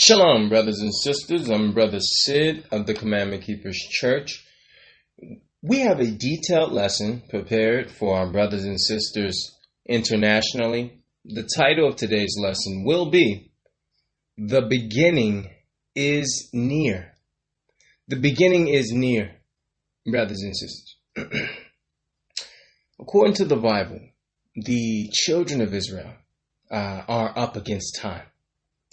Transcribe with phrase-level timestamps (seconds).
[0.00, 1.50] Shalom, brothers and sisters.
[1.50, 4.46] I'm Brother Sid of the Commandment Keepers Church.
[5.60, 9.58] We have a detailed lesson prepared for our brothers and sisters
[9.88, 11.02] internationally.
[11.24, 13.50] The title of today's lesson will be
[14.36, 15.50] The Beginning
[15.96, 17.14] is Near.
[18.06, 19.32] The beginning is near,
[20.06, 20.96] brothers and sisters.
[23.00, 23.98] According to the Bible,
[24.54, 26.12] the children of Israel
[26.70, 28.26] uh, are up against time.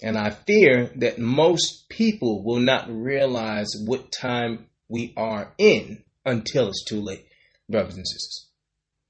[0.02, 6.68] And I fear that most people will not realize what time we are in until
[6.68, 7.24] it's too late,
[7.68, 8.50] brothers and sisters.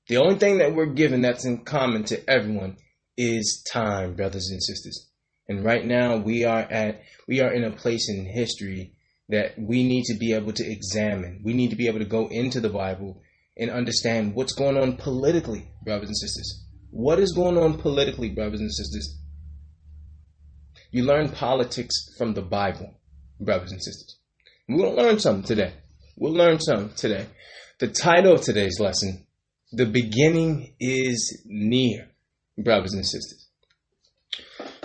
[0.08, 2.76] The only thing that we're given that's in common to everyone
[3.16, 5.10] is time, brothers and sisters.
[5.48, 8.92] And right now we are at we are in a place in history
[9.28, 11.40] that we need to be able to examine.
[11.44, 13.22] We need to be able to go into the Bible
[13.56, 16.64] and understand what's going on politically, brothers and sisters.
[16.90, 19.18] What is going on politically, brothers and sisters?
[20.96, 22.94] You learn politics from the Bible,
[23.38, 24.16] brothers and sisters.
[24.70, 25.74] To learn something today.
[26.16, 27.26] We'll learn something today.
[27.78, 29.26] The title of today's lesson,
[29.72, 32.08] The Beginning is Near,
[32.56, 33.46] brothers and sisters.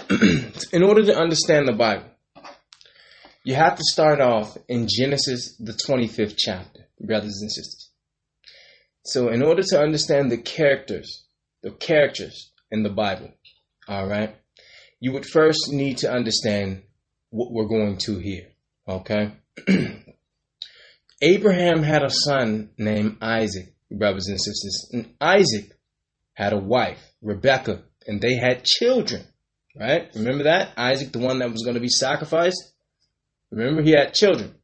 [0.74, 2.10] in order to understand the Bible,
[3.46, 7.90] you have to start off in Genesis, the 25th chapter, brothers and sisters.
[9.06, 11.24] So, in order to understand the characters,
[11.64, 13.32] the characters in the Bible,
[13.88, 14.36] all right,
[15.02, 16.84] you would first need to understand
[17.32, 18.48] what we're going to here.
[18.88, 19.32] Okay?
[21.22, 24.90] Abraham had a son named Isaac, brothers and sisters.
[24.94, 25.72] And Isaac
[26.34, 29.26] had a wife, Rebecca, and they had children.
[29.76, 30.10] Right?
[30.16, 30.74] Remember that?
[30.78, 32.72] Isaac, the one that was going to be sacrificed?
[33.50, 34.56] Remember, he had children.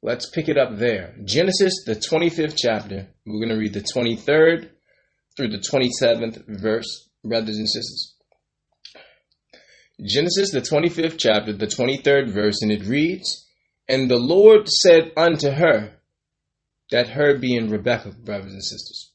[0.00, 1.14] Let's pick it up there.
[1.24, 3.08] Genesis, the 25th chapter.
[3.26, 4.70] We're going to read the 23rd
[5.36, 8.14] through the 27th verse, brothers and sisters.
[10.00, 13.46] Genesis, the 25th chapter, the 23rd verse, and it reads,
[13.88, 15.94] And the Lord said unto her,
[16.90, 19.10] that her being Rebecca, brothers and sisters.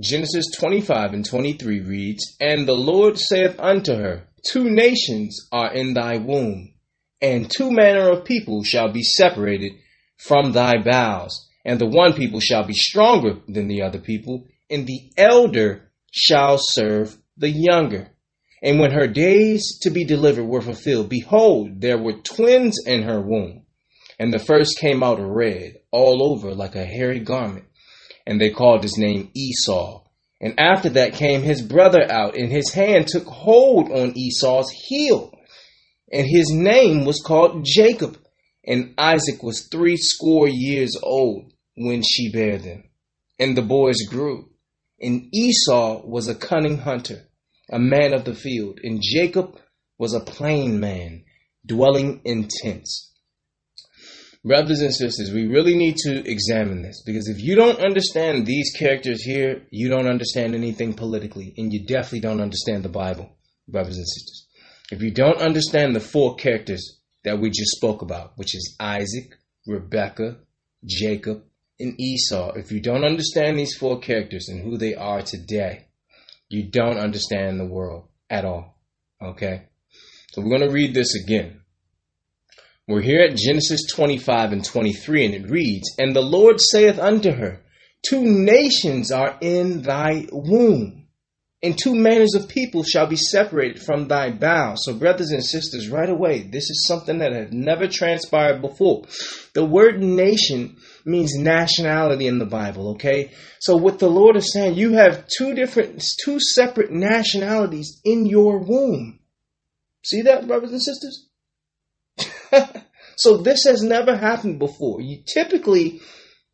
[0.00, 5.94] Genesis 25 and 23 reads, And the Lord saith unto her, Two nations are in
[5.94, 6.74] thy womb,
[7.22, 9.72] and two manner of people shall be separated
[10.18, 14.86] from thy bowels, and the one people shall be stronger than the other people, and
[14.86, 18.10] the elder shall serve the younger.
[18.64, 23.20] And when her days to be delivered were fulfilled, behold, there were twins in her
[23.20, 23.66] womb.
[24.18, 27.66] And the first came out red, all over like a hairy garment.
[28.26, 30.04] And they called his name Esau.
[30.40, 35.38] And after that came his brother out, and his hand took hold on Esau's heel.
[36.10, 38.18] And his name was called Jacob.
[38.66, 42.84] And Isaac was threescore years old when she bare them.
[43.38, 44.48] And the boys grew.
[44.98, 47.28] And Esau was a cunning hunter
[47.70, 49.58] a man of the field, and Jacob
[49.98, 51.24] was a plain man,
[51.66, 53.12] dwelling in tents.
[54.44, 58.72] Brothers and sisters, we really need to examine this because if you don't understand these
[58.76, 63.30] characters here, you don't understand anything politically, and you definitely don't understand the Bible,
[63.66, 64.46] brothers and sisters.
[64.90, 69.30] If you don't understand the four characters that we just spoke about, which is Isaac,
[69.66, 70.36] Rebecca,
[70.84, 71.42] Jacob,
[71.80, 75.86] and Esau, if you don't understand these four characters and who they are today,
[76.48, 78.78] you don't understand the world at all.
[79.22, 79.68] Okay?
[80.32, 81.60] So we're going to read this again.
[82.86, 87.30] We're here at Genesis 25 and 23, and it reads, And the Lord saith unto
[87.30, 87.62] her,
[88.06, 91.03] Two nations are in thy womb,
[91.64, 94.80] and two manners of people shall be separated from thy bowels.
[94.84, 99.04] So, brothers and sisters, right away, this is something that had never transpired before.
[99.54, 100.76] The word nation
[101.06, 103.30] means nationality in the Bible, okay?
[103.60, 108.58] So what the Lord is saying, you have two different, two separate nationalities in your
[108.58, 109.20] womb.
[110.04, 111.28] See that, brothers and sisters?
[113.16, 115.00] so this has never happened before.
[115.00, 116.02] You typically,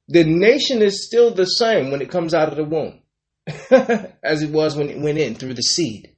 [0.06, 3.00] the nation is still the same when it comes out of the womb
[4.22, 6.15] as it was when it went in through the seed.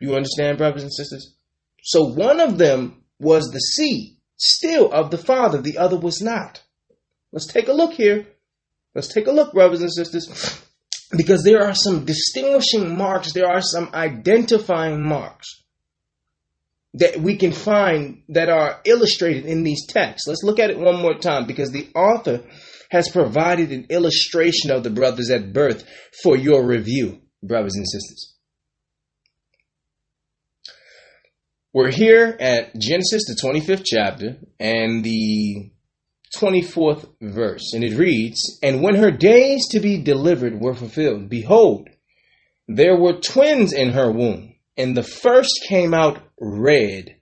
[0.00, 1.34] You understand, brothers and sisters?
[1.82, 6.62] So one of them was the seed, still of the father, the other was not.
[7.32, 8.26] Let's take a look here.
[8.94, 10.60] Let's take a look, brothers and sisters,
[11.16, 15.62] because there are some distinguishing marks, there are some identifying marks
[16.94, 20.28] that we can find that are illustrated in these texts.
[20.28, 22.42] Let's look at it one more time because the author
[22.92, 25.82] has provided an illustration of the brothers at birth
[26.22, 28.34] for your review, brothers and sisters.
[31.72, 35.70] We're here at Genesis, the 25th chapter, and the
[36.36, 41.88] 24th verse, and it reads, And when her days to be delivered were fulfilled, behold,
[42.68, 47.16] there were twins in her womb, and the first came out red,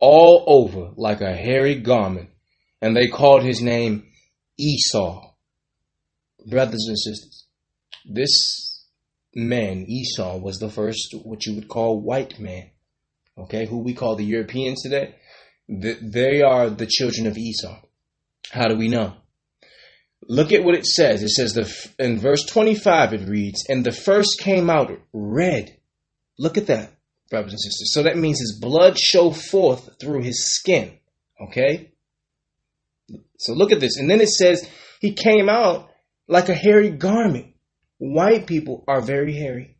[0.00, 2.28] all over like a hairy garment,
[2.82, 4.04] and they called his name
[4.58, 5.30] Esau.
[6.46, 7.46] Brothers and sisters,
[8.04, 8.84] this
[9.34, 12.70] man, Esau, was the first, what you would call white man,
[13.38, 15.14] okay, who we call the Europeans today.
[15.66, 17.80] They are the children of Esau.
[18.50, 19.14] How do we know?
[20.28, 21.22] Look at what it says.
[21.22, 21.66] It says the
[21.98, 25.78] in verse 25 it reads, "And the first came out red."
[26.38, 26.92] Look at that,
[27.30, 27.92] brothers and sisters.
[27.94, 30.98] So that means his blood showed forth through his skin.
[31.40, 31.92] Okay?
[33.38, 33.96] So look at this.
[33.98, 34.68] And then it says
[35.00, 35.90] he came out
[36.28, 37.54] like a hairy garment.
[37.98, 39.76] White people are very hairy.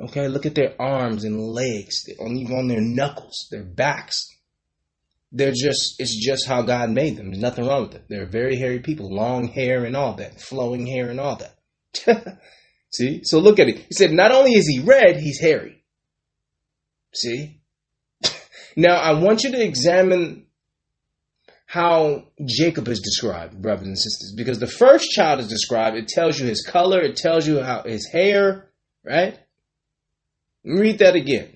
[0.00, 4.26] Okay, look at their arms and legs, even on their knuckles, their backs
[5.32, 7.30] they're just it's just how God made them.
[7.30, 8.04] There's nothing wrong with it.
[8.08, 12.38] They're very hairy people, long hair and all that, flowing hair and all that.
[12.90, 13.22] See?
[13.24, 13.78] So look at it.
[13.78, 15.82] He said not only is he red, he's hairy.
[17.14, 17.60] See?
[18.76, 20.46] now I want you to examine
[21.72, 26.38] how Jacob is described, brothers and sisters, because the first child is described, it tells
[26.38, 28.68] you his color, it tells you how his hair,
[29.02, 29.38] right?
[30.66, 31.48] Read that again.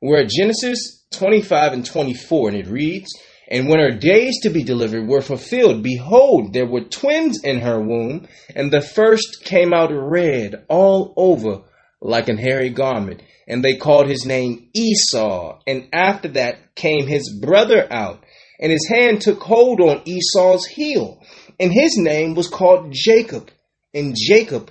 [0.00, 3.10] We're at Genesis 25 and 24, and it reads,
[3.50, 7.78] And when her days to be delivered were fulfilled, behold, there were twins in her
[7.78, 11.64] womb, and the first came out red all over
[12.00, 13.22] like an hairy garment.
[13.46, 15.60] And they called his name Esau.
[15.66, 18.24] And after that came his brother out,
[18.60, 21.22] and his hand took hold on Esau's heel.
[21.58, 23.50] And his name was called Jacob.
[23.92, 24.70] And Jacob,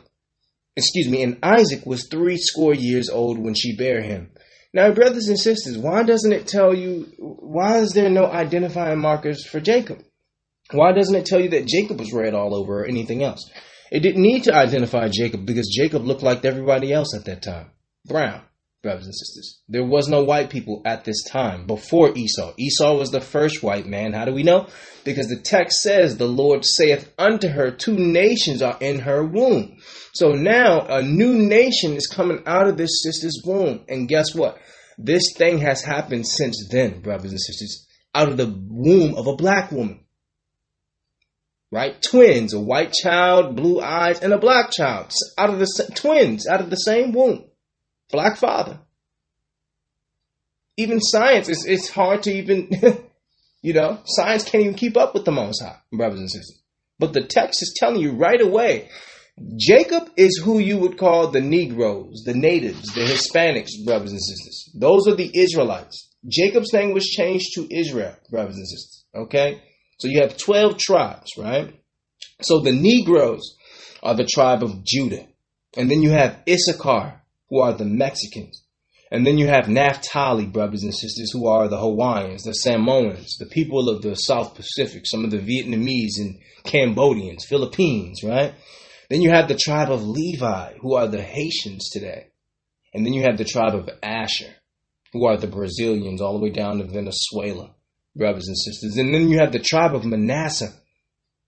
[0.76, 4.32] excuse me, and Isaac was three score years old when she bare him.
[4.74, 9.46] Now, brothers and sisters, why doesn't it tell you, why is there no identifying markers
[9.46, 10.04] for Jacob?
[10.72, 13.50] Why doesn't it tell you that Jacob was red all over or anything else?
[13.92, 17.72] It didn't need to identify Jacob because Jacob looked like everybody else at that time.
[18.06, 18.44] Brown,
[18.82, 19.60] brothers and sisters.
[19.68, 22.54] There was no white people at this time before Esau.
[22.58, 24.14] Esau was the first white man.
[24.14, 24.68] How do we know?
[25.04, 29.78] Because the text says, The Lord saith unto her, Two nations are in her womb.
[30.14, 33.84] So now a new nation is coming out of this sister's womb.
[33.90, 34.58] And guess what?
[34.98, 37.86] This thing has happened since then, brothers and sisters,
[38.16, 40.06] out of the womb of a black woman.
[41.72, 42.02] Right?
[42.02, 45.12] Twins, a white child, blue eyes, and a black child.
[45.38, 47.49] Out of the twins, out of the same womb.
[48.12, 48.80] Black father.
[50.78, 52.70] Even science, it's, it's hard to even,
[53.62, 56.62] you know, science can't even keep up with the Most High, brothers and sisters.
[56.98, 58.90] But the text is telling you right away
[59.58, 64.70] Jacob is who you would call the Negroes, the natives, the Hispanics, brothers and sisters.
[64.76, 66.10] Those are the Israelites.
[66.28, 69.06] Jacob's name was changed to Israel, brothers and sisters.
[69.16, 69.62] Okay?
[70.00, 71.74] So you have 12 tribes, right?
[72.42, 73.56] So the Negroes
[74.04, 75.26] are the tribe of Judah.
[75.78, 77.19] And then you have Issachar,
[77.50, 78.64] who are the Mexicans.
[79.12, 83.48] And then you have Naphtali, brothers and sisters, who are the Hawaiians, the Samoans, the
[83.48, 88.54] people of the South Pacific, some of the Vietnamese and Cambodians, Philippines, right?
[89.10, 92.28] Then you have the tribe of Levi, who are the Haitians today.
[92.94, 94.54] And then you have the tribe of Asher,
[95.14, 97.74] who are the Brazilians all the way down to Venezuela,
[98.16, 98.98] brothers and sisters.
[98.98, 100.74] And then you have the tribe of Manasseh.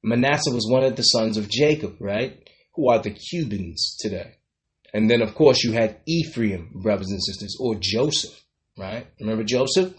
[0.03, 2.39] Manasseh was one of the sons of Jacob, right?
[2.73, 4.37] Who are the Cubans today.
[4.93, 8.43] And then, of course, you had Ephraim, brothers and sisters, or Joseph,
[8.77, 9.07] right?
[9.19, 9.93] Remember Joseph?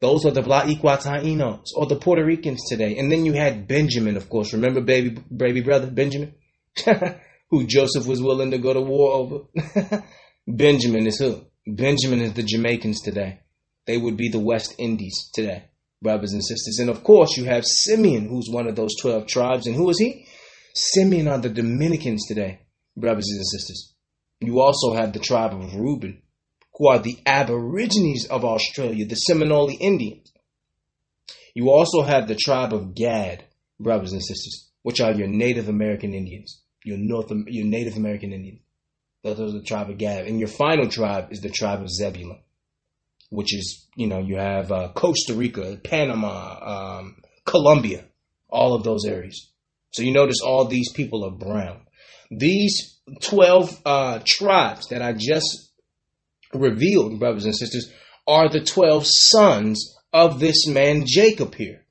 [0.00, 2.96] Those are the Bla Iquatainos, or the Puerto Ricans today.
[2.96, 4.54] And then you had Benjamin, of course.
[4.54, 6.34] Remember baby, baby brother Benjamin?
[7.50, 10.04] who Joseph was willing to go to war over.
[10.48, 11.44] Benjamin is who?
[11.66, 13.40] Benjamin is the Jamaicans today.
[13.86, 15.64] They would be the West Indies today,
[16.00, 16.78] brothers and sisters.
[16.78, 19.66] And of course, you have Simeon, who's one of those 12 tribes.
[19.66, 20.26] And who is he?
[20.74, 22.60] Simeon are the Dominicans today,
[22.96, 23.89] brothers and sisters.
[24.40, 26.22] You also have the tribe of Reuben,
[26.76, 30.32] who are the Aborigines of Australia, the Seminole Indians.
[31.54, 33.44] You also have the tribe of Gad,
[33.78, 38.60] brothers and sisters which are your Native American Indians, your North, your Native American Indians.
[39.22, 42.40] Those are the tribe of Gad, and your final tribe is the tribe of Zebulun,
[43.30, 48.04] which is you know you have uh, Costa Rica, Panama, um, Colombia,
[48.48, 49.50] all of those areas.
[49.92, 51.82] So you notice all these people are brown.
[52.30, 55.72] These twelve uh, tribes that I just
[56.52, 57.92] revealed, brothers and sisters,
[58.26, 61.84] are the twelve sons of this man Jacob here.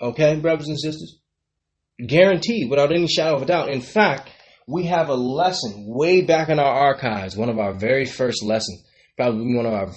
[0.00, 1.18] Okay, brothers and sisters.
[2.04, 3.70] Guaranteed, without any shadow of a doubt.
[3.70, 4.30] In fact,
[4.66, 8.82] we have a lesson way back in our archives, one of our very first lessons,
[9.16, 9.90] probably one of our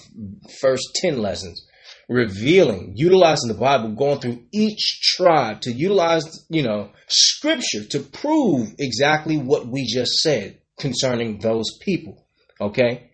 [0.60, 1.65] first 10 lessons,
[2.08, 8.74] revealing, utilizing the Bible, going through each tribe to utilize, you know, scripture to prove
[8.78, 12.26] exactly what we just said concerning those people.
[12.62, 13.10] Okay?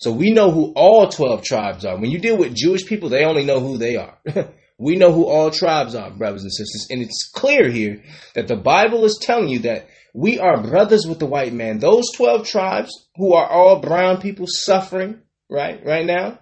[0.00, 1.98] So we know who all 12 tribes are.
[1.98, 4.18] When you deal with Jewish people, they only know who they are.
[4.78, 6.86] we know who all tribes are, brothers and sisters.
[6.90, 8.02] And it's clear here
[8.34, 11.78] that the Bible is telling you that we are brothers with the white man.
[11.78, 15.20] Those 12 tribes who are all brown people suffering,
[15.50, 16.38] right, right now,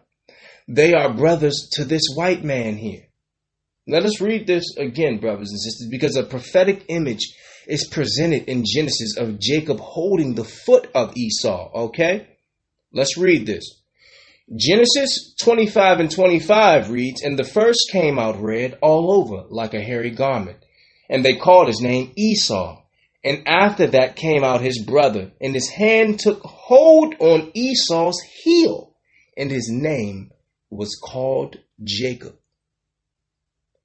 [0.69, 3.07] they are brothers to this white man here.
[3.87, 7.35] Let us read this again, brothers and sisters, because a prophetic image
[7.67, 12.29] is presented in Genesis of Jacob holding the foot of Esau, okay?
[12.93, 13.65] Let's read this.
[14.55, 19.83] Genesis 25 and 25 reads, And the first came out red all over like a
[19.83, 20.59] hairy garment,
[21.09, 22.83] and they called his name Esau.
[23.25, 28.95] And after that came out his brother, and his hand took hold on Esau's heel,
[29.37, 30.31] and his name
[30.71, 32.37] was called Jacob.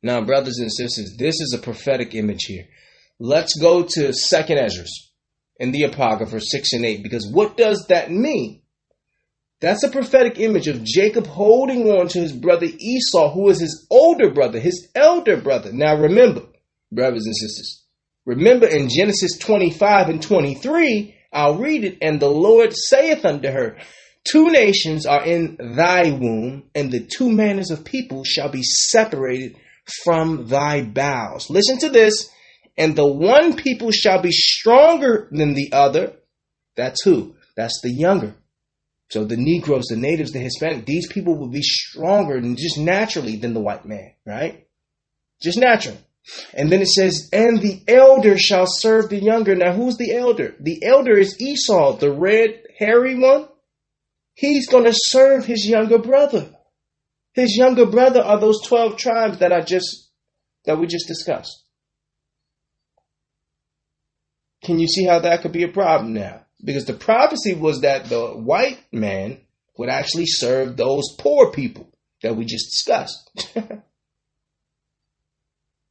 [0.02, 2.66] Now, brothers and sisters, this is a prophetic image here.
[3.20, 5.12] Let's go to Second Esdras
[5.58, 8.64] in the Apocrypha 6 and 8, because what does that mean?
[9.62, 13.88] That's a prophetic image of Jacob holding on to his brother Esau, who is his
[13.90, 15.72] older brother, his elder brother.
[15.72, 16.42] Now remember,
[16.92, 17.86] brothers and sisters,
[18.26, 23.78] remember in Genesis 25 and 23, I'll read it, and the Lord saith unto her,
[24.26, 29.58] Two nations are in thy womb, and the two manners of people shall be separated
[30.04, 31.50] from thy bowels.
[31.50, 32.30] Listen to this.
[32.78, 36.14] And the one people shall be stronger than the other.
[36.76, 37.36] That's who?
[37.56, 38.34] That's the younger.
[39.10, 43.54] So the Negroes, the natives, the Hispanic, these people will be stronger just naturally than
[43.54, 44.66] the white man, right?
[45.42, 45.98] Just natural.
[46.54, 49.56] And then it says, and the elder shall serve the younger.
[49.56, 50.56] Now, who's the elder?
[50.60, 53.50] The elder is Esau, the red, hairy one.
[54.34, 56.50] He's going to serve his younger brother.
[57.34, 60.10] His younger brother are those 12 tribes that I just
[60.66, 61.64] that we just discussed.
[64.64, 66.46] Can you see how that could be a problem now?
[66.64, 69.42] Because the prophecy was that the white man
[69.78, 71.90] would actually serve those poor people
[72.22, 73.30] that we just discussed.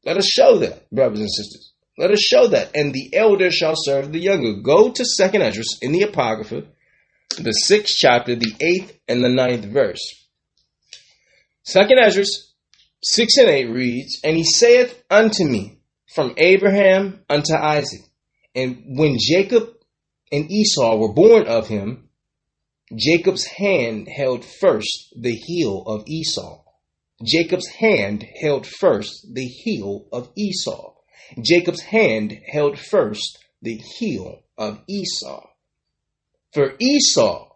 [0.05, 1.73] Let us show that, brothers and sisters.
[1.99, 2.75] Let us show that.
[2.75, 4.55] And the elder shall serve the younger.
[4.63, 6.65] Go to Second Esdras in the Apocrypha,
[7.37, 10.03] the sixth chapter, the eighth and the ninth verse.
[11.65, 12.53] Second Esdras
[13.05, 15.79] 6 and 8 reads, And he saith unto me,
[16.15, 18.03] From Abraham unto Isaac.
[18.55, 19.71] And when Jacob
[20.31, 22.09] and Esau were born of him,
[22.95, 26.63] Jacob's hand held first the heel of Esau.
[27.25, 30.95] Jacob's hand held first the heel of Esau.
[31.43, 35.47] Jacob's hand held first the heel of Esau.
[36.53, 37.49] For Esau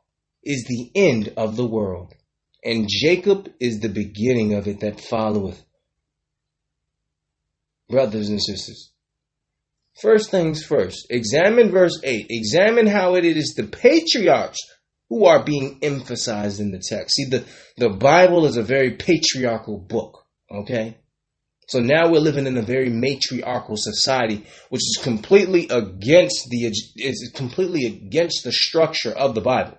[0.43, 2.15] is the end of the world
[2.67, 5.63] and Jacob is the beginning of it that followeth.
[7.89, 8.91] Brothers and sisters,
[10.01, 12.27] first things first, examine verse 8.
[12.29, 14.59] Examine how it is the patriarchs
[15.09, 17.15] who are being emphasized in the text.
[17.15, 17.45] See, the,
[17.77, 20.97] the Bible is a very patriarchal book, okay?
[21.67, 27.33] So now we're living in a very matriarchal society, which is completely against the is
[27.35, 29.77] completely against the structure of the Bible.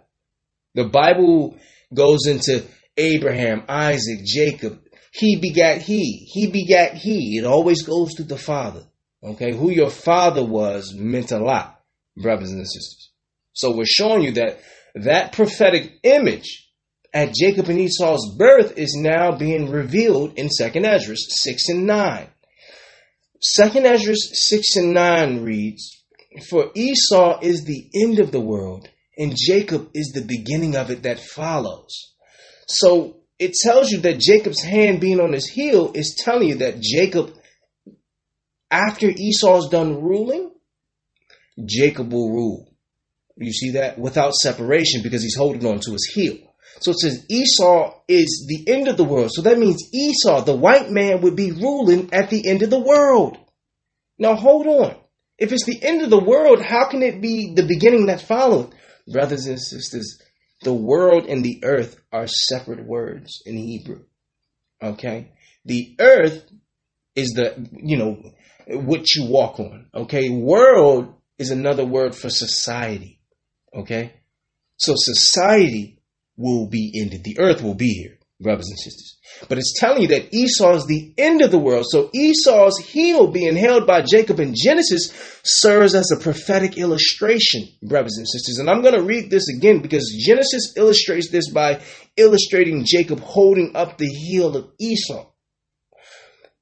[0.75, 1.57] The Bible
[1.93, 2.65] goes into
[2.97, 4.81] Abraham, Isaac, Jacob.
[5.13, 6.27] He begat he.
[6.31, 7.37] He begat he.
[7.37, 8.83] It always goes to the father.
[9.23, 11.81] Okay, who your father was meant a lot,
[12.15, 13.11] brothers and sisters.
[13.53, 14.59] So we're showing you that
[14.93, 16.66] that prophetic image
[17.13, 22.27] at Jacob and Esau's birth is now being revealed in Second Esdras 6 and 9.
[23.41, 26.03] Second Esdras 6 and 9 reads,
[26.49, 31.03] For Esau is the end of the world, and Jacob is the beginning of it
[31.03, 32.13] that follows.
[32.67, 36.81] So it tells you that Jacob's hand being on his heel is telling you that
[36.81, 37.33] Jacob,
[38.71, 40.51] after Esau's done ruling,
[41.65, 42.73] Jacob will rule.
[43.37, 43.99] You see that?
[43.99, 46.37] Without separation because he's holding on to his heel.
[46.79, 49.31] So it says Esau is the end of the world.
[49.33, 52.79] So that means Esau, the white man, would be ruling at the end of the
[52.79, 53.37] world.
[54.17, 54.95] Now hold on.
[55.37, 58.73] If it's the end of the world, how can it be the beginning that followed?
[59.07, 60.19] Brothers and sisters,
[60.63, 64.03] the world and the earth are separate words in Hebrew.
[64.81, 65.31] Okay?
[65.65, 66.43] The earth
[67.15, 68.33] is the, you know,
[68.67, 69.87] what you walk on.
[69.93, 70.29] Okay?
[70.29, 73.19] World is another word for society.
[73.75, 74.13] Okay?
[74.77, 75.96] So society
[76.37, 77.23] will be ended.
[77.23, 79.17] The earth will be here, brothers and sisters.
[79.49, 81.85] But it's telling you that Esau is the end of the world.
[81.89, 85.11] So Esau's heel being held by Jacob in Genesis
[85.43, 88.59] serves as a prophetic illustration, brothers and sisters.
[88.59, 91.81] And I'm going to read this again because Genesis illustrates this by
[92.15, 95.25] illustrating Jacob holding up the heel of Esau.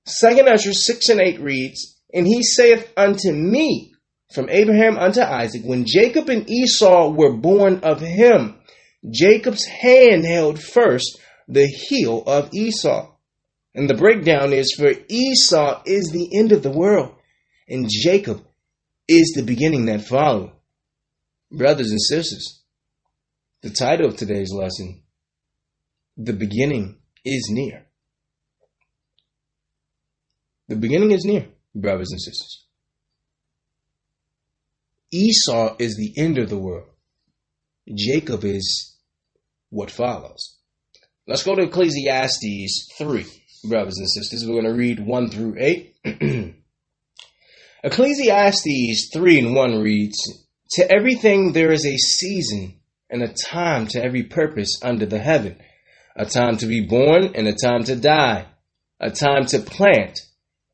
[0.05, 3.91] Second Esdras 6 and 8 reads, And he saith unto me,
[4.33, 8.59] from Abraham unto Isaac, when Jacob and Esau were born of him,
[9.09, 13.11] Jacob's hand held first the heel of Esau.
[13.73, 17.13] And the breakdown is for Esau is the end of the world,
[17.67, 18.45] and Jacob
[19.07, 20.51] is the beginning that followed.
[21.51, 22.63] Brothers and sisters,
[23.61, 25.03] the title of today's lesson,
[26.17, 27.85] The Beginning is Near.
[30.67, 32.65] The beginning is near, brothers and sisters.
[35.11, 36.89] Esau is the end of the world.
[37.93, 38.94] Jacob is
[39.75, 40.55] what follows.
[41.27, 43.25] Let's go to Ecclesiastes 3,
[43.65, 44.45] brothers and sisters.
[44.45, 45.95] We're going to read 1 through 8.
[47.83, 50.17] Ecclesiastes 3 and 1 reads,
[50.71, 52.79] To everything there is a season
[53.09, 55.57] and a time to every purpose under the heaven,
[56.15, 58.47] a time to be born and a time to die,
[58.99, 60.19] a time to plant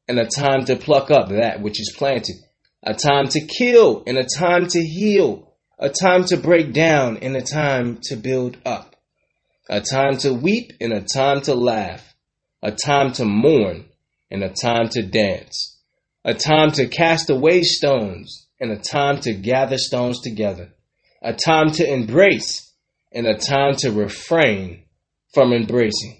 [0.08, 2.36] and a time to pluck up that which is planted,
[2.84, 7.36] a time to kill and a time to heal, a time to break down and
[7.36, 8.91] a time to build up,
[9.72, 12.14] a time to weep and a time to laugh,
[12.62, 13.86] a time to mourn
[14.30, 15.80] and a time to dance,
[16.26, 20.74] a time to cast away stones and a time to gather stones together,
[21.24, 22.70] a time to embrace
[23.14, 24.84] and a time to refrain
[25.34, 26.20] from embracing,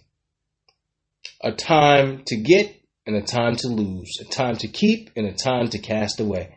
[1.44, 2.74] a time to get
[3.06, 6.56] and a time to lose, a time to keep and a time to cast away.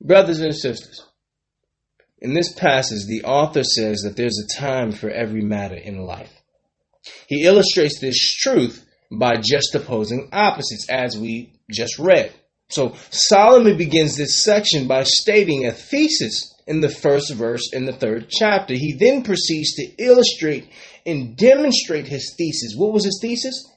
[0.00, 1.05] Brothers and sisters,
[2.18, 6.32] in this passage, the author says that there's a time for every matter in life.
[7.26, 12.32] He illustrates this truth by juxtaposing opposites, as we just read.
[12.68, 17.92] So Solomon begins this section by stating a thesis in the first verse in the
[17.92, 18.74] third chapter.
[18.74, 20.68] He then proceeds to illustrate
[21.04, 22.74] and demonstrate his thesis.
[22.76, 23.70] What was his thesis?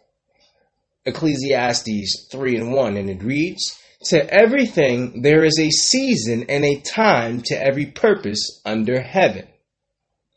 [1.05, 6.79] Ecclesiastes 3 and 1, and it reads, To everything there is a season and a
[6.79, 9.47] time to every purpose under heaven.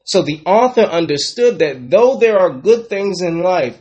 [0.05, 3.79] So the author understood that though there are good things in life,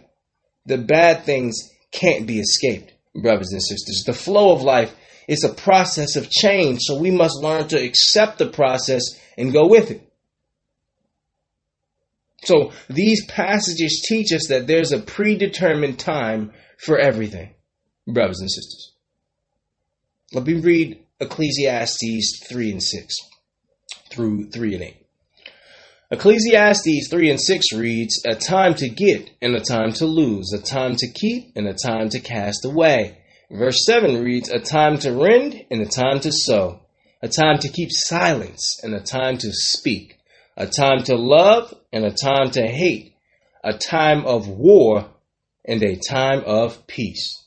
[0.68, 4.04] the bad things can't be escaped, brothers and sisters.
[4.06, 4.96] The flow of life
[5.28, 9.02] is a process of change, so we must learn to accept the process
[9.38, 10.08] and go with it.
[12.44, 17.54] So these passages teach us that there's a predetermined time for everything,
[18.08, 18.91] brothers and sisters.
[20.34, 23.16] Let me read Ecclesiastes 3 and 6
[24.10, 24.98] through 3 and 8.
[26.10, 30.62] Ecclesiastes 3 and 6 reads, A time to get and a time to lose, a
[30.62, 33.18] time to keep and a time to cast away.
[33.52, 36.80] Verse 7 reads, A time to rend and a time to sow,
[37.22, 40.18] a time to keep silence and a time to speak,
[40.56, 43.16] a time to love and a time to hate,
[43.66, 45.10] a time of war
[45.66, 47.41] and a time of peace.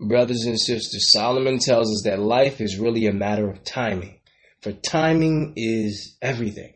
[0.00, 4.18] Brothers and sisters, Solomon tells us that life is really a matter of timing,
[4.60, 6.74] for timing is everything.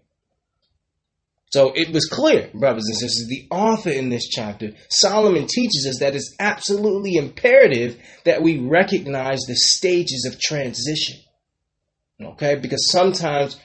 [1.51, 5.99] So it was clear, brothers and sisters, the author in this chapter, Solomon teaches us
[6.01, 11.17] that it's absolutely imperative that we recognize the stages of transition.
[12.21, 12.57] Okay?
[12.57, 13.59] Because sometimes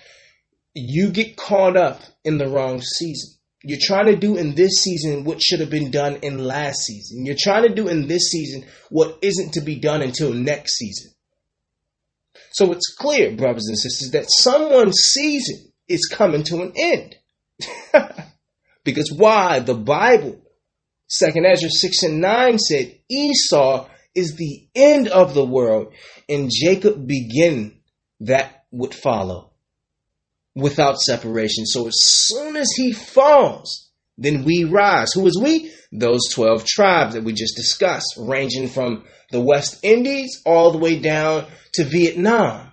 [0.73, 3.32] you get caught up in the wrong season.
[3.63, 7.25] You're trying to do in this season what should have been done in last season.
[7.25, 11.11] You're trying to do in this season what isn't to be done until next season.
[12.51, 17.15] So it's clear, brothers and sisters, that someone's season is coming to an end.
[18.83, 19.59] because why?
[19.59, 20.41] The Bible,
[21.09, 25.93] 2nd Ezra 6 and 9 said Esau is the end of the world
[26.27, 27.79] and Jacob begin
[28.19, 29.52] that would follow
[30.55, 31.65] without separation.
[31.65, 35.13] So as soon as he falls, then we rise.
[35.13, 35.71] Who is we?
[35.91, 40.99] Those 12 tribes that we just discussed, ranging from the West Indies all the way
[40.99, 42.71] down to Vietnam.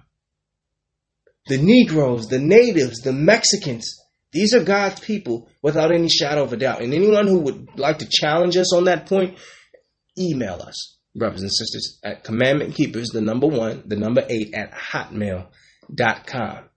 [1.46, 3.96] The Negroes, the natives, the Mexicans,
[4.32, 6.82] these are God's people without any shadow of a doubt.
[6.82, 9.38] And anyone who would like to challenge us on that point,
[10.18, 14.72] email us, brothers and sisters, at commandment keepers, the number one, the number eight at
[14.72, 16.69] hotmail.com.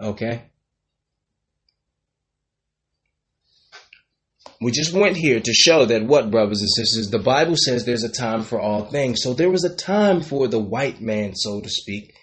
[0.00, 0.42] Okay?
[4.60, 8.04] We just went here to show that what, brothers and sisters, the Bible says there's
[8.04, 9.20] a time for all things.
[9.22, 12.14] So there was a time for the white man, so to speak,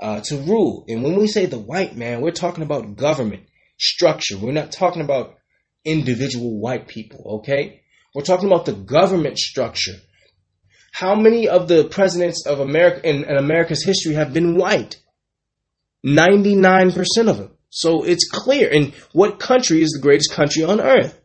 [0.00, 0.84] uh, to rule.
[0.86, 3.44] And when we say the white man, we're talking about government
[3.78, 4.36] structure.
[4.36, 5.36] We're not talking about
[5.84, 7.80] individual white people, okay?
[8.14, 9.94] We're talking about the government structure.
[10.92, 14.96] How many of the presidents of America in, in America's history have been white?
[16.06, 17.50] 99% of them.
[17.70, 18.70] So it's clear.
[18.72, 21.20] And what country is the greatest country on earth?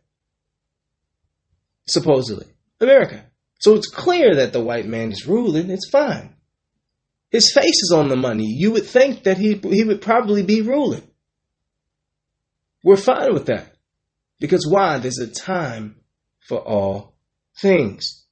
[1.86, 2.46] Supposedly.
[2.80, 3.24] America.
[3.60, 5.70] So it's clear that the white man is ruling.
[5.70, 6.34] It's fine.
[7.30, 8.46] His face is on the money.
[8.46, 11.02] You would think that he, he would probably be ruling.
[12.82, 13.74] We're fine with that.
[14.38, 14.98] Because why?
[14.98, 15.96] There's a time
[16.46, 17.14] for all
[17.60, 18.24] things.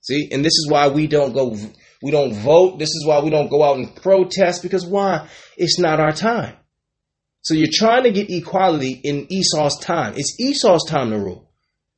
[0.00, 1.56] See, and this is why we don't go,
[2.02, 2.78] we don't vote.
[2.78, 5.28] This is why we don't go out and protest because why?
[5.56, 6.56] It's not our time.
[7.42, 10.14] So you're trying to get equality in Esau's time.
[10.16, 11.50] It's Esau's time to rule.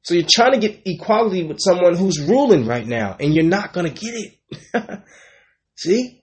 [0.03, 3.73] So you're trying to get equality with someone who's ruling right now, and you're not
[3.73, 5.03] going to get it.
[5.77, 6.23] See?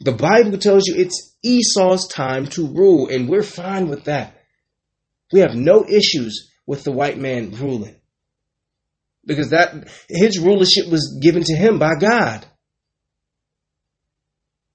[0.00, 4.42] The Bible tells you it's Esau's time to rule, and we're fine with that.
[5.32, 7.96] We have no issues with the white man ruling.
[9.24, 12.44] Because that his rulership was given to him by God.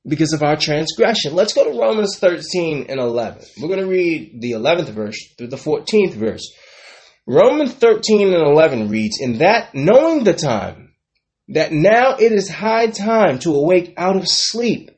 [0.07, 1.33] Because of our transgression.
[1.33, 3.43] Let's go to Romans 13 and 11.
[3.61, 6.53] We're going to read the 11th verse through the 14th verse.
[7.25, 10.93] Romans 13 and 11 reads, In that knowing the time,
[11.49, 14.91] that now it is high time to awake out of sleep,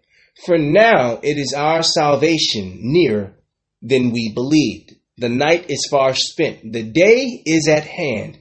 [0.46, 3.34] for now it is our salvation nearer
[3.82, 4.94] than we believed.
[5.18, 8.40] The night is far spent, the day is at hand.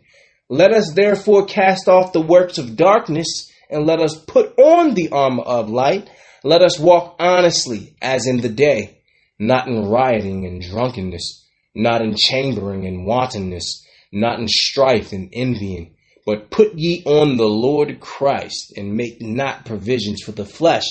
[0.48, 5.11] Let us therefore cast off the works of darkness, and let us put on the
[5.11, 6.09] armor of light.
[6.44, 9.01] Let us walk honestly as in the day,
[9.38, 11.48] not in rioting and drunkenness
[11.79, 15.94] not in chambering and wantonness, not in strife and envying,
[16.27, 20.87] but put ye on the Lord Christ, and make not provisions for the flesh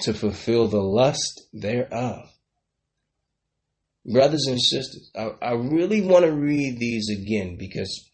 [0.00, 2.30] to fulfill the lust thereof.
[4.04, 8.10] Brothers and sisters, I, I really want to read these again because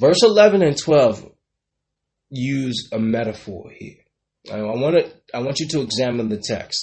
[0.00, 1.30] verse 11 and 12
[2.30, 3.96] use a metaphor here.
[4.50, 6.78] I, I want to, I want you to examine the text.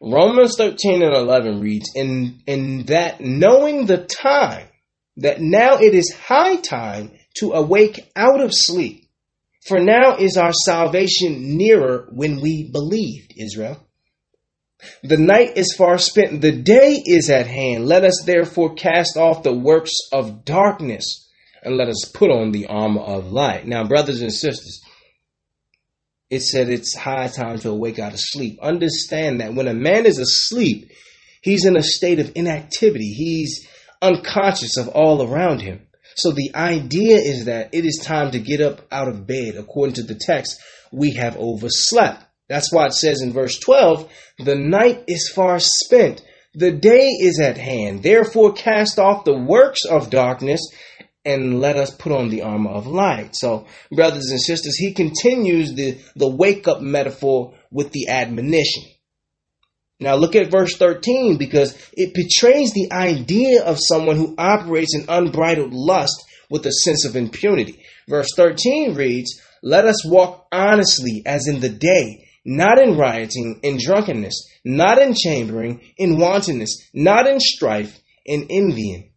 [0.00, 4.68] Romans 13 and 11 reads, in, in that knowing the time,
[5.18, 9.08] that now it is high time to awake out of sleep.
[9.66, 13.78] For now is our salvation nearer when we believed, Israel.
[15.04, 17.86] The night is far spent, the day is at hand.
[17.86, 21.30] Let us therefore cast off the works of darkness
[21.62, 23.64] and let us put on the armor of light.
[23.66, 24.80] Now, brothers and sisters,
[26.32, 28.58] it said it's high time to awake out of sleep.
[28.62, 30.90] Understand that when a man is asleep,
[31.42, 33.12] he's in a state of inactivity.
[33.12, 33.68] He's
[34.00, 35.86] unconscious of all around him.
[36.14, 39.56] So the idea is that it is time to get up out of bed.
[39.56, 40.58] According to the text,
[40.90, 42.24] we have overslept.
[42.48, 46.22] That's why it says in verse 12, the night is far spent.
[46.54, 48.02] The day is at hand.
[48.02, 50.62] Therefore cast off the works of darkness
[51.24, 53.30] and let us put on the armor of light.
[53.34, 58.84] So, brothers and sisters, he continues the, the wake up metaphor with the admonition.
[60.00, 65.04] Now look at verse 13 because it portrays the idea of someone who operates in
[65.08, 67.84] unbridled lust with a sense of impunity.
[68.08, 73.78] Verse 13 reads, Let us walk honestly as in the day, not in rioting, in
[73.80, 79.11] drunkenness, not in chambering, in wantonness, not in strife, in envying.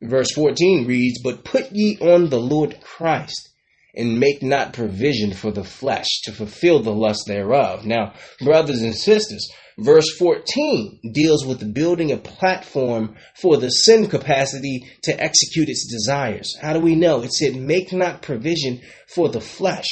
[0.00, 3.48] Verse 14 reads, But put ye on the Lord Christ,
[3.96, 7.84] and make not provision for the flesh to fulfill the lust thereof.
[7.84, 14.88] Now, brothers and sisters, verse 14 deals with building a platform for the sin capacity
[15.02, 16.56] to execute its desires.
[16.60, 17.22] How do we know?
[17.22, 19.88] It said, Make not provision for the flesh.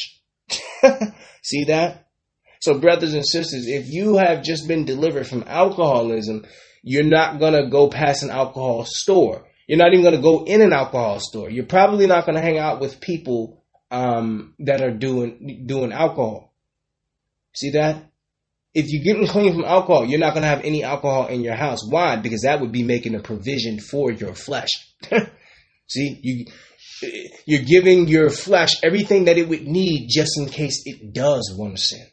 [1.43, 2.07] See that?
[2.61, 6.47] So, brothers and sisters, if you have just been delivered from alcoholism,
[6.85, 10.45] you're not going to go past an alcohol store you're not even going to go
[10.45, 11.51] in an alcohol store.
[11.51, 16.55] You're probably not going to hang out with people um, that are doing doing alcohol.
[17.55, 18.11] See that?
[18.75, 21.55] If you're getting clean from alcohol, you're not going to have any alcohol in your
[21.55, 21.81] house.
[21.89, 22.17] Why?
[22.17, 24.69] Because that would be making a provision for your flesh.
[25.89, 26.47] See, you
[27.45, 31.77] you're giving your flesh everything that it would need just in case it does want
[31.77, 32.07] to sin.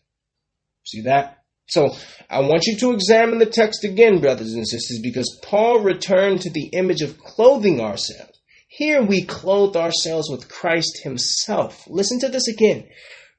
[0.86, 1.43] See that?
[1.68, 1.96] So
[2.30, 6.50] I want you to examine the text again, brothers and sisters, because Paul returned to
[6.50, 8.40] the image of clothing ourselves.
[8.68, 11.84] Here we clothe ourselves with Christ himself.
[11.88, 12.88] Listen to this again.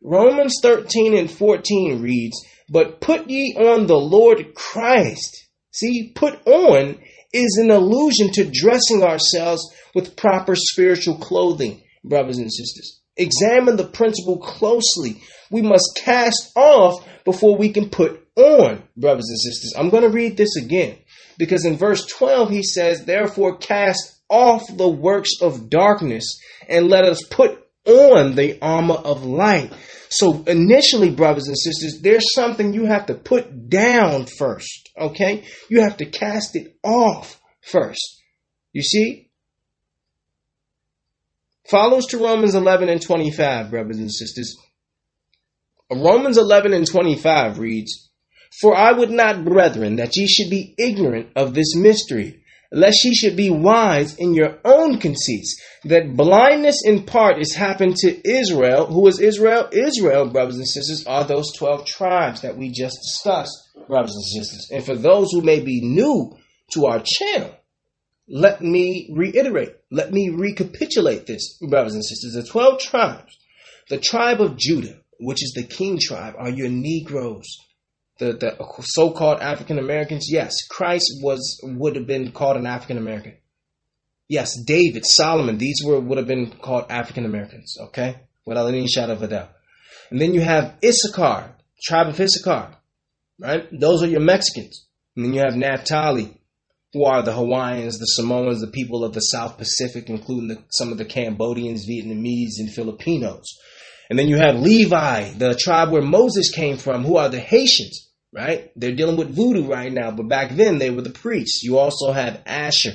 [0.03, 5.49] Romans 13 and 14 reads, But put ye on the Lord Christ.
[5.73, 7.01] See, put on
[7.33, 13.01] is an allusion to dressing ourselves with proper spiritual clothing, brothers and sisters.
[13.17, 15.23] Examine the principle closely.
[15.51, 19.75] We must cast off before we can put on, brothers and sisters.
[19.77, 20.99] I'm going to read this again
[21.39, 27.05] because in verse 12 he says, Therefore cast off the works of darkness and let
[27.05, 29.73] us put on the armor of light.
[30.09, 34.91] So initially, brothers and sisters, there's something you have to put down first.
[34.99, 35.45] Okay?
[35.69, 38.23] You have to cast it off first.
[38.73, 39.31] You see?
[41.69, 44.57] Follows to Romans 11 and 25, brothers and sisters.
[45.91, 48.11] Romans 11 and 25 reads,
[48.61, 53.15] For I would not, brethren, that ye should be ignorant of this mystery, lest ye
[53.15, 55.59] should be wise in your own conceits.
[55.85, 58.87] That blindness in part is happened to Israel.
[58.87, 59.69] Who is Israel?
[59.73, 64.69] Israel, brothers and sisters, are those 12 tribes that we just discussed, brothers and sisters.
[64.71, 66.37] And for those who may be new
[66.73, 67.55] to our channel,
[68.29, 72.33] let me reiterate, let me recapitulate this, brothers and sisters.
[72.33, 73.37] The 12 tribes,
[73.89, 77.45] the tribe of Judah, which is the king tribe, are your Negroes,
[78.19, 80.29] the, the so-called African Americans.
[80.31, 83.35] Yes, Christ was would have been called an African American.
[84.29, 87.77] Yes, David, Solomon, these were would have been called African Americans.
[87.89, 89.51] Okay, without any shadow of a doubt.
[90.11, 92.77] And then you have Issachar, tribe of Issachar,
[93.39, 93.69] right?
[93.73, 94.87] Those are your Mexicans.
[95.17, 96.41] And then you have Naphtali,
[96.95, 100.93] who are the Hawaiians, the Samoans, the people of the South Pacific, including the, some
[100.93, 103.45] of the Cambodians, Vietnamese, and Filipinos.
[104.09, 108.13] And then you have Levi, the tribe where Moses came from, who are the Haitians,
[108.33, 108.71] right?
[108.77, 111.65] They're dealing with voodoo right now, but back then they were the priests.
[111.65, 112.93] You also have Asher,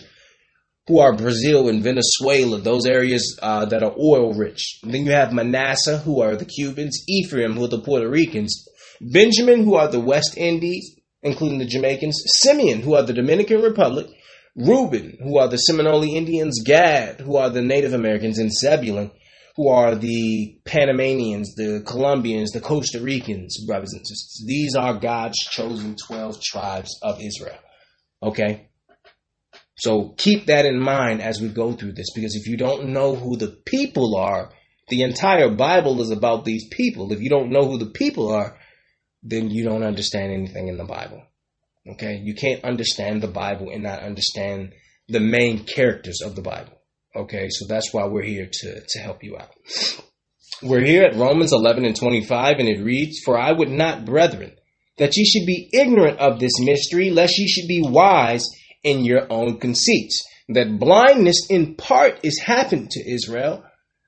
[0.87, 4.79] who are Brazil and Venezuela, those areas uh, that are oil rich.
[4.81, 8.65] And then you have Manasseh, who are the Cubans, Ephraim, who are the Puerto Ricans,
[9.01, 14.07] Benjamin, who are the West Indies, including the Jamaicans, Simeon, who are the Dominican Republic,
[14.55, 19.11] Reuben, who are the Seminole Indians, Gad, who are the Native Americans, and Zebulun,
[19.55, 24.43] who are the Panamanians, the Colombians, the Costa Ricans, brothers and sisters.
[24.47, 27.59] These are God's chosen 12 tribes of Israel.
[28.23, 28.69] Okay?
[29.77, 33.15] So keep that in mind as we go through this, because if you don't know
[33.15, 34.51] who the people are,
[34.89, 37.13] the entire Bible is about these people.
[37.13, 38.57] If you don't know who the people are,
[39.23, 41.23] then you don't understand anything in the Bible.
[41.87, 42.21] Okay?
[42.23, 44.73] You can't understand the Bible and not understand
[45.07, 46.79] the main characters of the Bible.
[47.15, 47.47] Okay?
[47.49, 49.51] So that's why we're here to, to help you out.
[50.61, 54.53] We're here at Romans 11 and 25, and it reads, For I would not, brethren,
[54.97, 58.45] that ye should be ignorant of this mystery, lest ye should be wise
[58.83, 60.25] in your own conceits.
[60.49, 63.63] That blindness in part is happened to Israel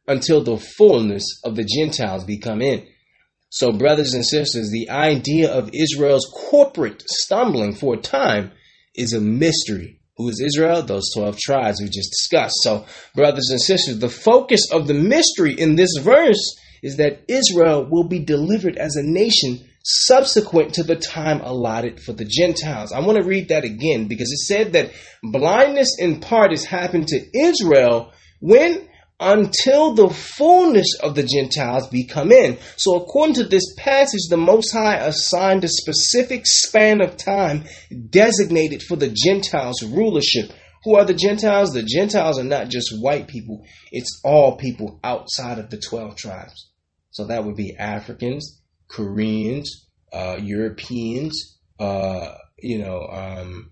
[0.07, 2.85] until the fullness of the Gentiles be come in.
[3.53, 8.53] So, brothers and sisters, the idea of Israel's corporate stumbling for a time
[8.95, 9.99] is a mystery.
[10.15, 10.81] Who is Israel?
[10.83, 12.55] Those 12 tribes we just discussed.
[12.61, 17.85] So, brothers and sisters, the focus of the mystery in this verse is that Israel
[17.89, 22.93] will be delivered as a nation subsequent to the time allotted for the Gentiles.
[22.93, 27.09] I want to read that again because it said that blindness in part has happened
[27.09, 28.87] to Israel when
[29.21, 32.57] until the fullness of the Gentiles be come in.
[32.75, 37.65] So, according to this passage, the Most High assigned a specific span of time
[38.09, 40.51] designated for the Gentiles' rulership.
[40.83, 41.71] Who are the Gentiles?
[41.71, 46.71] The Gentiles are not just white people, it's all people outside of the 12 tribes.
[47.11, 53.69] So, that would be Africans, Koreans, uh, Europeans, uh, you know, um,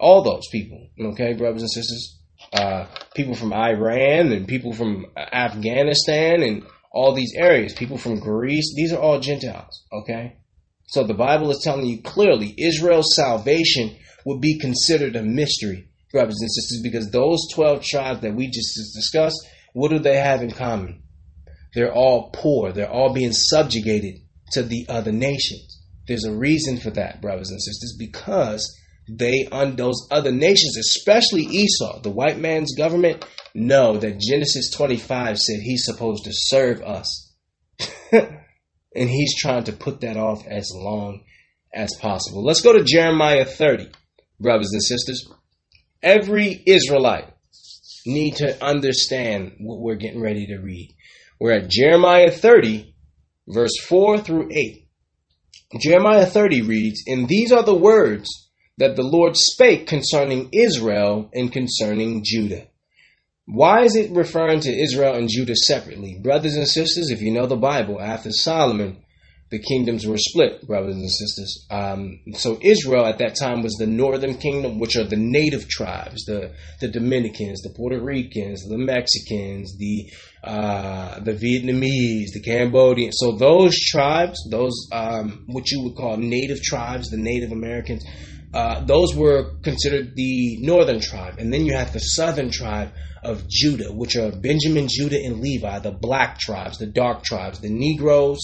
[0.00, 0.88] all those people.
[1.00, 2.17] Okay, brothers and sisters?
[2.52, 8.74] Uh, people from Iran and people from Afghanistan and all these areas, people from Greece.
[8.74, 10.36] These are all Gentiles, okay?
[10.86, 16.38] So the Bible is telling you clearly Israel's salvation would be considered a mystery, brothers
[16.40, 19.36] and sisters, because those 12 tribes that we just discussed,
[19.74, 21.02] what do they have in common?
[21.74, 24.14] They're all poor, they're all being subjugated
[24.52, 25.78] to the other nations.
[26.06, 28.74] There's a reason for that, brothers and sisters, because
[29.08, 35.38] they on those other nations, especially Esau, the white man's government, know that Genesis 25
[35.38, 37.32] said he's supposed to serve us.
[38.12, 41.24] and he's trying to put that off as long
[41.72, 42.44] as possible.
[42.44, 43.90] Let's go to Jeremiah 30,
[44.40, 45.30] brothers and sisters.
[46.02, 47.32] Every Israelite
[48.06, 50.94] need to understand what we're getting ready to read.
[51.40, 52.94] We're at Jeremiah 30,
[53.46, 54.88] verse 4 through 8.
[55.80, 58.47] Jeremiah 30 reads, And these are the words
[58.78, 62.66] that the Lord spake concerning Israel and concerning Judah.
[63.46, 66.18] Why is it referring to Israel and Judah separately?
[66.22, 68.98] Brothers and sisters, if you know the Bible, after Solomon,
[69.50, 71.66] the kingdoms were split, brothers and sisters.
[71.70, 76.24] Um, so Israel at that time was the northern kingdom, which are the native tribes,
[76.26, 80.10] the the Dominicans, the Puerto Ricans, the Mexicans, the
[80.44, 83.16] uh, the Vietnamese, the Cambodians.
[83.18, 88.04] So those tribes, those um, what you would call native tribes, the Native Americans,
[88.54, 91.38] uh, those were considered the northern tribe.
[91.38, 95.80] And then you have the southern tribe of Judah, which are Benjamin, Judah, and Levi,
[95.80, 98.38] the black tribes, the dark tribes, the Negroes,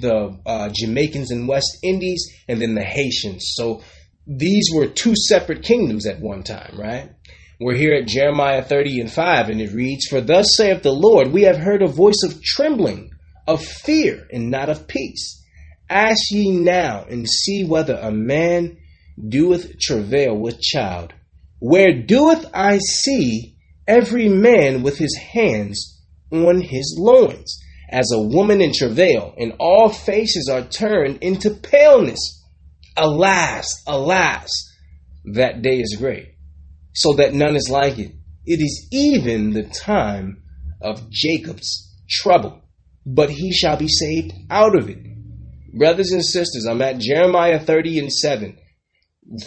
[0.00, 3.52] the uh, Jamaicans and West Indies, and then the Haitians.
[3.54, 3.82] So
[4.26, 7.12] these were two separate kingdoms at one time, right?
[7.58, 11.32] We're here at Jeremiah 30 and 5, and it reads, For thus saith the Lord,
[11.32, 13.12] we have heard a voice of trembling,
[13.46, 15.42] of fear, and not of peace.
[15.88, 18.76] Ask ye now and see whether a man
[19.28, 21.12] doeth travail with child,
[21.58, 28.60] Where doeth I see every man with his hands on his loins, as a woman
[28.60, 32.44] in travail, and all faces are turned into paleness.
[32.96, 34.48] Alas, alas,
[35.34, 36.34] that day is great,
[36.94, 38.12] so that none is like it.
[38.44, 40.42] It is even the time
[40.80, 42.62] of Jacob's trouble,
[43.04, 44.98] but he shall be saved out of it.
[45.76, 48.58] Brothers and sisters, I'm at Jeremiah 30 and 7.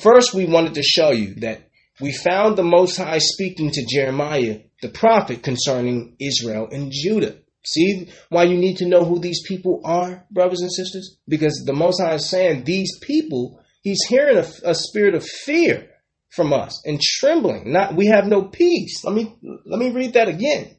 [0.02, 1.70] First, we wanted to show you that
[2.02, 7.38] we found the Most High speaking to Jeremiah, the prophet, concerning Israel and Judah.
[7.66, 11.18] See why you need to know who these people are, brothers and sisters?
[11.28, 15.90] Because the Most High is saying these people, He's hearing a, a spirit of fear
[16.30, 17.72] from us and trembling.
[17.72, 19.04] Not we have no peace.
[19.04, 20.76] Let me let me read that again.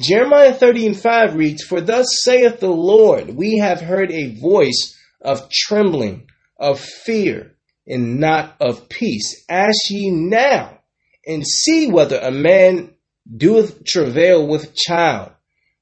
[0.00, 4.96] Jeremiah 30 and 5 reads, For thus saith the Lord, we have heard a voice
[5.20, 6.26] of trembling,
[6.58, 9.44] of fear, and not of peace.
[9.48, 10.78] Ask ye now,
[11.26, 12.94] and see whether a man
[13.36, 15.32] doeth travail with child.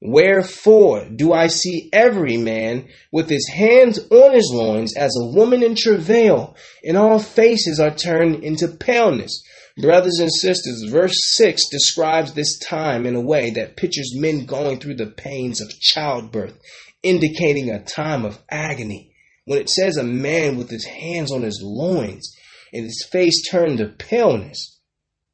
[0.00, 5.62] Wherefore do I see every man with his hands on his loins as a woman
[5.64, 9.42] in travail, and all faces are turned into paleness.
[9.80, 14.78] Brothers and sisters, verse 6 describes this time in a way that pictures men going
[14.78, 16.58] through the pains of childbirth,
[17.02, 19.07] indicating a time of agony.
[19.48, 22.36] When it says a man with his hands on his loins
[22.70, 24.78] and his face turned to paleness,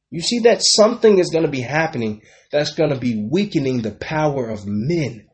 [0.09, 3.91] you see that something is going to be happening that's going to be weakening the
[3.91, 5.27] power of men.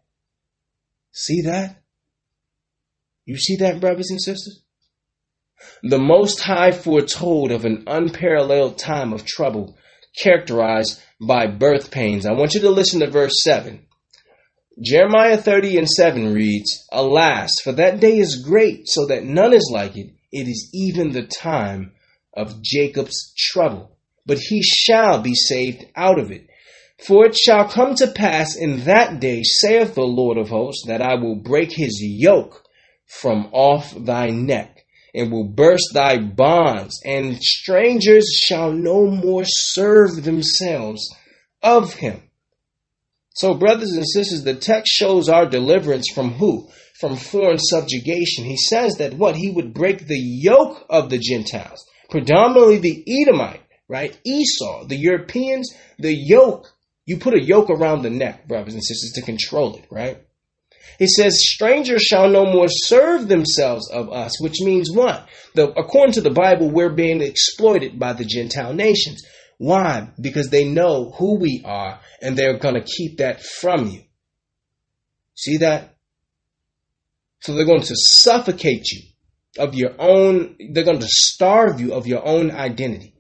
[1.12, 1.80] See that?
[3.26, 4.64] You see that, brothers and sisters?
[5.84, 9.78] The Most High foretold of an unparalleled time of trouble
[10.18, 12.26] characterized by birth pains.
[12.26, 13.86] I want you to listen to verse 7.
[14.82, 19.70] Jeremiah 30 and 7 reads, Alas, for that day is great, so that none is
[19.72, 20.10] like it.
[20.32, 21.92] It is even the time
[22.34, 26.48] of Jacob's trouble, but he shall be saved out of it.
[27.06, 31.02] For it shall come to pass in that day, saith the Lord of hosts, that
[31.02, 32.64] I will break his yoke
[33.06, 40.24] from off thy neck and will burst thy bonds, and strangers shall no more serve
[40.24, 41.14] themselves
[41.62, 42.22] of him.
[43.34, 46.68] So, brothers and sisters, the text shows our deliverance from who?
[47.00, 48.46] From foreign subjugation.
[48.46, 49.36] He says that what?
[49.36, 54.18] He would break the yoke of the Gentiles, predominantly the Edomite, right?
[54.26, 56.68] Esau, the Europeans, the yoke.
[57.06, 60.22] You put a yoke around the neck, brothers and sisters, to control it, right?
[61.00, 65.28] He says, strangers shall no more serve themselves of us, which means what?
[65.56, 69.24] The, according to the Bible, we're being exploited by the Gentile nations.
[69.62, 70.10] Why?
[70.20, 74.02] Because they know who we are and they're going to keep that from you.
[75.36, 75.98] See that?
[77.42, 79.04] So they're going to suffocate you
[79.60, 83.14] of your own, they're going to starve you of your own identity.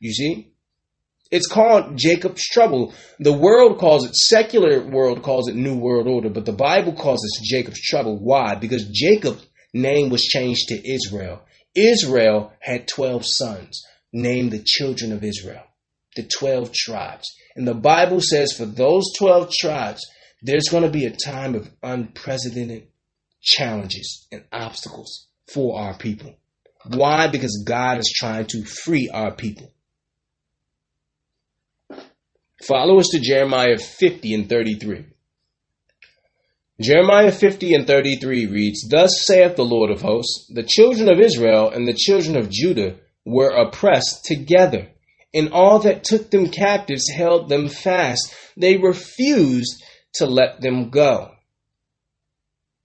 [0.00, 0.52] You see?
[1.30, 2.92] It's called Jacob's trouble.
[3.20, 7.20] The world calls it, secular world calls it New World Order, but the Bible calls
[7.24, 8.18] it Jacob's trouble.
[8.18, 8.56] Why?
[8.56, 11.42] Because Jacob's name was changed to Israel.
[11.76, 13.80] Israel had 12 sons,
[14.14, 15.64] named the children of Israel,
[16.14, 17.26] the 12 tribes.
[17.56, 20.00] And the Bible says for those 12 tribes,
[20.40, 22.86] there's going to be a time of unprecedented
[23.42, 26.36] challenges and obstacles for our people.
[26.86, 27.28] Why?
[27.28, 29.72] Because God is trying to free our people.
[32.62, 35.06] Follow us to Jeremiah 50 and 33.
[36.80, 41.70] Jeremiah 50 and 33 reads, Thus saith the Lord of hosts, the children of Israel
[41.70, 44.88] and the children of Judah were oppressed together,
[45.32, 48.34] and all that took them captives held them fast.
[48.56, 49.82] They refused
[50.14, 51.30] to let them go.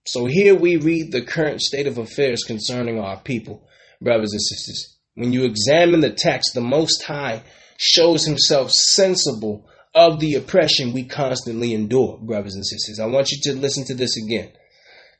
[0.06, 3.68] So here we read the current state of affairs concerning our people,
[4.02, 4.98] brothers and sisters.
[5.14, 7.44] When you examine the text, the Most High
[7.78, 13.00] shows himself sensible of the oppression we constantly endure, brothers and sisters.
[13.00, 14.52] I want you to listen to this again.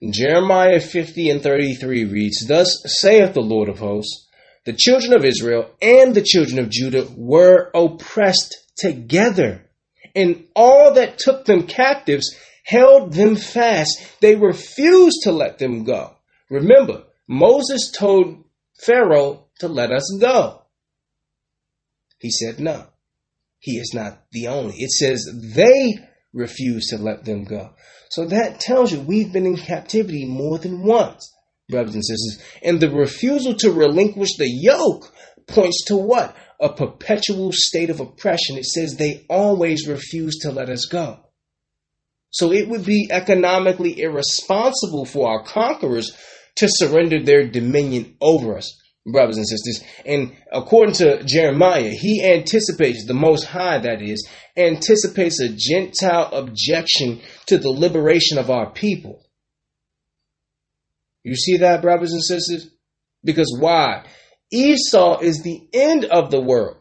[0.10, 4.29] Jeremiah 50 and 33 reads, Thus saith the Lord of hosts,
[4.66, 9.66] the children of Israel and the children of Judah were oppressed together,
[10.16, 12.36] and all that took them captives
[12.70, 14.00] held them fast.
[14.22, 16.16] They refused to let them go.
[16.50, 18.44] Remember, Moses told
[18.80, 20.62] Pharaoh to let us go.
[22.20, 22.86] He said no.
[23.60, 24.76] He is not the only.
[24.78, 25.26] It says
[25.56, 25.96] they
[26.32, 27.72] refused to let them go.
[28.10, 31.34] So that tells you we've been in captivity more than once,
[31.70, 32.44] brothers and sisters.
[32.62, 35.14] And the refusal to relinquish the yoke
[35.48, 36.36] points to what?
[36.60, 38.58] A perpetual state of oppression.
[38.58, 41.20] It says they always refuse to let us go.
[42.32, 46.12] So it would be economically irresponsible for our conquerors
[46.58, 48.76] to surrender their dominion over us
[49.12, 49.84] brothers and sisters.
[50.06, 57.22] And according to Jeremiah, he anticipates, the Most High that is, anticipates a Gentile objection
[57.48, 59.24] to the liberation of our people.
[61.30, 62.72] You see that, brothers and sisters?
[63.24, 64.04] Because why?
[64.52, 66.78] Esau is the end of the world.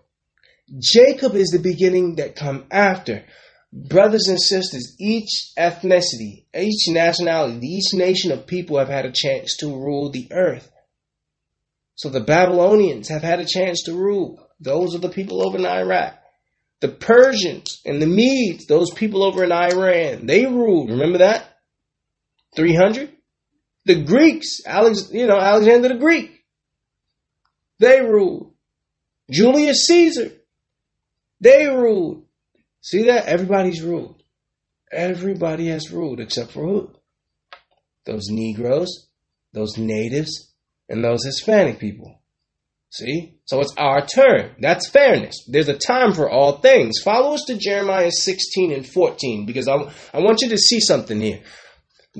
[0.78, 3.26] Jacob is the beginning that come after.
[3.70, 9.58] Brothers and sisters, each ethnicity, each nationality, each nation of people have had a chance
[9.58, 10.72] to rule the earth.
[11.94, 14.42] So the Babylonians have had a chance to rule.
[14.60, 16.18] Those are the people over in Iraq.
[16.80, 20.90] The Persians and the Medes, those people over in Iran, they ruled.
[20.90, 21.44] Remember that?
[22.56, 23.12] 300?
[23.88, 26.44] The Greeks, Alex, you know, Alexander the Greek,
[27.78, 28.52] they ruled.
[29.30, 30.30] Julius Caesar,
[31.40, 32.26] they ruled.
[32.82, 33.24] See that?
[33.24, 34.22] Everybody's ruled.
[34.92, 36.90] Everybody has ruled except for who?
[38.04, 39.08] Those Negroes,
[39.54, 40.52] those natives,
[40.90, 42.20] and those Hispanic people.
[42.90, 43.38] See?
[43.46, 44.56] So it's our turn.
[44.60, 45.46] That's fairness.
[45.48, 47.00] There's a time for all things.
[47.02, 49.76] Follow us to Jeremiah 16 and 14 because I,
[50.12, 51.40] I want you to see something here.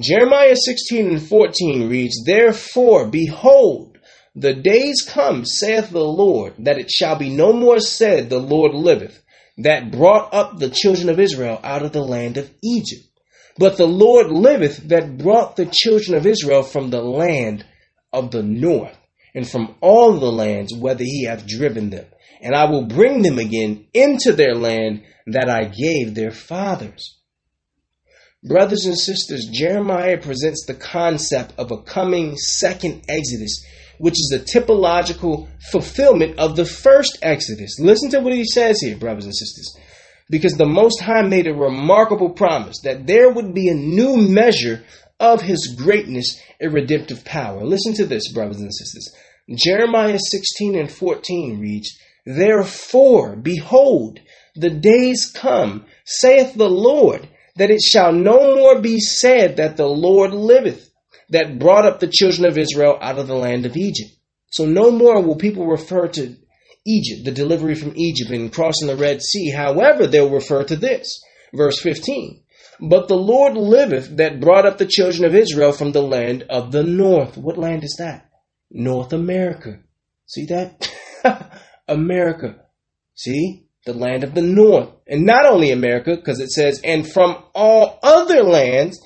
[0.01, 3.99] Jeremiah 16 and 14 reads, Therefore, behold,
[4.36, 8.74] the days come, saith the Lord, that it shall be no more said, The Lord
[8.74, 9.20] liveth,
[9.57, 13.03] that brought up the children of Israel out of the land of Egypt.
[13.59, 17.66] But the Lord liveth, that brought the children of Israel from the land
[18.12, 18.96] of the north,
[19.34, 22.07] and from all the lands whither he hath driven them.
[22.40, 27.18] And I will bring them again into their land that I gave their fathers.
[28.45, 33.64] Brothers and sisters, Jeremiah presents the concept of a coming second Exodus
[33.99, 37.78] which is a typological fulfillment of the first Exodus.
[37.78, 39.76] Listen to what he says here, brothers and sisters.
[40.30, 44.84] Because the Most High made a remarkable promise that there would be a new measure
[45.18, 47.64] of his greatness and redemptive power.
[47.64, 49.14] Listen to this, brothers and sisters.
[49.53, 54.20] Jeremiah 16 and 14 reads, Therefore, behold,
[54.55, 57.28] the days come, saith the Lord,
[57.59, 60.91] that it shall no more be said that the Lord liveth
[61.31, 64.11] that brought up the children of Israel out of the land of Egypt.
[64.51, 66.37] So no more will people refer to
[66.87, 69.51] Egypt, the delivery from Egypt and crossing the Red Sea.
[69.51, 71.21] However, they'll refer to this.
[71.53, 72.43] Verse 15.
[72.81, 76.73] But the Lord liveth that brought up the children of Israel from the land of
[76.73, 77.37] the north.
[77.37, 78.31] What land is that?
[78.71, 79.81] North America.
[80.27, 80.91] See that?
[81.89, 82.65] America.
[83.15, 83.68] See?
[83.89, 84.91] The land of the north.
[85.07, 89.01] And not only America, because it says, and from all other lands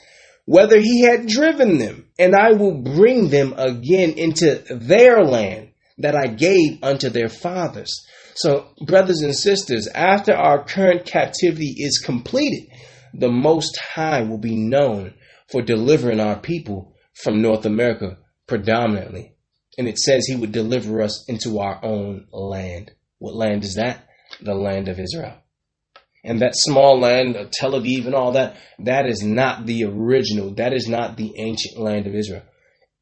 [0.45, 6.17] whether he had driven them, and I will bring them again into their land that
[6.17, 8.05] I gave unto their fathers.
[8.35, 12.69] So, brothers and sisters, after our current captivity is completed,
[13.15, 15.15] the Most High will be known
[15.51, 18.19] for delivering our people from North America
[18.49, 19.37] predominantly.
[19.79, 22.91] And it says he would deliver us into our own land.
[23.19, 24.09] What land is that?
[24.45, 25.43] The land of Israel
[26.25, 30.55] and that small land of Tel Aviv and all that, that is not the original.
[30.55, 32.43] That is not the ancient land of Israel.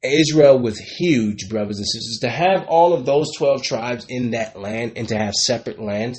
[0.03, 2.19] Israel was huge, brothers and sisters.
[2.23, 6.19] To have all of those 12 tribes in that land and to have separate lands,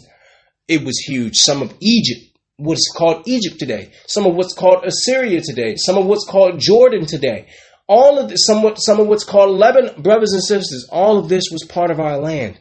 [0.68, 1.38] it was huge.
[1.38, 6.06] Some of Egypt, what's called Egypt today, some of what's called Assyria today, some of
[6.06, 7.48] what's called Jordan today,
[7.88, 11.46] all of this, somewhat, some of what's called Lebanon, brothers and sisters, all of this
[11.52, 12.60] was part of our land.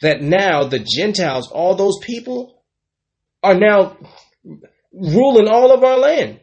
[0.00, 2.62] That now the Gentiles, all those people,
[3.42, 3.96] are now
[4.92, 6.40] ruling all of our land.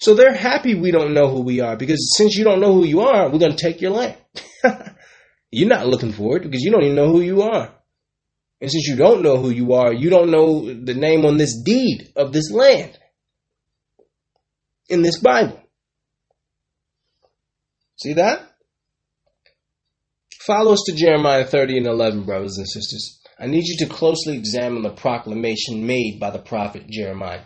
[0.00, 2.84] So they're happy we don't know who we are because since you don't know who
[2.84, 4.16] you are, we're going to take your land.
[5.50, 7.72] You're not looking for it because you don't even know who you are.
[8.60, 11.62] And since you don't know who you are, you don't know the name on this
[11.62, 12.98] deed of this land
[14.88, 15.60] in this Bible.
[17.96, 18.53] See that?
[20.46, 23.18] Follow us to Jeremiah 30 and 11, brothers and sisters.
[23.38, 27.44] I need you to closely examine the proclamation made by the prophet Jeremiah.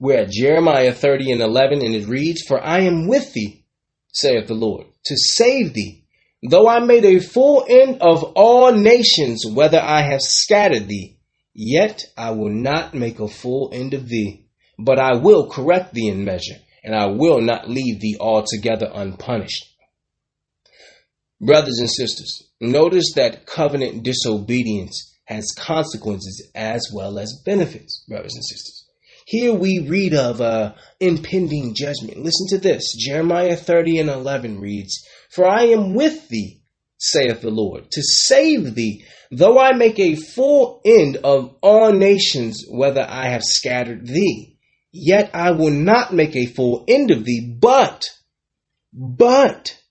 [0.00, 3.64] We're at Jeremiah 30 and 11, and it reads, For I am with thee,
[4.12, 6.02] saith the Lord, to save thee,
[6.42, 11.18] though I made a full end of all nations, whether I have scattered thee,
[11.54, 16.08] yet I will not make a full end of thee, but I will correct thee
[16.08, 19.71] in measure, and I will not leave thee altogether unpunished.
[21.42, 28.44] Brothers and sisters, notice that covenant disobedience has consequences as well as benefits, brothers and
[28.44, 28.86] sisters.
[29.26, 32.18] Here we read of uh, impending judgment.
[32.18, 32.94] Listen to this.
[32.96, 36.62] Jeremiah 30 and 11 reads, For I am with thee,
[36.98, 42.64] saith the Lord, to save thee, though I make a full end of all nations,
[42.68, 44.58] whether I have scattered thee.
[44.92, 48.04] Yet I will not make a full end of thee, but,
[48.92, 49.81] but,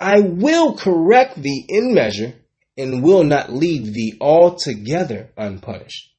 [0.00, 2.34] I will correct thee in measure
[2.76, 6.14] and will not leave thee altogether unpunished.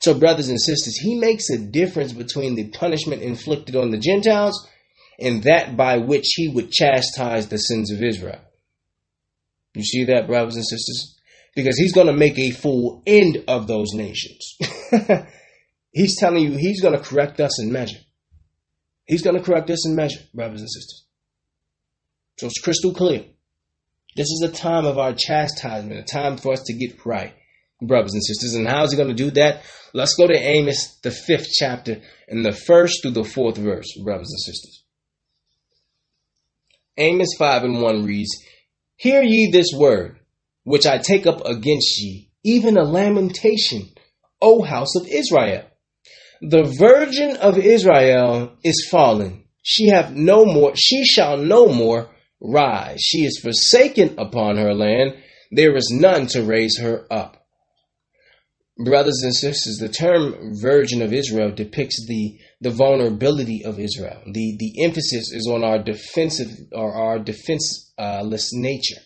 [0.00, 4.68] So, brothers and sisters, he makes a difference between the punishment inflicted on the Gentiles
[5.18, 8.40] and that by which he would chastise the sins of Israel.
[9.74, 11.16] You see that, brothers and sisters?
[11.54, 14.56] Because he's going to make a full end of those nations.
[15.92, 18.00] he's telling you he's going to correct us in measure.
[19.06, 21.01] He's going to correct us in measure, brothers and sisters.
[22.38, 23.24] So it's crystal clear.
[24.14, 27.34] This is a time of our chastisement, a time for us to get right,
[27.80, 28.54] brothers and sisters.
[28.54, 29.62] And how is he going to do that?
[29.94, 34.30] Let's go to Amos, the fifth chapter, and the first through the fourth verse, brothers
[34.30, 34.84] and sisters.
[36.98, 38.30] Amos 5 and 1 reads,
[38.96, 40.18] Hear ye this word,
[40.64, 43.88] which I take up against ye, even a lamentation,
[44.40, 45.64] O house of Israel.
[46.42, 49.44] The virgin of Israel is fallen.
[49.62, 52.10] She have no more, she shall no more
[52.42, 53.00] rise.
[53.00, 55.14] She is forsaken upon her land.
[55.50, 57.38] There is none to raise her up.
[58.84, 64.22] Brothers and sisters, the term virgin of Israel depicts the, the vulnerability of Israel.
[64.26, 69.02] The, the emphasis is on our defensive or our defenseless nature.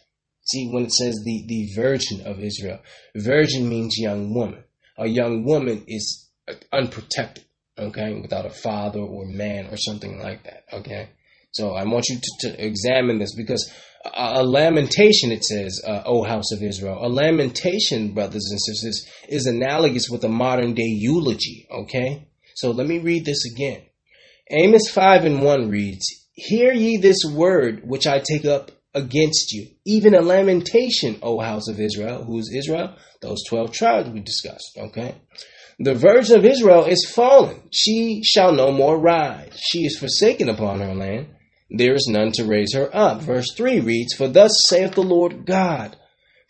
[0.46, 2.78] See, when it says the, the virgin of Israel,
[3.16, 4.62] virgin means young woman.
[4.96, 6.30] A young woman is
[6.72, 7.44] unprotected,
[7.76, 11.10] okay, without a father or man or something like that, okay?
[11.56, 13.72] So I want you to, to examine this because
[14.04, 19.06] a, a lamentation, it says, uh, O house of Israel, a lamentation, brothers and sisters,
[19.30, 22.28] is analogous with a modern day eulogy, okay?
[22.56, 23.80] So let me read this again.
[24.50, 26.04] Amos 5 and 1 reads,
[26.34, 31.68] Hear ye this word which I take up against you, even a lamentation, O house
[31.68, 32.22] of Israel.
[32.22, 32.96] Who's Israel?
[33.22, 35.14] Those 12 tribes we discussed, okay?
[35.78, 37.62] The virgin of Israel is fallen.
[37.72, 39.58] She shall no more rise.
[39.70, 41.28] She is forsaken upon her land
[41.70, 43.22] there is none to raise her up.
[43.22, 45.96] Verse 3 reads, For thus saith the Lord God,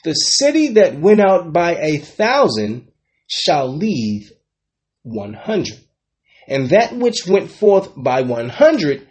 [0.04, 2.92] the city that went out by a thousand
[3.26, 4.30] shall leave
[5.02, 5.80] one hundred,
[6.46, 9.08] and that which went forth by one hundred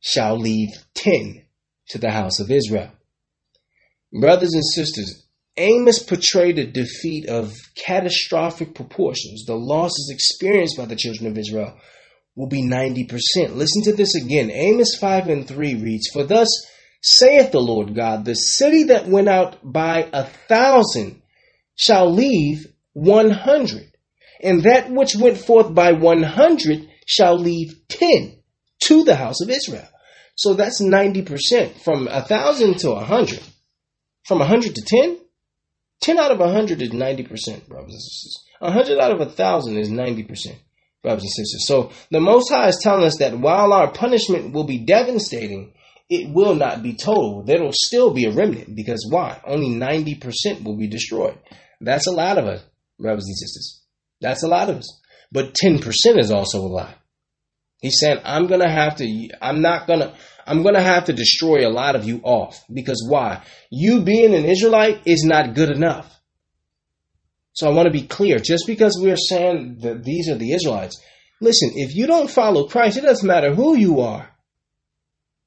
[0.00, 1.44] shall leave ten
[1.88, 2.90] to the house of Israel.
[4.12, 5.26] Brothers and sisters,
[5.56, 11.78] Amos portrayed a defeat of catastrophic proportions, the losses experienced by the children of Israel
[12.34, 13.10] will be 90%.
[13.54, 14.50] Listen to this again.
[14.50, 16.48] Amos 5 and 3 reads, For thus
[17.02, 21.20] saith the Lord God, the city that went out by a thousand
[21.74, 23.90] shall leave one hundred,
[24.42, 28.36] and that which went forth by one hundred shall leave ten
[28.84, 29.88] to the house of Israel.
[30.34, 33.42] So that's 90% from a thousand to a hundred.
[34.24, 35.18] From a hundred to ten?
[36.00, 38.42] Ten out of a hundred is 90%, brothers and sisters.
[38.60, 40.56] A hundred out of a thousand is 90%
[41.02, 41.66] brothers and sisters.
[41.66, 45.72] So the Most High is telling us that while our punishment will be devastating,
[46.08, 47.42] it will not be total.
[47.44, 49.40] There will still be a remnant because why?
[49.46, 51.38] Only 90% will be destroyed.
[51.80, 52.64] That's a lot of us,
[52.98, 53.82] brothers and sisters.
[54.20, 55.00] That's a lot of us.
[55.32, 55.80] But 10%
[56.18, 56.94] is also a lot.
[57.80, 60.14] He's saying, I'm going to have to, I'm not going to,
[60.46, 62.62] I'm going to have to destroy a lot of you off.
[62.72, 63.42] Because why?
[63.70, 66.08] You being an Israelite is not good enough.
[67.52, 68.38] So I want to be clear.
[68.38, 71.00] Just because we're saying that these are the Israelites,
[71.40, 74.28] listen, if you don't follow Christ, it doesn't matter who you are.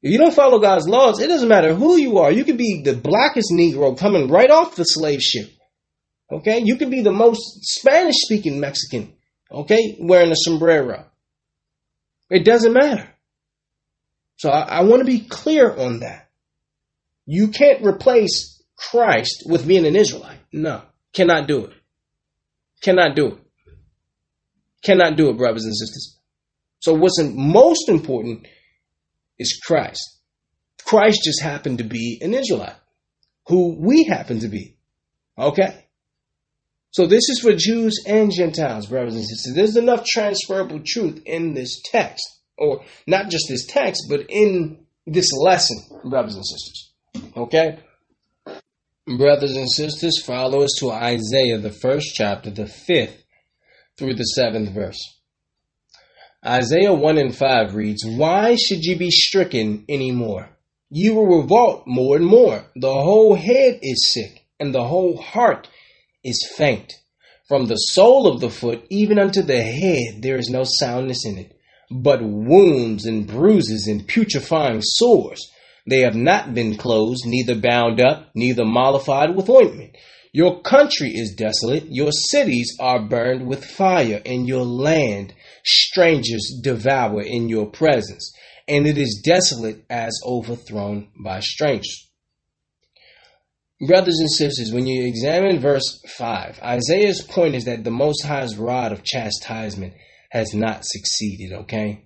[0.02, 2.32] If you don't follow God's laws, it doesn't matter who you are.
[2.32, 5.50] You could be the blackest Negro coming right off the slave ship.
[6.32, 6.62] Okay?
[6.64, 9.14] You could be the most Spanish speaking Mexican.
[9.52, 9.98] Okay?
[10.00, 11.06] Wearing a sombrero.
[12.30, 13.10] It doesn't matter.
[14.38, 16.30] So I, I want to be clear on that.
[17.26, 20.40] You can't replace Christ with being an Israelite.
[20.52, 20.84] No.
[21.14, 21.74] Cannot do it.
[22.86, 23.38] Cannot do it.
[24.84, 26.20] Cannot do it, brothers and sisters.
[26.78, 28.46] So what's most important
[29.40, 30.20] is Christ.
[30.86, 32.76] Christ just happened to be an Israelite,
[33.48, 34.78] who we happen to be.
[35.36, 35.88] Okay?
[36.92, 39.56] So this is for Jews and Gentiles, brothers and sisters.
[39.56, 42.24] There's enough transferable truth in this text,
[42.56, 45.78] or not just this text, but in this lesson,
[46.08, 46.94] brothers and sisters.
[47.36, 47.80] Okay?
[49.08, 53.24] Brothers and sisters, follow us to Isaiah, the first chapter, the fifth
[53.98, 54.98] through the seventh verse.
[56.44, 60.50] Isaiah 1 and 5 reads, Why should you be stricken any more?
[60.90, 62.66] You will revolt more and more.
[62.76, 65.70] The whole head is sick, and the whole heart
[66.24, 66.92] is faint.
[67.48, 71.38] From the sole of the foot even unto the head there is no soundness in
[71.38, 71.56] it,
[71.92, 75.52] but wounds and bruises and putrefying sores
[75.88, 79.96] they have not been closed, neither bound up, neither mollified with ointment.
[80.34, 85.34] Your country is desolate, your cities are burned with fire, and your land
[85.64, 88.34] strangers devour in your presence.
[88.68, 92.10] and it is desolate as overthrown by strangers.
[93.86, 98.58] Brothers and sisters, when you examine verse 5, Isaiah's point is that the Most High's
[98.58, 99.94] rod of chastisement
[100.32, 102.05] has not succeeded, okay?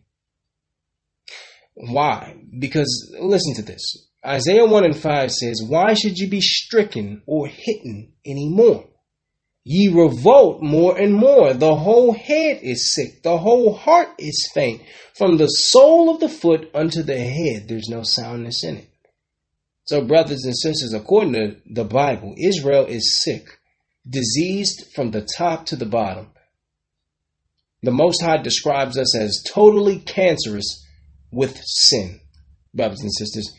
[1.80, 2.36] Why?
[2.60, 4.10] Because, listen to this.
[4.26, 8.86] Isaiah 1 and 5 says, Why should you be stricken or hidden any more?
[9.64, 11.54] Ye revolt more and more.
[11.54, 13.24] The whole head is sick.
[13.24, 14.82] The whole heart is faint.
[15.16, 18.90] From the sole of the foot unto the head, there's no soundness in it.
[19.86, 23.48] So, brothers and sisters, according to the Bible, Israel is sick,
[24.08, 26.28] diseased from the top to the bottom.
[27.84, 30.86] The Most High describes us as totally cancerous
[31.32, 32.20] with sin,
[32.74, 33.52] brothers and sisters.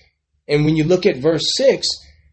[0.49, 1.87] And when you look at verse 6,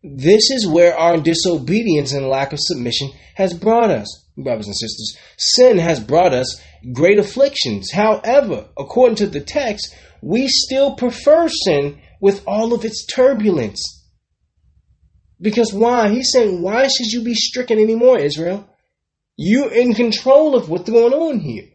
[0.03, 5.17] this is where our disobedience and lack of submission has brought us, brothers and sisters.
[5.37, 6.61] Sin has brought us
[6.93, 7.91] great afflictions.
[7.91, 13.93] However, according to the text, we still prefer sin with all of its turbulence.
[15.39, 16.09] Because why?
[16.09, 18.67] He's saying, why should you be stricken anymore, Israel?
[19.35, 21.67] You're in control of what's going on here.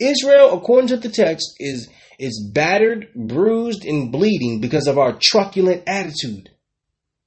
[0.00, 1.88] Israel, according to the text, is,
[2.18, 6.50] is battered, bruised, and bleeding because of our truculent attitude.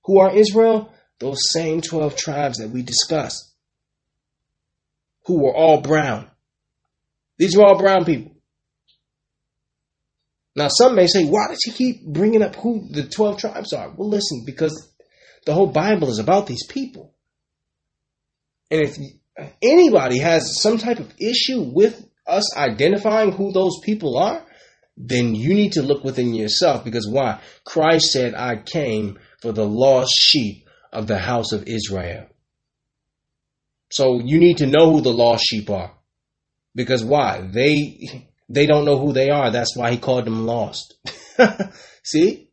[0.06, 0.92] Who are Israel?
[1.20, 3.54] Those same 12 tribes that we discussed,
[5.26, 6.30] who were all brown.
[7.38, 8.32] These were all brown people.
[10.56, 13.92] Now, some may say, why does he keep bringing up who the 12 tribes are?
[13.96, 14.94] Well, listen, because
[15.46, 17.14] the whole Bible is about these people.
[18.70, 18.98] And if
[19.62, 24.46] anybody has some type of issue with us identifying who those people are,
[24.96, 27.42] then you need to look within yourself because why?
[27.66, 32.28] Christ said, I came for the lost sheep of the house of Israel.
[33.92, 35.94] So you need to know who the lost sheep are.
[36.76, 37.42] Because why?
[37.42, 39.52] They they don't know who they are.
[39.52, 40.96] That's why he called them lost.
[42.04, 42.50] See?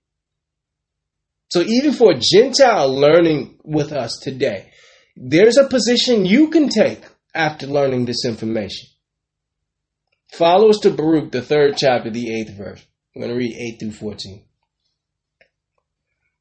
[1.50, 4.70] So even for a Gentile learning with us today,
[5.16, 7.02] there's a position you can take
[7.34, 8.89] after learning this information.
[10.32, 12.84] Follow us to Baruch, the third chapter, the eighth verse.
[13.14, 14.44] I'm going to read 8 through 14.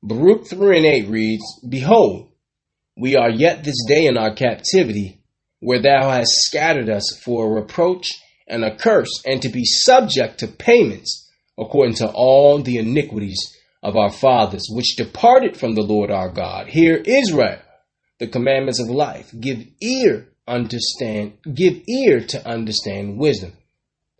[0.03, 2.29] Baruch 3 and 8 reads, Behold,
[2.95, 5.19] we are yet this day in our captivity,
[5.59, 8.07] where thou hast scattered us for a reproach
[8.47, 13.95] and a curse, and to be subject to payments, according to all the iniquities of
[13.95, 16.67] our fathers, which departed from the Lord our God.
[16.67, 17.59] Hear Israel,
[18.19, 19.31] the commandments of life.
[19.39, 23.53] Give ear, understand, give ear to understand wisdom.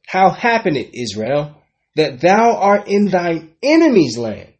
[0.10, 1.62] How happened it, Israel,
[1.96, 4.52] that thou art in thine enemy's land,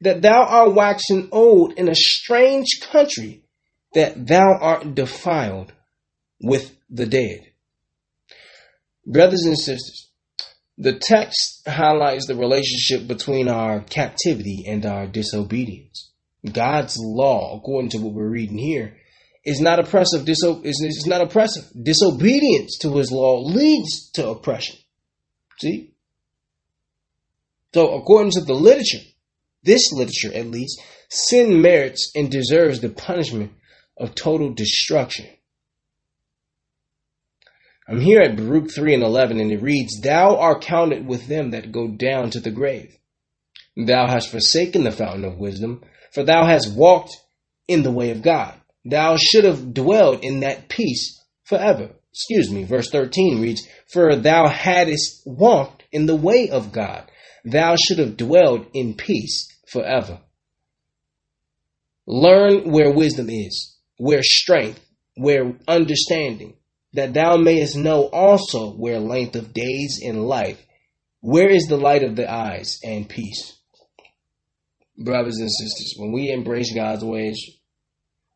[0.00, 3.44] that thou art waxen old in a strange country,
[3.92, 5.74] that thou art defiled
[6.40, 7.40] with the dead?
[9.06, 10.08] Brothers and sisters,
[10.78, 16.12] the text highlights the relationship between our captivity and our disobedience.
[16.50, 18.96] God's law, according to what we're reading here,
[19.44, 20.24] is not oppressive.
[20.24, 21.64] Diso- is, is not oppressive.
[21.82, 24.76] Disobedience to His law leads to oppression.
[25.60, 25.92] See?
[27.72, 29.04] So, according to the literature,
[29.62, 33.52] this literature at least, sin merits and deserves the punishment
[33.96, 35.26] of total destruction.
[37.88, 41.50] I'm here at Baruch 3 and 11, and it reads, Thou art counted with them
[41.50, 42.96] that go down to the grave.
[43.76, 45.82] Thou hast forsaken the fountain of wisdom,
[46.12, 47.12] for thou hast walked
[47.68, 48.54] in the way of God.
[48.84, 51.90] Thou should have dwelled in that peace forever.
[52.14, 57.10] Excuse me, verse 13 reads, For thou hadst walked in the way of God.
[57.44, 60.20] Thou should have dwelled in peace forever.
[62.06, 64.80] Learn where wisdom is, where strength,
[65.16, 66.54] where understanding,
[66.92, 70.64] that thou mayest know also where length of days in life,
[71.20, 73.58] where is the light of the eyes and peace.
[74.96, 77.36] Brothers and sisters, when we embrace God's ways,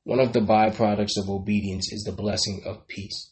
[0.02, 3.30] one of the byproducts of obedience is the blessing of peace.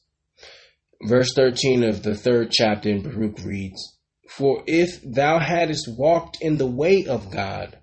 [1.03, 6.57] Verse 13 of the third chapter in Baruch reads, For if thou hadst walked in
[6.57, 7.79] the way of God,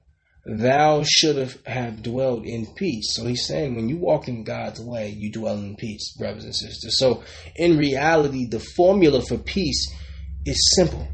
[0.46, 3.16] thou should have dwelled in peace.
[3.16, 6.56] So he's saying when you walk in God's way, you dwell in peace, brothers and
[6.56, 6.98] sisters.
[6.98, 7.24] So
[7.56, 9.94] in reality, the formula for peace
[10.46, 11.08] is simple.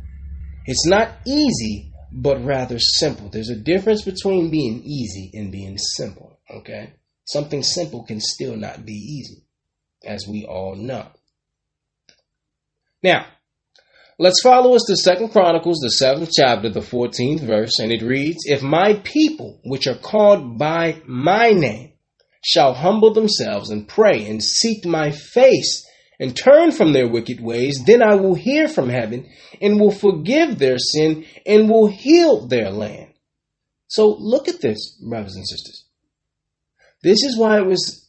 [0.66, 3.30] It's not easy, but rather simple.
[3.30, 6.93] There's a difference between being easy and being simple, okay?
[7.26, 9.43] Something simple can still not be easy,
[10.04, 11.08] as we all know.
[13.02, 13.26] Now,
[14.22, 18.39] Let's follow us to Second Chronicles, the seventh chapter, the fourteenth verse, and it reads,
[18.43, 21.93] If my people, which are called by my name,
[22.43, 25.88] shall humble themselves and pray and seek my face
[26.20, 29.30] and turn from their wicked ways, then I will hear from heaven
[29.62, 33.14] and will forgive their sin and will heal their land.
[33.88, 35.86] So look at this, brothers and sisters.
[37.04, 38.09] This is why it was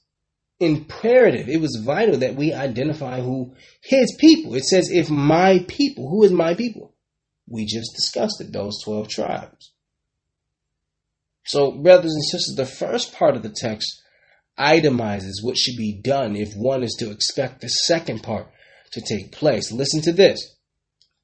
[0.61, 4.55] imperative, it was vital that we identify who his people.
[4.55, 6.95] It says, if my people, who is my people?
[7.49, 9.73] We just discussed it, those 12 tribes.
[11.47, 14.01] So, brothers and sisters, the first part of the text
[14.59, 18.47] itemizes what should be done if one is to expect the second part
[18.93, 19.73] to take place.
[19.73, 20.57] Listen to this.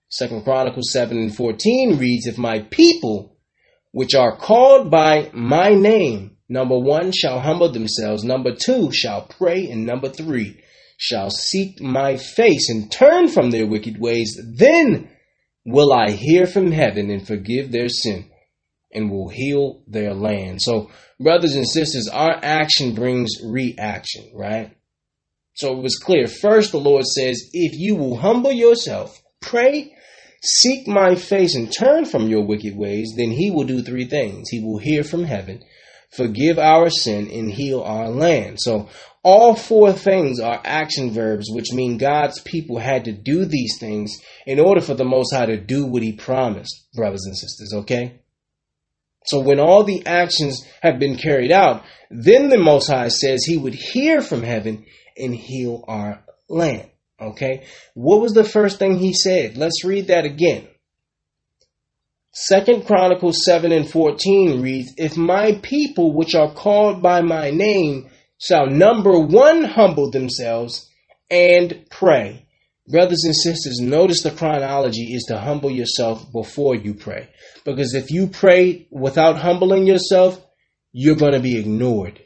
[0.09, 3.37] Second Chronicles 7 and 14 reads, If my people,
[3.93, 9.68] which are called by my name, number one, shall humble themselves, number two, shall pray,
[9.70, 10.62] and number three,
[10.99, 15.11] shall seek my face and turn from their wicked ways, then
[15.64, 18.30] will I hear from heaven and forgive their sin
[18.92, 20.62] and will heal their land.
[20.62, 20.90] So,
[21.20, 24.76] brothers and sisters, our action brings reaction, right?
[25.55, 26.26] So it was clear.
[26.26, 29.94] First, the Lord says, if you will humble yourself, pray,
[30.42, 34.49] seek my face, and turn from your wicked ways, then he will do three things.
[34.51, 35.62] He will hear from heaven,
[36.16, 38.60] forgive our sin, and heal our land.
[38.60, 38.88] So
[39.22, 44.20] all four things are action verbs, which mean God's people had to do these things
[44.46, 48.20] in order for the Most High to do what he promised, brothers and sisters, okay?
[49.24, 53.56] So when all the actions have been carried out, then the Most High says he
[53.56, 54.86] would hear from heaven
[55.16, 56.88] and heal our land.
[57.20, 57.64] Okay.
[57.94, 59.56] What was the first thing he said?
[59.56, 60.68] Let's read that again.
[62.39, 68.11] Second Chronicles 7 and 14 reads, If my people which are called by my name
[68.39, 70.91] shall number one humble themselves
[71.30, 72.47] and pray
[72.89, 77.28] Brothers and sisters, notice the chronology is to humble yourself before you pray.
[77.64, 80.41] Because if you pray without humbling yourself,
[80.93, 82.20] you're going to be ignored.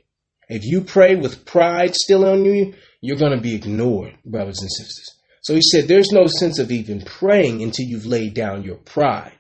[0.50, 4.70] If you pray with pride still on you, you're going to be ignored, brothers and
[4.70, 5.16] sisters.
[5.42, 9.32] So he said, there's no sense of even praying until you've laid down your pride.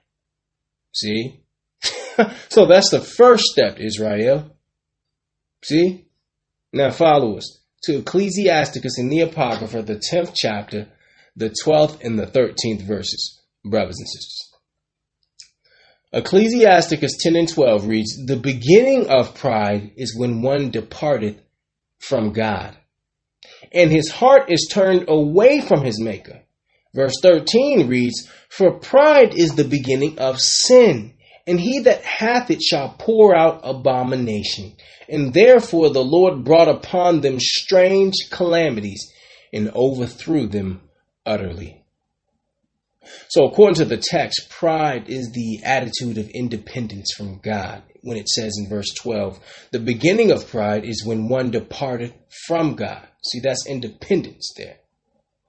[0.92, 1.40] See?
[2.48, 4.56] so that's the first step, Israel.
[5.62, 6.06] See?
[6.72, 10.88] Now follow us to Ecclesiasticus in the Apocrypha, the 10th chapter,
[11.36, 14.50] the 12th and the 13th verses, brothers and sisters.
[16.12, 21.40] Ecclesiasticus 10 and 12 reads, The beginning of pride is when one departeth
[21.98, 22.76] from God,
[23.72, 26.42] and his heart is turned away from his Maker.
[26.94, 31.14] Verse 13 reads, For pride is the beginning of sin,
[31.46, 34.74] and he that hath it shall pour out abomination.
[35.08, 39.12] And therefore the Lord brought upon them strange calamities
[39.52, 40.82] and overthrew them
[41.26, 41.80] utterly.
[43.28, 47.82] So, according to the text, pride is the attitude of independence from God.
[48.02, 49.40] When it says in verse 12,
[49.72, 52.14] the beginning of pride is when one departed
[52.46, 53.06] from God.
[53.24, 54.79] See, that's independence there.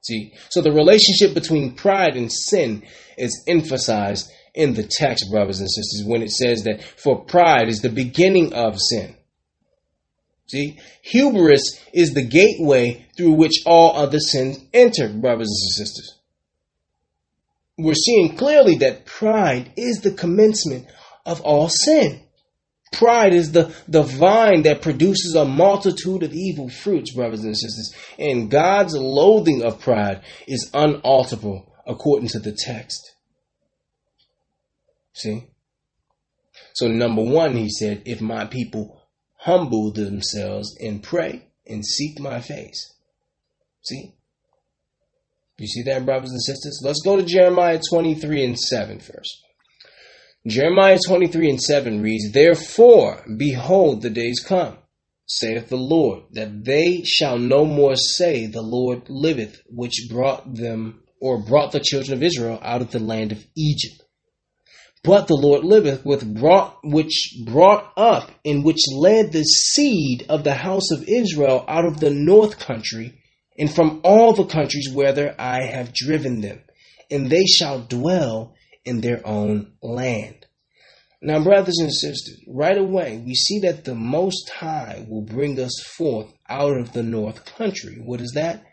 [0.01, 2.83] See, so the relationship between pride and sin
[3.17, 7.81] is emphasized in the text, brothers and sisters, when it says that for pride is
[7.81, 9.15] the beginning of sin.
[10.47, 16.17] See, hubris is the gateway through which all other sins enter, brothers and sisters.
[17.77, 20.87] We're seeing clearly that pride is the commencement
[21.25, 22.21] of all sin.
[22.91, 27.95] Pride is the, the vine that produces a multitude of evil fruits, brothers and sisters.
[28.19, 33.15] And God's loathing of pride is unalterable according to the text.
[35.13, 35.47] See?
[36.73, 39.01] So, number one, he said, if my people
[39.37, 42.93] humble themselves and pray and seek my face.
[43.81, 44.13] See?
[45.57, 46.81] You see that, brothers and sisters?
[46.83, 49.43] Let's go to Jeremiah 23 and 7 first.
[50.47, 54.77] Jeremiah 23 and 7 reads, Therefore, behold, the days come,
[55.27, 61.03] saith the Lord, that they shall no more say, The Lord liveth, which brought them,
[61.21, 64.01] or brought the children of Israel out of the land of Egypt.
[65.03, 70.43] But the Lord liveth, with brought, which brought up and which led the seed of
[70.43, 73.21] the house of Israel out of the north country
[73.59, 76.61] and from all the countries whither I have driven them,
[77.11, 78.55] and they shall dwell
[78.85, 80.45] in their own land.
[81.21, 85.79] Now, brothers and sisters, right away we see that the Most High will bring us
[85.95, 88.01] forth out of the north country.
[88.03, 88.63] What is that?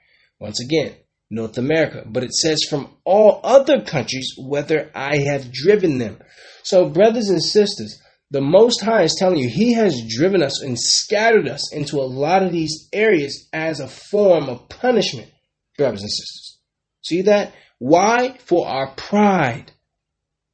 [0.40, 0.94] Once again,
[1.30, 6.18] North America, but it says from all other countries whether I have driven them.
[6.62, 8.00] So, brothers and sisters,
[8.30, 12.08] the Most High is telling you He has driven us and scattered us into a
[12.08, 15.30] lot of these areas as a form of punishment,
[15.76, 16.58] brothers and sisters.
[17.02, 17.52] See that?
[17.78, 18.38] Why?
[18.44, 19.72] For our pride.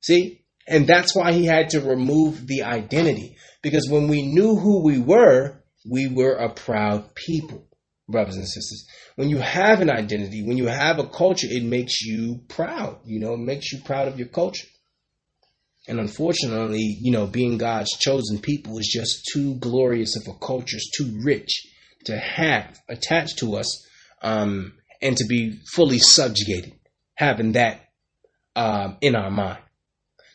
[0.04, 0.42] See?
[0.68, 3.36] And that's why He had to remove the identity.
[3.62, 7.66] Because when we knew who we were, we were a proud people.
[8.08, 8.86] brothers and sisters.
[9.16, 12.98] When you have an identity, when you have a culture, it makes you proud.
[13.04, 14.66] You know, it makes you proud of your culture.
[15.88, 20.76] And unfortunately, you know, being God's chosen people is just too glorious of a culture,
[20.76, 21.52] it's too rich
[22.06, 23.86] to have attached to us
[24.22, 26.74] um, and to be fully subjugated,
[27.14, 27.80] having that
[28.56, 29.63] um, in our mind.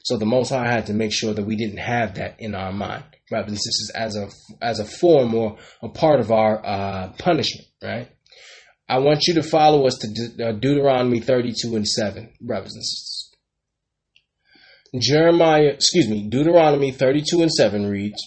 [0.10, 2.74] So the Most High had to make sure that we didn't have that in our
[2.74, 4.28] mind, brothers and sisters, as a
[4.60, 8.10] as a form or a part of our uh, punishment, right?
[8.88, 12.84] I want you to follow us to De- uh, Deuteronomy 32 and 7, brothers and
[12.84, 13.36] sisters.
[15.00, 18.20] Jeremiah, excuse me, Deuteronomy 32 and 7 reads,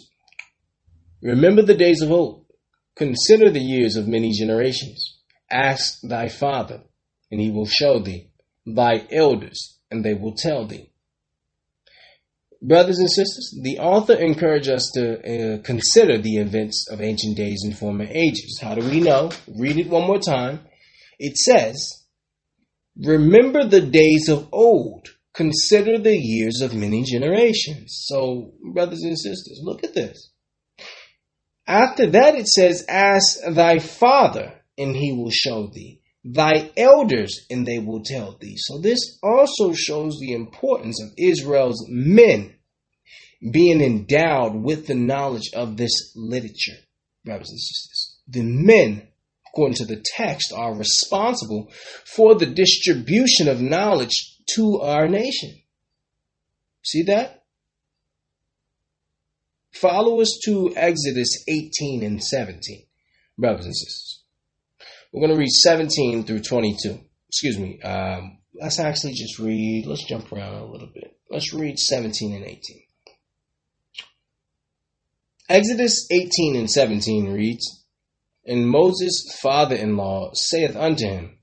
[1.20, 2.46] Remember the days of old,
[2.94, 5.18] consider the years of many generations.
[5.50, 6.84] Ask thy father,
[7.32, 8.30] and he will show thee,
[8.64, 10.91] thy elders, and they will tell thee.
[12.64, 17.62] Brothers and sisters, the author encouraged us to uh, consider the events of ancient days
[17.64, 18.60] and former ages.
[18.62, 19.32] How do we know?
[19.58, 20.60] Read it one more time.
[21.18, 22.04] It says,
[22.96, 28.04] Remember the days of old, consider the years of many generations.
[28.06, 30.30] So, brothers and sisters, look at this.
[31.66, 37.66] After that, it says, Ask thy father, and he will show thee thy elders, and
[37.66, 38.56] they will tell thee.
[38.56, 42.54] So this also shows the importance of Israel's men
[43.50, 46.78] being endowed with the knowledge of this literature,
[47.24, 48.18] brothers and sisters.
[48.28, 49.08] The men,
[49.48, 51.72] according to the text, are responsible
[52.04, 54.14] for the distribution of knowledge
[54.54, 55.60] to our nation.
[56.84, 57.44] See that?
[59.72, 62.84] Follow us to Exodus 18 and 17,
[63.38, 64.21] brothers and sisters.
[65.12, 66.98] We're going to read 17 through 22.
[67.28, 67.80] Excuse me.
[67.82, 71.16] Um, let's actually just read, let's jump around a little bit.
[71.30, 72.60] Let's read 17 and 18.
[75.48, 77.84] Exodus 18 and 17 reads,
[78.46, 81.38] And Moses' father in law saith unto him,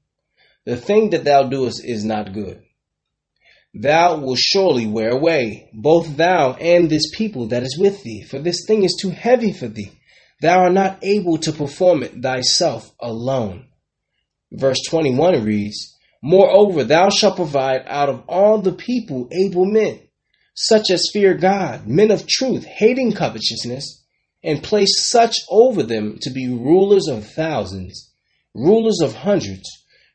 [0.65, 2.63] The thing that thou doest is not good.
[3.73, 8.39] Thou wilt surely wear away, both thou and this people that is with thee, for
[8.39, 9.91] this thing is too heavy for thee.
[10.41, 13.67] Thou art not able to perform it thyself alone.
[14.51, 19.99] Verse 21 reads, Moreover, thou shalt provide out of all the people able men,
[20.55, 24.03] such as fear God, men of truth, hating covetousness,
[24.43, 28.11] and place such over them to be rulers of thousands,
[28.53, 29.69] rulers of hundreds,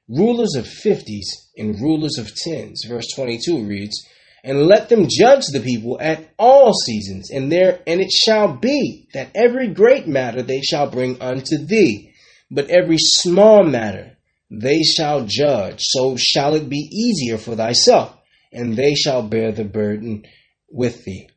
[0.09, 2.85] rulers of fifties, and rulers of tens.
[2.87, 4.05] Verse 22 reads,
[4.45, 9.09] and let them judge the people at all seasons, and there and it shall be
[9.15, 12.13] that every great matter they shall bring unto thee,
[12.51, 14.19] but every small matter
[14.51, 18.15] they shall judge, so shall it be easier for thyself,
[18.53, 20.25] and they shall bear the burden
[20.71, 21.31] with thee.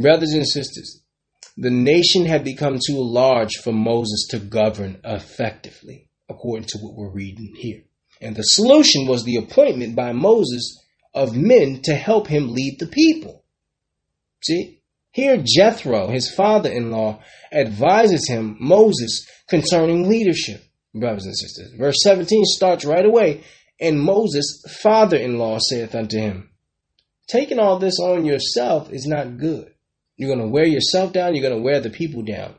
[0.00, 1.02] Brothers and sisters,
[1.58, 7.12] the nation had become too large for Moses to govern effectively, according to what we're
[7.12, 7.82] reading here.
[8.22, 10.82] And the solution was the appointment by Moses
[11.16, 13.42] of men to help him lead the people.
[14.42, 14.82] See?
[15.10, 20.62] Here, Jethro, his father in law, advises him, Moses, concerning leadership,
[20.94, 21.72] brothers and sisters.
[21.78, 23.42] Verse 17 starts right away.
[23.80, 26.50] And Moses' father in law saith unto him,
[27.28, 29.72] Taking all this on yourself is not good.
[30.16, 32.54] You're going to wear yourself down, you're going to wear the people down.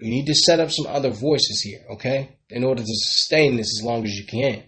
[0.00, 2.36] You need to set up some other voices here, okay?
[2.50, 4.64] In order to sustain this as long as you can.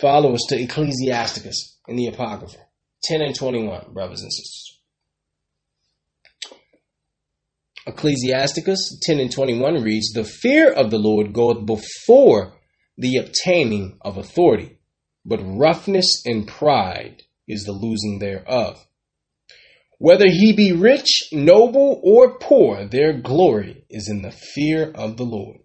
[0.00, 2.58] Follow us to Ecclesiasticus in the Apocrypha,
[3.02, 4.78] 10 and 21, brothers and sisters.
[7.86, 12.52] Ecclesiasticus 10 and 21 reads, The fear of the Lord goeth before
[12.96, 14.78] the obtaining of authority,
[15.24, 18.86] but roughness and pride is the losing thereof.
[19.98, 25.24] Whether he be rich, noble, or poor, their glory is in the fear of the
[25.24, 25.58] Lord.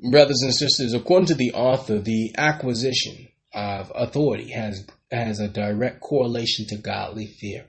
[0.00, 6.00] Brothers and sisters, according to the author, the acquisition of authority has has a direct
[6.00, 7.66] correlation to godly fear.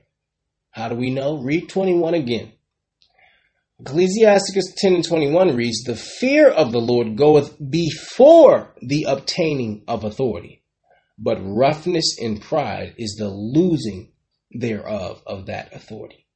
[0.70, 1.42] How do we know?
[1.42, 2.52] Read 21 again.
[3.80, 10.04] Ecclesiasticus 10 and 21 reads, The fear of the Lord goeth before the obtaining of
[10.04, 10.62] authority,
[11.18, 14.12] but roughness and pride is the losing
[14.52, 16.26] thereof of that authority.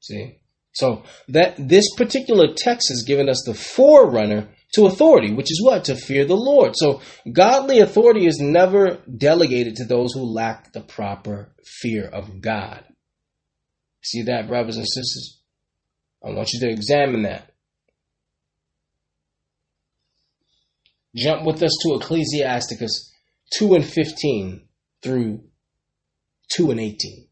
[0.00, 0.38] See?
[0.72, 5.84] So that this particular text has given us the forerunner to authority, which is what?
[5.84, 6.74] To fear the Lord.
[6.76, 7.00] So
[7.32, 12.84] godly authority is never delegated to those who lack the proper fear of God.
[14.02, 15.40] See that, brothers and sisters?
[16.24, 17.52] I want you to examine that.
[21.16, 23.12] Jump with us to Ecclesiasticus
[23.54, 24.68] 2 and 15
[25.02, 25.44] through
[26.50, 27.27] 2 and 18.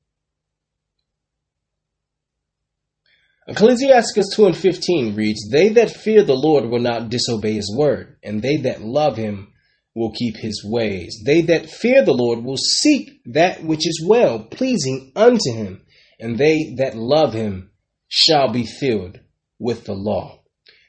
[3.49, 8.16] Ecclesiasticus 2 and 15 reads, They that fear the Lord will not disobey his word,
[8.22, 9.53] and they that love him
[9.94, 11.22] will keep his ways.
[11.24, 15.82] They that fear the Lord will seek that which is well pleasing unto him,
[16.18, 17.70] and they that love him
[18.09, 19.20] shall be filled
[19.61, 20.40] with the law.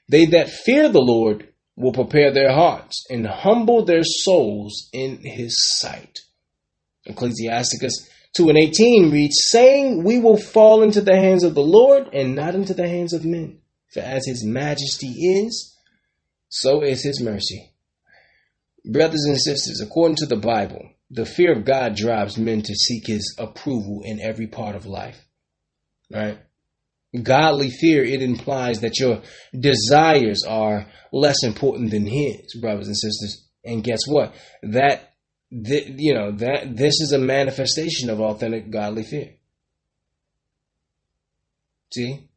[0.10, 5.56] They that fear the Lord will prepare their hearts and humble their souls in his
[5.78, 6.18] sight.
[7.06, 12.10] Ecclesiasticus 2 and 18 reads, saying, We will fall into the hands of the Lord
[12.14, 13.60] and not into the hands of men.
[13.94, 15.76] For as his majesty is,
[16.50, 17.74] so is his mercy.
[18.86, 23.08] Brothers and sisters, according to the Bible, the fear of God drives men to seek
[23.08, 25.20] his approval in every part of life.
[26.12, 26.38] Right?
[27.24, 29.22] Godly fear, it implies that your
[29.58, 33.46] desires are less important than his, brothers and sisters.
[33.64, 34.34] And guess what?
[34.64, 35.07] That
[35.52, 39.34] th- you know that this is a manifestation of authentic godly fear.
[41.94, 42.28] See,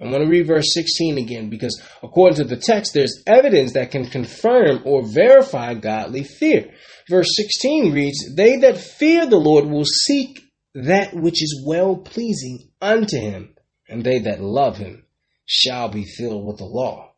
[0.00, 3.92] I want to read verse 16 again because according to the text, there's evidence that
[3.92, 6.72] can confirm or verify godly fear.
[7.08, 10.40] Verse 16 reads, They that fear the Lord will seek
[10.74, 13.54] that which is well pleasing unto him,
[13.88, 15.04] and they that love him
[15.46, 17.12] shall be filled with the law.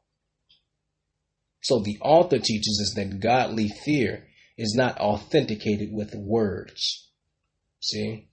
[1.63, 4.26] So the author teaches us that godly fear
[4.57, 7.11] is not authenticated with words.
[7.81, 8.29] See?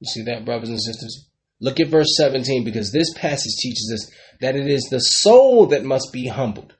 [0.00, 1.28] You see that, brothers and sisters?
[1.60, 4.10] Look at verse 17 because this passage teaches us
[4.40, 6.74] that it is the soul that must be humbled.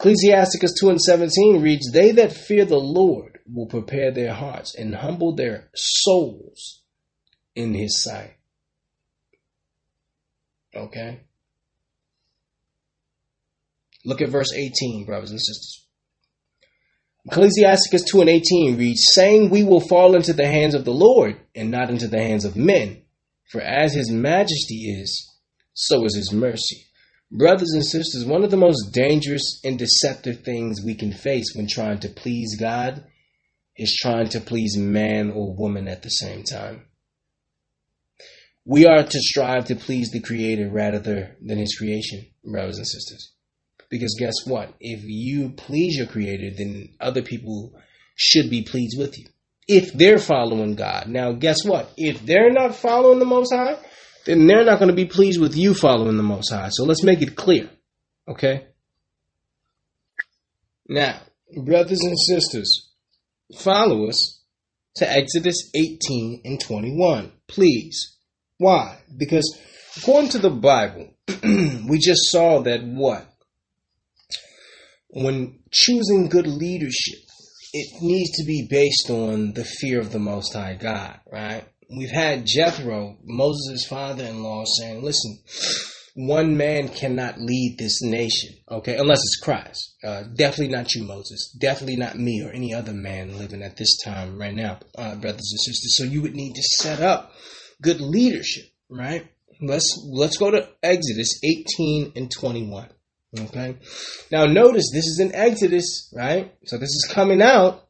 [0.00, 4.94] Ecclesiasticus 2 and 17 reads, They that fear the Lord will prepare their hearts and
[4.94, 6.82] humble their souls
[7.54, 8.34] in his sight.
[10.74, 11.20] Okay?
[14.04, 15.86] Look at verse 18, brothers and sisters.
[17.26, 21.40] Ecclesiasticus 2 and 18 reads, saying, We will fall into the hands of the Lord
[21.54, 23.02] and not into the hands of men.
[23.50, 25.32] For as his majesty is,
[25.72, 26.86] so is his mercy.
[27.30, 31.66] Brothers and sisters, one of the most dangerous and deceptive things we can face when
[31.66, 33.04] trying to please God
[33.76, 36.86] is trying to please man or woman at the same time.
[38.64, 43.33] We are to strive to please the Creator rather than His creation, brothers and sisters.
[43.90, 44.74] Because guess what?
[44.80, 47.72] If you please your creator, then other people
[48.16, 49.26] should be pleased with you.
[49.66, 51.08] If they're following God.
[51.08, 51.90] Now, guess what?
[51.96, 53.76] If they're not following the Most High,
[54.26, 56.68] then they're not going to be pleased with you following the Most High.
[56.70, 57.70] So let's make it clear.
[58.28, 58.66] Okay?
[60.88, 61.20] Now,
[61.56, 62.90] brothers and sisters,
[63.58, 64.42] follow us
[64.96, 67.32] to Exodus 18 and 21.
[67.48, 68.16] Please.
[68.58, 68.98] Why?
[69.16, 69.58] Because
[69.96, 71.14] according to the Bible,
[71.88, 73.26] we just saw that what?
[75.14, 77.20] When choosing good leadership,
[77.72, 81.64] it needs to be based on the fear of the Most High God, right?
[81.96, 85.38] We've had Jethro, Moses' father in law, saying, listen,
[86.14, 89.94] one man cannot lead this nation, okay, unless it's Christ.
[90.02, 91.56] Uh, definitely not you, Moses.
[91.60, 95.50] Definitely not me or any other man living at this time right now, uh, brothers
[95.52, 95.96] and sisters.
[95.96, 97.32] So you would need to set up
[97.82, 99.28] good leadership, right?
[99.60, 102.88] Let's let's go to Exodus 18 and 21.
[103.38, 103.76] Okay.
[104.30, 106.54] Now notice this is in Exodus, right?
[106.66, 107.84] So this is coming out.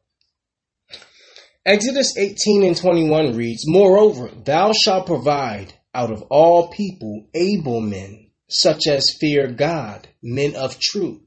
[1.65, 8.29] Exodus 18 and 21 reads, Moreover, thou shalt provide out of all people able men,
[8.49, 11.21] such as fear God, men of truth,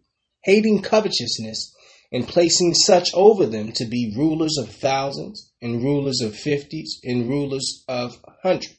[0.44, 1.74] hating covetousness,
[2.12, 7.28] and placing such over them to be rulers of thousands, and rulers of fifties, and
[7.28, 8.77] rulers of hundreds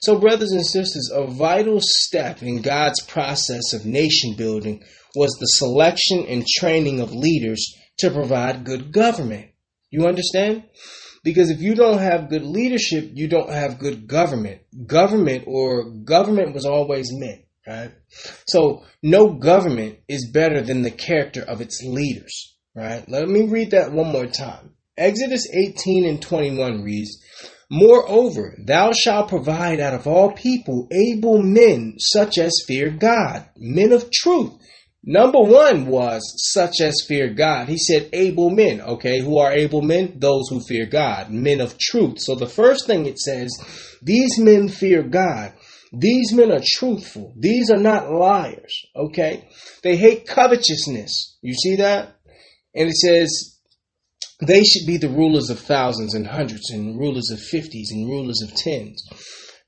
[0.00, 4.84] so, brothers and sisters, a vital step in God's process of nation building
[5.14, 9.50] was the selection and training of leaders to provide good government.
[9.90, 10.64] You understand?
[11.24, 14.60] Because if you don't have good leadership, you don't have good government.
[14.86, 17.92] Government or government was always meant, right?
[18.46, 23.04] So no government is better than the character of its leaders, right?
[23.08, 24.74] Let me read that one more time.
[24.96, 27.20] Exodus 18 and 21 reads,
[27.70, 33.92] Moreover, thou shalt provide out of all people able men such as fear God, men
[33.92, 34.52] of truth.
[35.08, 37.68] Number one was such as fear God.
[37.68, 38.80] He said able men.
[38.80, 40.18] Okay, who are able men?
[40.18, 42.18] Those who fear God, men of truth.
[42.18, 43.52] So the first thing it says,
[44.02, 45.52] these men fear God.
[45.92, 47.34] These men are truthful.
[47.38, 48.86] These are not liars.
[48.96, 49.48] Okay,
[49.82, 51.38] they hate covetousness.
[51.40, 52.16] You see that?
[52.74, 53.55] And it says,
[54.40, 58.42] they should be the rulers of thousands and hundreds and rulers of fifties and rulers
[58.42, 59.02] of tens.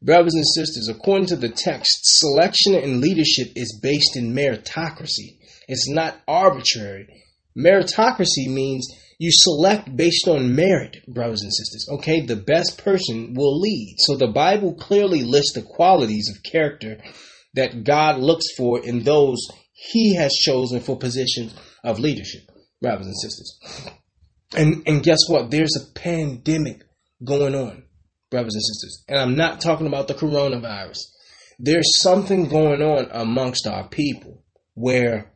[0.02, 5.38] Brothers and sisters, according to the text, selection and leadership is based in meritocracy.
[5.66, 7.08] It's not arbitrary.
[7.56, 8.86] Meritocracy means
[9.20, 11.88] You select based on merit, brothers and sisters.
[11.94, 13.96] Okay, the best person will lead.
[13.98, 16.98] So the Bible clearly lists the qualities of character
[17.54, 19.38] that God looks for in those
[19.72, 21.52] he has chosen for positions
[21.82, 22.42] of leadership,
[22.80, 23.58] brothers and sisters.
[24.54, 25.50] And and guess what?
[25.50, 26.82] There's a pandemic
[27.24, 27.84] going on,
[28.30, 29.04] brothers and sisters.
[29.08, 30.98] And I'm not talking about the coronavirus.
[31.58, 34.44] There's something going on amongst our people
[34.74, 35.32] where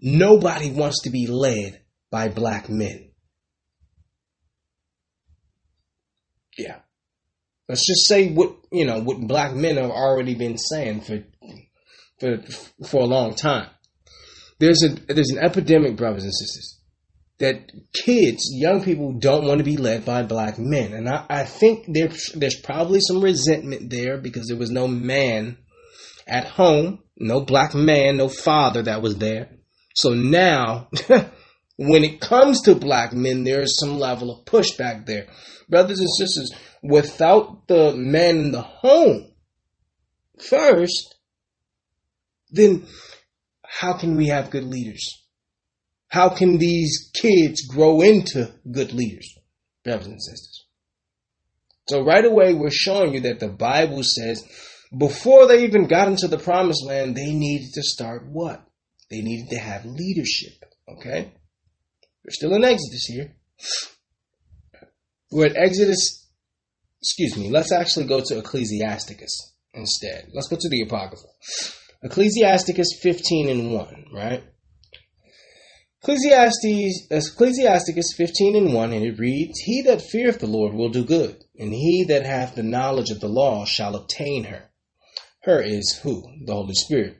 [0.00, 3.10] nobody wants to be led by black men.
[6.56, 6.80] Yeah.
[7.68, 11.22] Let's just say what you know what black men have already been saying for
[12.18, 12.38] for
[12.88, 13.68] for a long time.
[14.58, 16.77] There's a there's an epidemic, brothers and sisters,
[17.38, 20.92] that kids, young people don't want to be led by black men.
[20.92, 25.56] And I, I think there, there's probably some resentment there because there was no man
[26.26, 29.50] at home, no black man, no father that was there.
[29.94, 30.88] So now,
[31.76, 35.28] when it comes to black men, there's some level of pushback there.
[35.68, 39.30] Brothers and sisters, without the man in the home
[40.40, 41.14] first,
[42.50, 42.86] then
[43.62, 45.27] how can we have good leaders?
[46.08, 49.34] How can these kids grow into good leaders,
[49.84, 50.66] brothers and sisters?
[51.88, 54.44] So right away, we're showing you that the Bible says
[54.96, 58.64] before they even got into the promised land, they needed to start what?
[59.10, 60.64] They needed to have leadership.
[60.88, 61.32] Okay?
[62.24, 63.34] We're still in Exodus here.
[65.30, 66.26] We're at Exodus,
[67.02, 70.28] excuse me, let's actually go to Ecclesiasticus instead.
[70.32, 71.26] Let's go to the Apocrypha.
[72.02, 74.44] Ecclesiasticus 15 and 1, right?
[76.00, 81.04] Ecclesiastes, Ecclesiasticus 15 and 1, and it reads, He that feareth the Lord will do
[81.04, 84.70] good, and he that hath the knowledge of the law shall obtain her.
[85.42, 86.22] Her is who?
[86.44, 87.16] The Holy Spirit.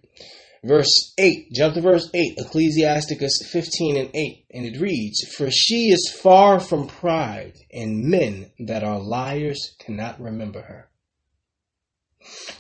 [0.63, 5.91] Verse 8, jump to verse 8, Ecclesiasticus 15 and 8, and it reads, For she
[5.91, 10.88] is far from pride, and men that are liars cannot remember her.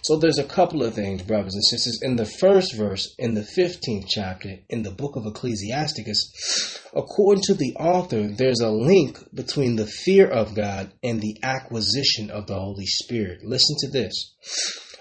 [0.02, 2.00] So there's a couple of things, brothers and sisters.
[2.02, 7.54] In the first verse, in the 15th chapter, in the book of Ecclesiasticus, according to
[7.54, 12.58] the author, there's a link between the fear of God and the acquisition of the
[12.58, 13.44] Holy Spirit.
[13.44, 14.34] Listen to this.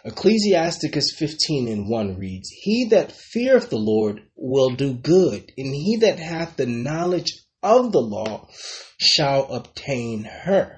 [0.06, 5.98] Ecclesiasticus 15 and 1 reads, He that feareth the Lord will do good, and he
[6.02, 8.48] that hath the knowledge of the law
[8.98, 10.77] shall obtain her.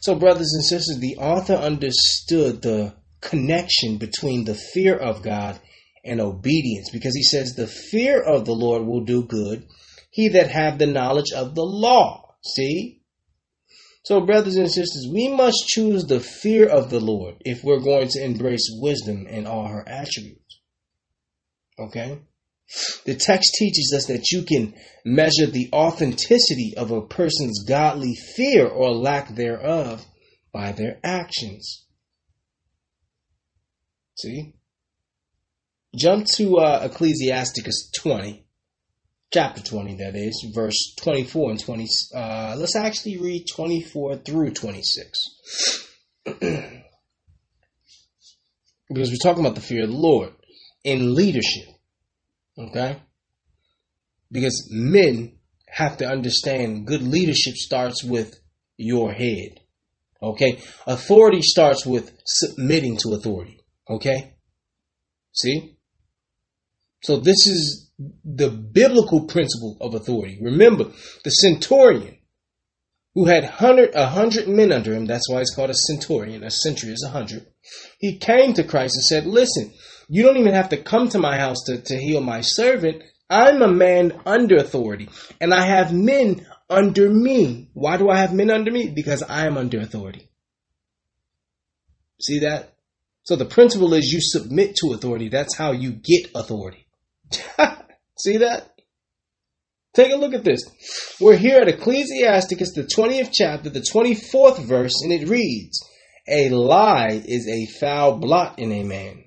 [0.00, 5.58] So, brothers and sisters, the author understood the connection between the fear of God
[6.04, 9.66] and obedience because he says, The fear of the Lord will do good,
[10.10, 12.34] he that have the knowledge of the law.
[12.44, 13.02] See?
[14.04, 18.08] So, brothers and sisters, we must choose the fear of the Lord if we're going
[18.08, 20.60] to embrace wisdom and all her attributes.
[21.78, 22.20] Okay?
[23.04, 28.66] The text teaches us that you can measure the authenticity of a person's godly fear
[28.66, 30.04] or lack thereof
[30.52, 31.84] by their actions.
[34.18, 34.54] See?
[35.94, 38.44] Jump to uh, Ecclesiasticus 20,
[39.32, 41.86] chapter 20, that is, verse 24 and 20.
[42.14, 45.18] Uh, let's actually read 24 through 26.
[48.88, 50.32] because we're talking about the fear of the Lord
[50.84, 51.68] in leadership.
[52.58, 53.00] Okay?
[54.30, 55.38] Because men
[55.68, 58.38] have to understand good leadership starts with
[58.76, 59.60] your head.
[60.22, 60.60] Okay?
[60.86, 63.60] Authority starts with submitting to authority.
[63.88, 64.34] Okay?
[65.32, 65.76] See?
[67.02, 67.90] So this is
[68.24, 70.38] the biblical principle of authority.
[70.40, 70.90] Remember,
[71.24, 72.16] the centurion
[73.14, 76.44] who had hundred a hundred men under him, that's why it's called a centurion.
[76.44, 77.46] A century is a hundred.
[77.98, 79.72] He came to Christ and said, Listen,
[80.08, 83.02] you don't even have to come to my house to, to heal my servant.
[83.28, 85.08] I'm a man under authority,
[85.40, 87.68] and I have men under me.
[87.74, 88.88] Why do I have men under me?
[88.88, 90.28] Because I am under authority.
[92.20, 92.72] See that?
[93.24, 95.28] So the principle is you submit to authority.
[95.28, 96.86] That's how you get authority.
[98.18, 98.72] See that?
[99.92, 100.60] Take a look at this.
[101.20, 105.84] We're here at Ecclesiasticus, the 20th chapter, the 24th verse, and it reads,
[106.28, 109.25] A lie is a foul blot in a man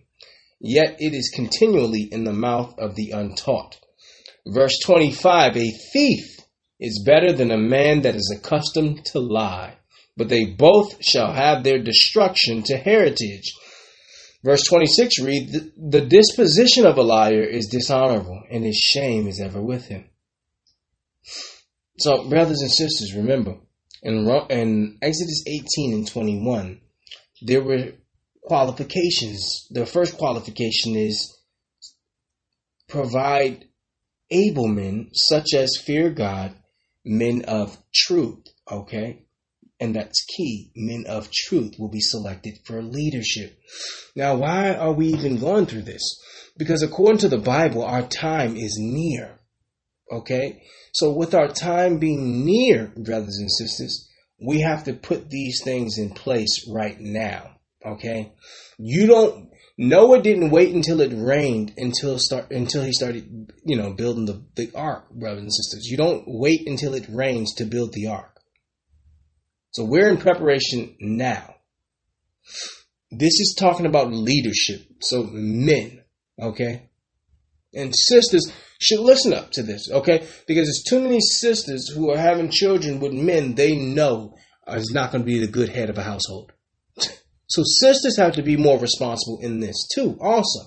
[0.59, 3.77] yet it is continually in the mouth of the untaught.
[4.47, 6.39] Verse 25 A thief
[6.79, 9.75] is better than a man that is accustomed to lie,
[10.15, 13.53] but they both shall have their destruction to heritage.
[14.43, 19.61] Verse 26 read, The disposition of a liar is dishonorable, and his shame is ever
[19.61, 20.05] with him.
[21.97, 23.57] So, brothers and sisters, remember,
[24.01, 26.79] in, Exodus 18 and 21,
[27.41, 27.91] there were
[28.49, 29.67] qualifications.
[29.69, 31.37] The first qualification is
[32.89, 33.65] provide
[34.31, 36.55] able men such as fear God
[37.05, 39.25] men of truth, okay?
[39.79, 40.71] And that's key.
[40.75, 43.57] Men of truth will be selected for leadership.
[44.15, 46.03] Now, why are we even going through this?
[46.57, 49.39] Because according to the Bible, our time is near.
[50.11, 50.63] Okay?
[50.93, 54.09] So with our time being near, brothers and sisters,
[54.41, 57.58] we have to put these things in place right now.
[57.85, 58.33] Okay?
[58.77, 59.49] You don't
[59.81, 64.43] Noah didn't wait until it rained until start until he started, you know, building the,
[64.57, 65.85] the ark, brothers and sisters.
[65.85, 68.41] You don't wait until it rains to build the ark.
[69.71, 71.55] So we're in preparation now.
[73.09, 74.81] This is talking about leadership.
[74.99, 76.03] So men,
[76.41, 76.89] okay?
[77.73, 78.51] And sisters
[78.81, 80.27] should listen up to this, okay?
[80.45, 84.35] Because there's too many sisters who are having children with men they know
[84.67, 86.51] is not going to be the good head of a household.
[87.49, 90.59] So sisters have to be more responsible in this too, also.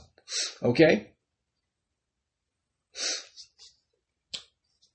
[0.63, 1.13] Okay?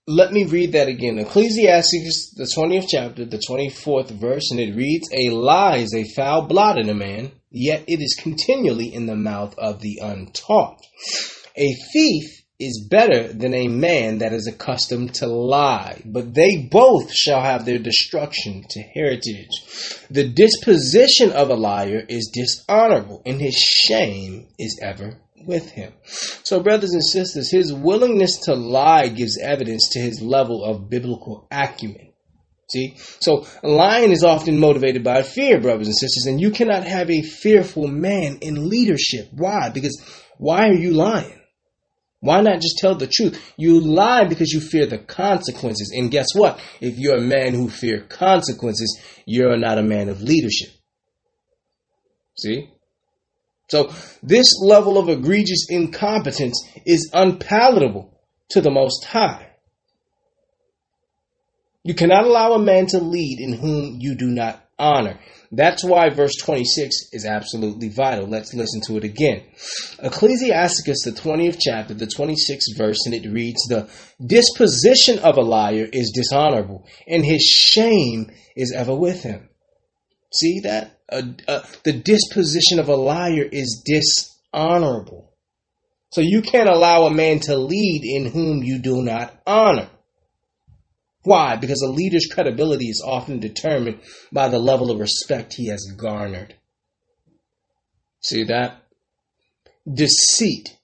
[0.05, 1.19] Let me read that again.
[1.19, 6.43] Ecclesiastes, the 20th chapter, the 24th verse, and it reads, A lie is a foul
[6.43, 10.81] blot in a man, yet it is continually in the mouth of the untaught.
[11.57, 17.13] A thief is better than a man that is accustomed to lie, but they both
[17.13, 19.49] shall have their destruction to heritage.
[20.09, 25.93] The disposition of a liar is dishonorable, and his shame is ever with him.
[26.03, 31.47] So, brothers and sisters, his willingness to lie gives evidence to his level of biblical
[31.51, 32.11] acumen.
[32.71, 32.95] See?
[32.97, 37.21] So, lying is often motivated by fear, brothers and sisters, and you cannot have a
[37.21, 39.29] fearful man in leadership.
[39.31, 39.69] Why?
[39.69, 40.01] Because
[40.38, 41.36] why are you lying?
[42.19, 43.53] Why not just tell the truth?
[43.57, 45.94] You lie because you fear the consequences.
[45.95, 46.60] And guess what?
[46.81, 50.69] If you're a man who fear consequences, you're not a man of leadership.
[52.38, 52.69] See?
[53.69, 53.91] So
[54.23, 58.18] this level of egregious incompetence is unpalatable
[58.49, 59.49] to the Most High.
[61.84, 65.19] You cannot allow a man to lead in whom you do not honor.
[65.51, 68.27] That's why verse 26 is absolutely vital.
[68.27, 69.43] Let's listen to it again.
[69.99, 73.89] Ecclesiasticus, the 20th chapter, the 26th verse, and it reads, The
[74.25, 79.49] disposition of a liar is dishonorable, and his shame is ever with him.
[80.33, 80.99] See that?
[81.09, 85.33] Uh, uh, the disposition of a liar is dishonorable.
[86.11, 89.89] So you can't allow a man to lead in whom you do not honor.
[91.27, 91.57] Why?
[91.57, 93.99] Because a leader's credibility is often determined
[94.31, 96.55] by the level of respect he has garnered.
[98.21, 98.81] See that?
[99.93, 100.77] Deceit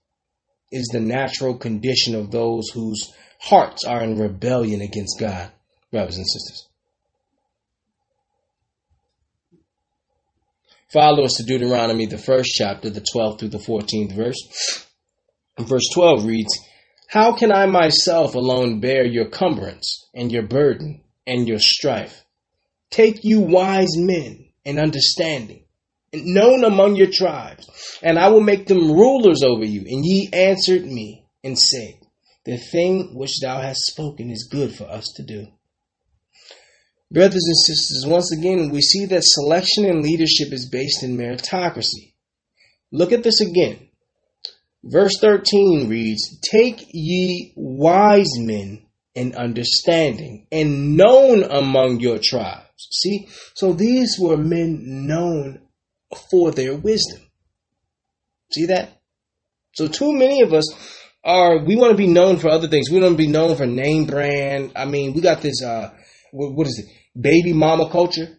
[0.69, 5.49] is the natural condition of those whose hearts are in rebellion against God,
[5.91, 6.67] brothers and sisters.
[10.91, 14.85] Follow us to Deuteronomy, the first chapter, the 12th through the 14th verse.
[15.57, 16.59] Verse 12 reads,
[17.09, 22.23] how can I myself alone bear your cumbrance and your burden and your strife?
[22.89, 25.65] Take you wise men and understanding,
[26.11, 27.67] and known among your tribes,
[28.01, 29.81] and I will make them rulers over you.
[29.81, 31.95] And ye answered me and said,
[32.45, 35.47] The thing which thou hast spoken is good for us to do.
[37.11, 42.13] Brothers and sisters, once again, we see that selection and leadership is based in meritocracy.
[42.91, 43.89] Look at this again.
[44.83, 48.85] Verse 13 reads, Take ye wise men
[49.15, 52.89] and understanding and known among your tribes.
[52.91, 55.61] See, so these were men known
[56.29, 57.21] for their wisdom.
[58.51, 59.01] See that?
[59.73, 60.65] So too many of us
[61.23, 62.89] are, we want to be known for other things.
[62.91, 64.73] We want to be known for name brand.
[64.75, 65.91] I mean, we got this, uh,
[66.33, 67.19] what is it?
[67.19, 68.37] Baby mama culture,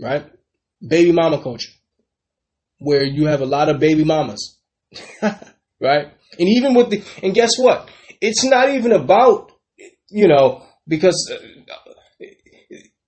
[0.00, 0.26] right?
[0.86, 1.70] Baby mama culture,
[2.78, 4.55] where you have a lot of baby mamas
[5.80, 6.12] right?
[6.38, 7.88] And even with the, and guess what?
[8.20, 9.52] It's not even about,
[10.08, 12.24] you know, because uh,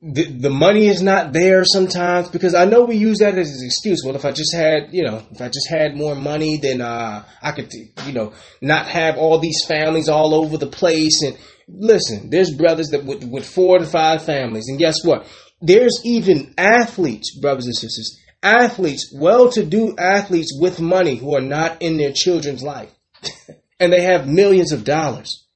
[0.00, 3.66] the, the money is not there sometimes because I know we use that as an
[3.66, 4.02] excuse.
[4.04, 7.24] Well, if I just had, you know, if I just had more money, then uh,
[7.42, 7.72] I could,
[8.06, 11.22] you know, not have all these families all over the place.
[11.22, 11.36] And
[11.66, 15.26] listen, there's brothers that with, with four to five families, and guess what?
[15.60, 21.40] There's even athletes, brothers and sisters, athletes, well to do athletes with money who are
[21.40, 22.90] not in their children's life.
[23.80, 25.46] and they have millions of dollars.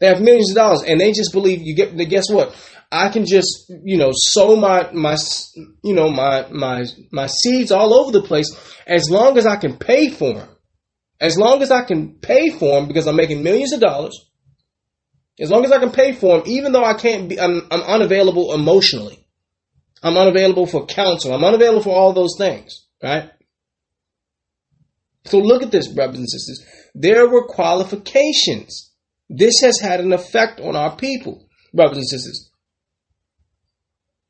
[0.00, 2.54] They have millions of dollars and they just believe you get, guess what?
[2.90, 5.16] I can just, you know, sow my, my,
[5.82, 8.48] you know, my, my, my seeds all over the place
[8.86, 10.48] as long as I can pay for them.
[11.20, 14.28] As long as I can pay for them because I'm making millions of dollars.
[15.40, 17.82] As long as I can pay for them, even though I can't be, I'm, I'm
[17.82, 19.17] unavailable emotionally.
[20.02, 21.34] I'm unavailable for counsel.
[21.34, 23.30] I'm unavailable for all those things, right?
[25.24, 26.64] So look at this, brothers and sisters.
[26.94, 28.92] There were qualifications
[29.30, 32.50] This has had an effect on our people, brothers and sisters.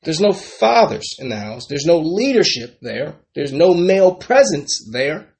[0.03, 1.66] There's no fathers in the house.
[1.69, 3.16] There's no leadership there.
[3.35, 5.35] There's no male presence there.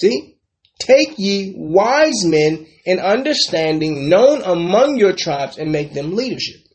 [0.00, 0.38] See?
[0.78, 6.65] Take ye wise men and understanding known among your tribes and make them leadership.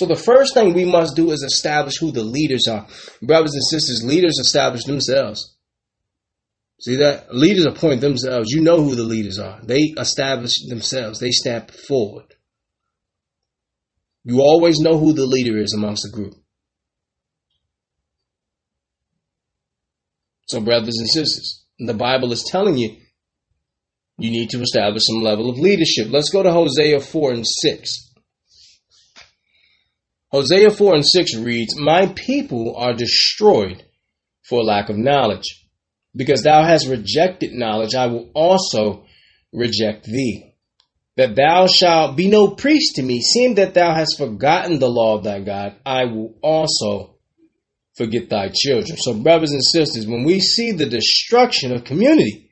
[0.00, 2.86] So the first thing we must do is establish who the leaders are.
[3.20, 5.58] Brothers and sisters, leaders establish themselves.
[6.80, 7.34] See that?
[7.34, 8.50] Leaders appoint themselves.
[8.50, 9.60] You know who the leaders are.
[9.62, 11.20] They establish themselves.
[11.20, 12.34] They step forward.
[14.24, 16.32] You always know who the leader is amongst the group.
[20.48, 22.96] So, brothers and sisters, the Bible is telling you
[24.16, 26.06] you need to establish some level of leadership.
[26.08, 28.09] Let's go to Hosea 4 and 6.
[30.32, 33.84] Hosea 4 and 6 reads, My people are destroyed
[34.48, 35.66] for lack of knowledge.
[36.14, 39.04] Because thou hast rejected knowledge, I will also
[39.52, 40.54] reject thee.
[41.16, 45.16] That thou shalt be no priest to me, seeing that thou hast forgotten the law
[45.18, 47.16] of thy God, I will also
[47.96, 48.96] forget thy children.
[48.96, 52.50] So, brothers and sisters, when we see the destruction of community,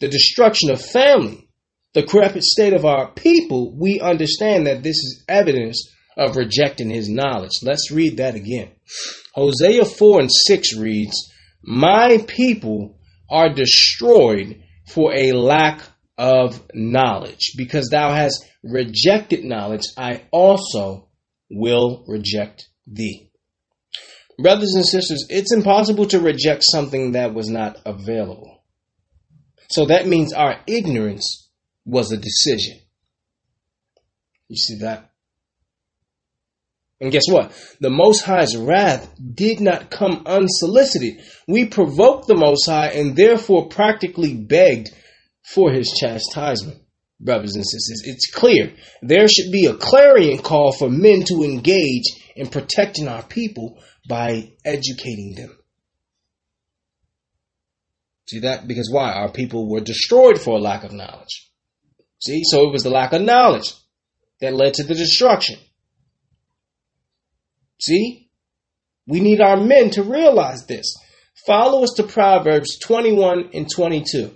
[0.00, 1.48] the destruction of family,
[1.92, 5.88] the corrupted state of our people, we understand that this is evidence
[6.20, 7.62] of rejecting his knowledge.
[7.62, 8.70] Let's read that again.
[9.34, 11.32] Hosea 4 and 6 reads,
[11.62, 12.98] My people
[13.30, 15.80] are destroyed for a lack
[16.18, 17.54] of knowledge.
[17.56, 21.08] Because thou hast rejected knowledge, I also
[21.50, 23.30] will reject thee.
[24.38, 28.62] Brothers and sisters, it's impossible to reject something that was not available.
[29.70, 31.50] So that means our ignorance
[31.86, 32.78] was a decision.
[34.48, 35.09] You see that?
[37.00, 37.52] And guess what?
[37.80, 41.22] The Most High's wrath did not come unsolicited.
[41.48, 44.90] We provoked the Most High and therefore practically begged
[45.42, 46.82] for his chastisement.
[47.18, 48.72] Brothers and sisters, it's clear.
[49.02, 52.04] There should be a clarion call for men to engage
[52.34, 53.78] in protecting our people
[54.08, 55.56] by educating them.
[58.26, 58.66] See that?
[58.66, 59.12] Because why?
[59.12, 61.50] Our people were destroyed for a lack of knowledge.
[62.20, 62.42] See?
[62.44, 63.74] So it was the lack of knowledge
[64.40, 65.58] that led to the destruction.
[67.80, 68.28] See?
[69.06, 70.94] We need our men to realize this.
[71.46, 74.34] Follow us to Proverbs 21 and 22.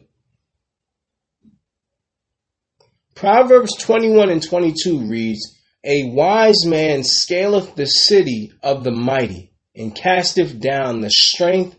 [3.15, 9.95] Proverbs 21 and 22 reads, A wise man scaleth the city of the mighty, and
[9.95, 11.77] casteth down the strength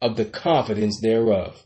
[0.00, 1.62] of the confidence thereof.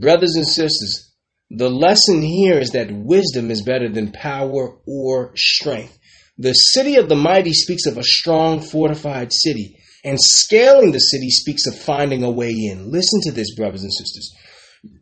[0.00, 1.12] Brothers and sisters,
[1.50, 5.98] the lesson here is that wisdom is better than power or strength.
[6.40, 11.28] The city of the mighty speaks of a strong, fortified city, and scaling the city
[11.28, 12.90] speaks of finding a way in.
[12.90, 14.34] Listen to this, brothers and sisters.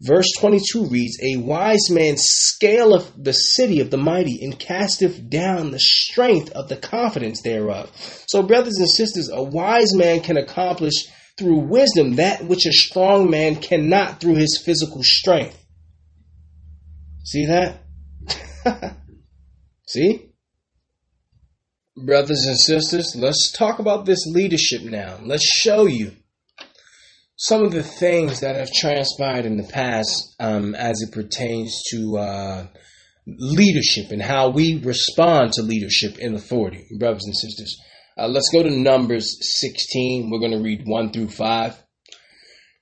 [0.01, 5.71] Verse 22 reads, A wise man scaleth the city of the mighty and casteth down
[5.71, 7.93] the strength of the confidence thereof.
[8.27, 10.95] So, brothers and sisters, a wise man can accomplish
[11.39, 15.57] through wisdom that which a strong man cannot through his physical strength.
[17.23, 17.85] See that?
[19.87, 20.28] See?
[22.05, 25.19] Brothers and sisters, let's talk about this leadership now.
[25.21, 26.13] Let's show you
[27.35, 32.19] some of the things that have transpired in the past um, as it pertains to
[32.19, 32.67] uh,
[33.27, 37.77] leadership and how we respond to leadership and authority, brothers and sisters.
[38.17, 40.31] Uh, let's go to Numbers 16.
[40.31, 41.83] We're going to read 1 through 5.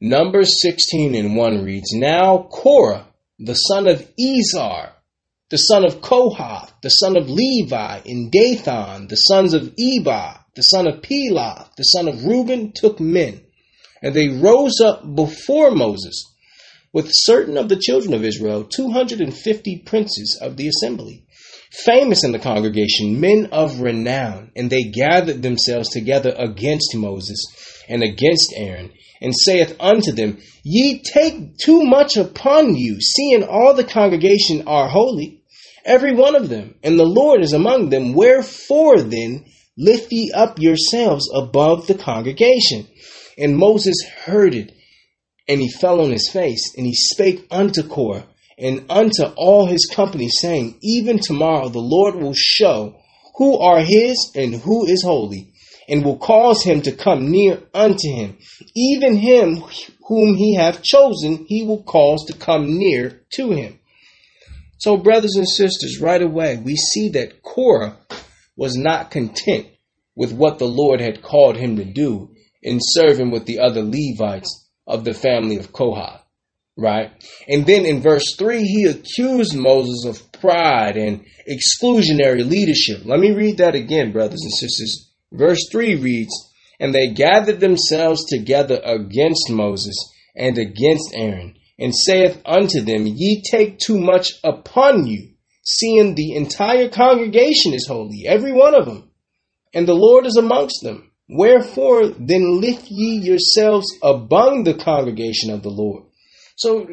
[0.02, 3.06] Numbers 16 and 1 reads Now Korah,
[3.38, 4.90] the son of Izhar,
[5.48, 10.62] the son of Kohath, the son of Levi, and Dathan, the sons of Eber, the
[10.62, 13.42] son of Pelah, the son of Reuben, took men,
[14.02, 16.24] and they rose up before Moses
[16.92, 21.26] with certain of the children of Israel, 250 princes of the assembly
[21.84, 27.38] famous in the congregation, men of renown, and they gathered themselves together against Moses
[27.88, 33.74] and against Aaron, and saith unto them, Ye take too much upon you, seeing all
[33.74, 35.35] the congregation are holy,
[35.86, 38.12] every one of them, and the Lord is among them.
[38.12, 39.46] Wherefore then
[39.78, 42.86] lift ye up yourselves above the congregation?
[43.38, 44.72] And Moses heard it,
[45.48, 48.26] and he fell on his face, and he spake unto Korah
[48.58, 52.96] and unto all his company, saying, Even tomorrow the Lord will show
[53.36, 55.52] who are his and who is holy,
[55.88, 58.38] and will cause him to come near unto him.
[58.74, 59.62] Even him
[60.06, 63.78] whom he hath chosen, he will cause to come near to him.
[64.78, 67.96] So, brothers and sisters, right away, we see that Korah
[68.56, 69.66] was not content
[70.14, 72.30] with what the Lord had called him to do
[72.62, 76.22] in serving with the other Levites of the family of Kohath.
[76.76, 77.10] right?
[77.48, 83.04] And then in verse 3, he accused Moses of pride and exclusionary leadership.
[83.04, 85.10] Let me read that again, brothers and sisters.
[85.32, 86.32] Verse 3 reads,
[86.78, 89.96] And they gathered themselves together against Moses
[90.34, 95.30] and against Aaron, and saith unto them, Ye take too much upon you,
[95.64, 99.10] seeing the entire congregation is holy, every one of them,
[99.74, 101.10] and the Lord is amongst them.
[101.28, 106.04] Wherefore then lift ye yourselves among the congregation of the Lord.
[106.56, 106.86] So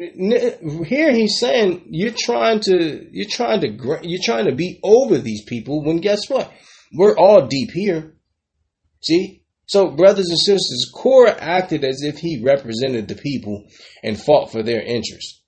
[0.84, 5.44] here he's saying you're trying to you're trying to you're trying to be over these
[5.44, 6.52] people when guess what?
[6.92, 8.14] We're all deep here.
[9.02, 9.43] See?
[9.66, 13.66] So brothers and sisters, Korah acted as if he represented the people
[14.02, 15.40] and fought for their interests.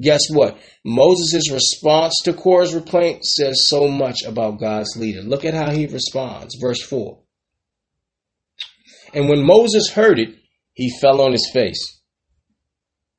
[0.00, 0.58] Guess what?
[0.84, 5.22] Moses' response to Korah's complaint says so much about God's leader.
[5.22, 6.56] Look at how he responds.
[6.60, 7.18] Verse 4.
[9.14, 10.34] And when Moses heard it,
[10.72, 12.00] he fell on his face.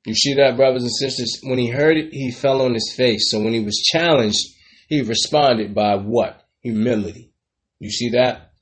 [0.06, 1.40] You see that, brothers and sisters?
[1.44, 3.30] When he heard it, he fell on his face.
[3.30, 4.44] So when he was challenged,
[4.90, 6.42] he responded by what?
[6.62, 7.32] Humility.
[7.80, 8.53] You see that?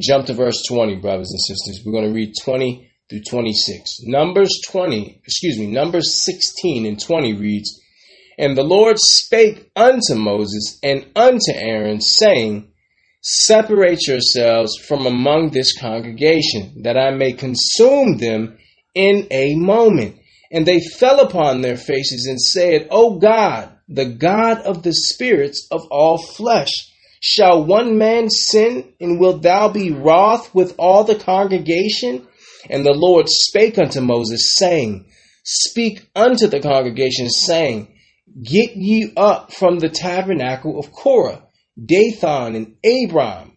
[0.00, 1.84] Jump to verse 20, brothers and sisters.
[1.84, 3.98] We're going to read 20 through 26.
[4.02, 7.80] Numbers 20, excuse me, Numbers 16 and 20 reads,
[8.36, 12.72] And the Lord spake unto Moses and unto Aaron, saying,
[13.20, 18.58] Separate yourselves from among this congregation, that I may consume them
[18.94, 20.16] in a moment.
[20.50, 25.66] And they fell upon their faces and said, O God, the God of the spirits
[25.70, 26.72] of all flesh,
[27.24, 32.28] shall one man sin, and wilt thou be wroth with all the congregation?
[32.68, 35.06] And the Lord spake unto Moses, saying,
[35.42, 37.88] Speak unto the congregation, saying,
[38.42, 41.42] Get ye up from the tabernacle of Korah,
[41.82, 43.56] Dathan, and Abiram.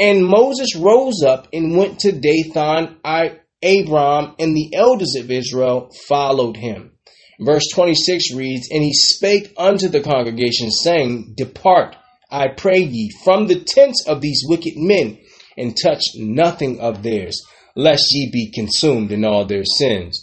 [0.00, 5.90] And Moses rose up and went to Dathan, I, Abiram, and the elders of Israel
[6.08, 6.90] followed him.
[7.38, 11.94] Verse 26 reads, And he spake unto the congregation, saying, Depart,
[12.36, 15.18] I pray ye, from the tents of these wicked men,
[15.56, 17.40] and touch nothing of theirs
[17.74, 20.22] lest ye be consumed in all their sins.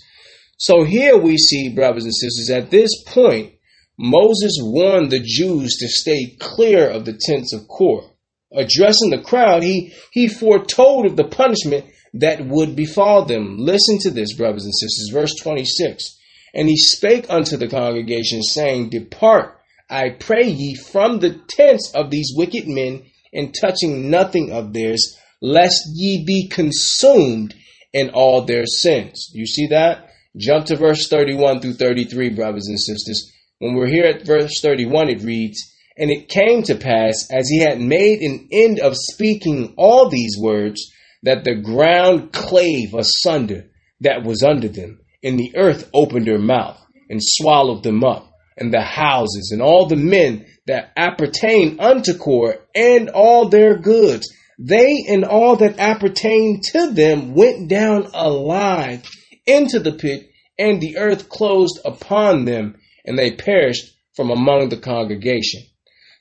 [0.58, 3.54] So here we see, brothers and sisters, at this point,
[3.98, 8.10] Moses warned the Jews to stay clear of the tents of Korah.
[8.56, 13.58] Addressing the crowd, he, he foretold of the punishment that would befall them.
[13.58, 15.10] Listen to this, brothers and sisters.
[15.12, 16.16] Verse 26.
[16.54, 19.60] And he spake unto the congregation, saying, Depart,
[19.94, 25.16] I pray ye, from the tents of these wicked men, and touching nothing of theirs,
[25.40, 27.54] lest ye be consumed
[27.94, 29.30] in all their sins.
[29.34, 30.10] You see that?
[30.36, 33.32] Jump to verse 31 through 33, brothers and sisters.
[33.60, 35.60] When we're here at verse 31, it reads,
[35.96, 40.36] And it came to pass, as he had made an end of speaking all these
[40.40, 40.92] words,
[41.22, 43.70] that the ground clave asunder
[44.02, 48.74] that was under them, and the earth opened her mouth and swallowed them up, and
[48.74, 54.28] the houses and all the men that appertain unto Korah and all their goods
[54.60, 59.04] they and all that appertained to them went down alive
[59.46, 64.78] into the pit, and the earth closed upon them, and they perished from among the
[64.78, 65.64] congregation.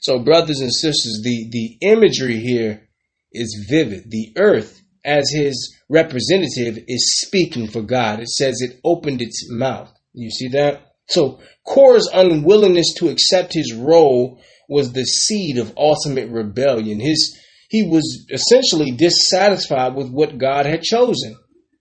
[0.01, 2.89] So, brothers and sisters, the, the imagery here
[3.33, 4.11] is vivid.
[4.11, 8.19] The earth, as his representative, is speaking for God.
[8.19, 9.93] It says it opened its mouth.
[10.15, 10.95] You see that?
[11.09, 17.01] So, Korah's unwillingness to accept his role was the seed of ultimate rebellion.
[17.01, 21.37] His he was essentially dissatisfied with what God had chosen.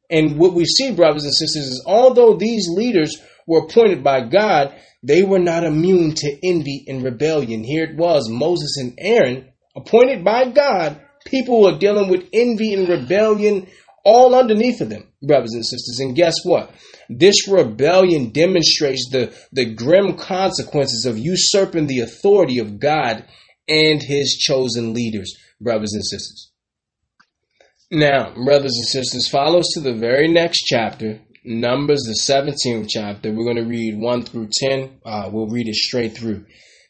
[0.10, 4.74] And what we see, brothers and sisters, is although these leaders were appointed by God,
[5.04, 7.64] they were not immune to envy and rebellion.
[7.64, 12.88] Here it was Moses and Aaron, appointed by God, people were dealing with envy and
[12.88, 13.68] rebellion
[14.06, 16.00] all underneath of them, brothers and sisters.
[16.00, 16.74] And guess what?
[17.18, 23.26] This rebellion demonstrates the, the grim consequences of usurping the authority of God
[23.68, 26.52] and his chosen leaders brothers and sisters.
[27.92, 33.32] Now, brothers and sisters, follows to the very next chapter, Numbers, the 17th chapter.
[33.32, 35.02] We're going to read 1 through 10.
[35.04, 36.46] Uh, we'll read it straight through.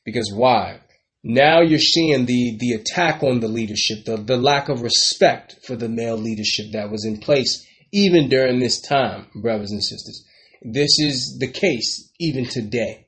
[0.06, 0.82] Because why?
[1.24, 5.76] Now you're seeing the, the attack on the leadership, the, the lack of respect for
[5.76, 10.26] the male leadership that was in place even during this time, brothers and sisters.
[10.62, 13.08] This is the case even today.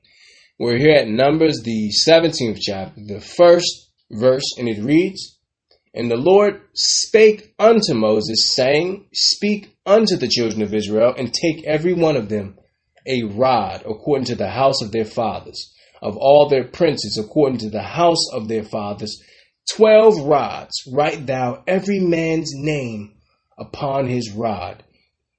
[0.58, 5.38] We're here at Numbers, the 17th chapter, the first verse, and it reads,
[5.94, 11.64] and the Lord spake unto Moses, saying, Speak unto the children of Israel, and take
[11.64, 12.58] every one of them
[13.06, 17.70] a rod according to the house of their fathers, of all their princes according to
[17.70, 19.22] the house of their fathers,
[19.70, 20.72] twelve rods.
[20.92, 23.13] Write thou every man's name
[23.58, 24.82] upon his rod.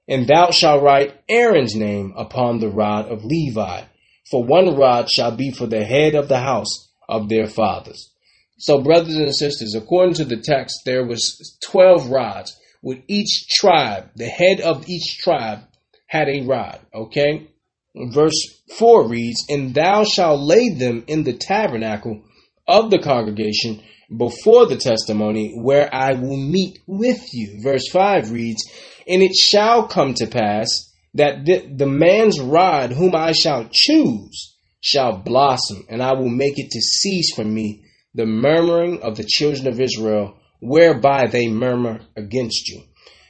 [0.08, 3.82] And thou shalt write Aaron's name upon the rod of Levi,
[4.30, 8.12] for one rod shall be for the head of the house of their fathers.
[8.58, 14.12] So, brothers and sisters, according to the text, there was 12 rods with each tribe.
[14.16, 15.60] The head of each tribe
[16.08, 17.50] had a rod, okay?
[17.96, 22.24] Verse 4 reads, And thou shalt lay them in the tabernacle
[22.68, 23.82] of the congregation
[24.16, 27.62] before the testimony where I will meet with you.
[27.62, 28.64] Verse 5 reads,
[29.08, 34.56] And it shall come to pass that the, the man's rod whom I shall choose
[34.82, 37.84] shall blossom, and I will make it to cease from me
[38.14, 42.84] the murmuring of the children of Israel, whereby they murmur against you.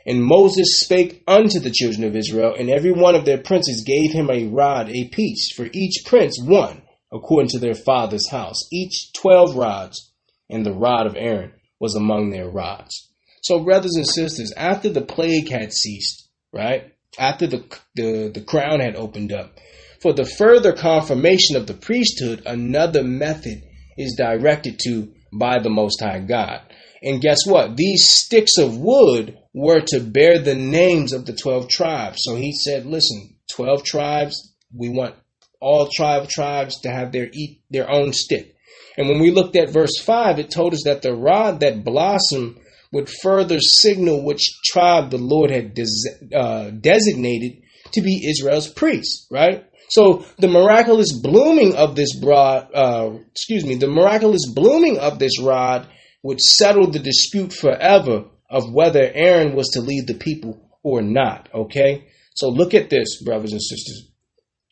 [0.05, 4.11] And Moses spake unto the children of Israel, and every one of their princes gave
[4.11, 9.13] him a rod a piece, for each prince one, according to their father's house, each
[9.13, 10.11] twelve rods,
[10.49, 13.09] and the rod of Aaron was among their rods.
[13.41, 16.93] So, brothers and sisters, after the plague had ceased, right?
[17.19, 17.63] After the,
[17.95, 19.59] the, the crown had opened up,
[20.01, 23.61] for the further confirmation of the priesthood, another method
[23.97, 26.61] is directed to by the Most High God.
[27.01, 27.77] And guess what?
[27.77, 32.17] These sticks of wood were to bear the names of the 12 tribes.
[32.21, 35.15] So he said, listen, 12 tribes, we want
[35.61, 38.54] all tribe tribes to have their eat their own stick.
[38.97, 42.57] And when we looked at verse 5, it told us that the rod that blossomed
[42.91, 47.61] would further signal which tribe the Lord had des- uh, designated
[47.91, 49.65] to be Israel's priest, right?
[49.89, 55.39] So the miraculous blooming of this broad, uh, excuse me, the miraculous blooming of this
[55.41, 55.87] rod
[56.23, 61.49] would settle the dispute forever of whether Aaron was to lead the people or not.
[61.53, 64.09] Okay, so look at this, brothers and sisters.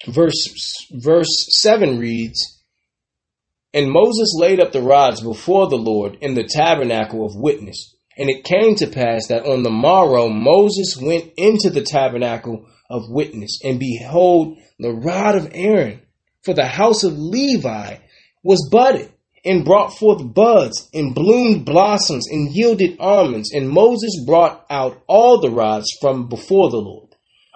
[0.08, 0.48] Verse
[0.92, 2.63] verse seven reads,
[3.74, 8.30] "And Moses laid up the rods before the Lord in the tabernacle of witness." And
[8.30, 13.60] it came to pass that on the morrow Moses went into the tabernacle of witness,
[13.64, 16.02] and behold, the rod of Aaron
[16.44, 17.96] for the house of Levi
[18.44, 19.10] was budded
[19.46, 23.52] and brought forth buds and bloomed blossoms and yielded almonds.
[23.52, 27.10] And Moses brought out all the rods from before the Lord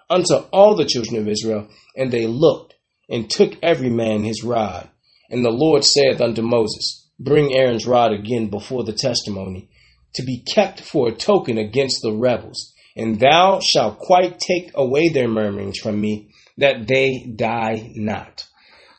[0.09, 2.75] unto all the children of Israel, and they looked
[3.09, 4.89] and took every man his rod.
[5.29, 9.69] And the Lord saith unto Moses, Bring Aaron's rod again before the testimony,
[10.15, 12.73] to be kept for a token against the rebels.
[12.95, 18.45] And thou shalt quite take away their murmurings from me, that they die not.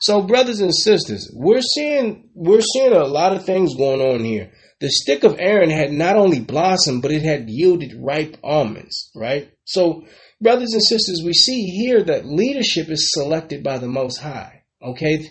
[0.01, 4.53] So, brothers and sisters, we're seeing we're seeing a lot of things going on here.
[4.81, 9.51] The stick of Aaron had not only blossomed, but it had yielded ripe almonds, right?
[9.65, 10.05] So,
[10.41, 14.63] brothers and sisters, we see here that leadership is selected by the Most High.
[14.81, 15.29] Okay,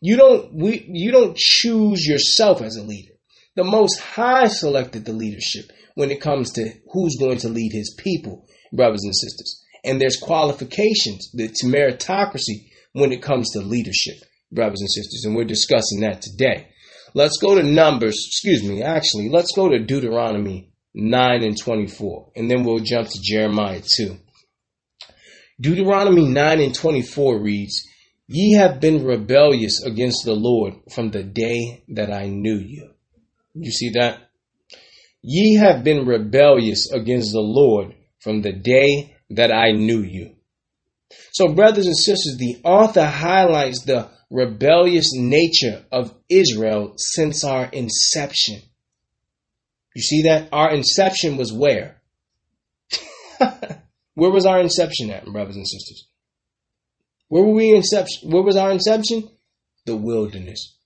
[0.00, 3.12] you don't we you don't choose yourself as a leader.
[3.56, 7.94] The Most High selected the leadership when it comes to who's going to lead His
[7.98, 9.62] people, brothers and sisters.
[9.84, 11.30] And there's qualifications.
[11.34, 14.16] It's meritocracy when it comes to leadership,
[14.50, 16.68] brothers and sisters, and we're discussing that today.
[17.14, 22.50] Let's go to Numbers, excuse me, actually, let's go to Deuteronomy 9 and 24, and
[22.50, 24.16] then we'll jump to Jeremiah 2.
[25.60, 27.84] Deuteronomy 9 and 24 reads,
[28.32, 32.90] Ye have been rebellious against the Lord from the day that I knew you.
[33.54, 34.30] You see that?
[35.20, 40.36] Ye have been rebellious against the Lord from the day that I knew you.
[41.32, 48.62] So, brothers and sisters, the author highlights the rebellious nature of Israel since our inception.
[49.96, 50.50] You see that?
[50.52, 52.00] Our inception was where?
[54.14, 56.06] where was our inception at, brothers and sisters?
[57.30, 58.28] Where were we inception?
[58.28, 59.30] Where was our inception?
[59.86, 60.76] The wilderness.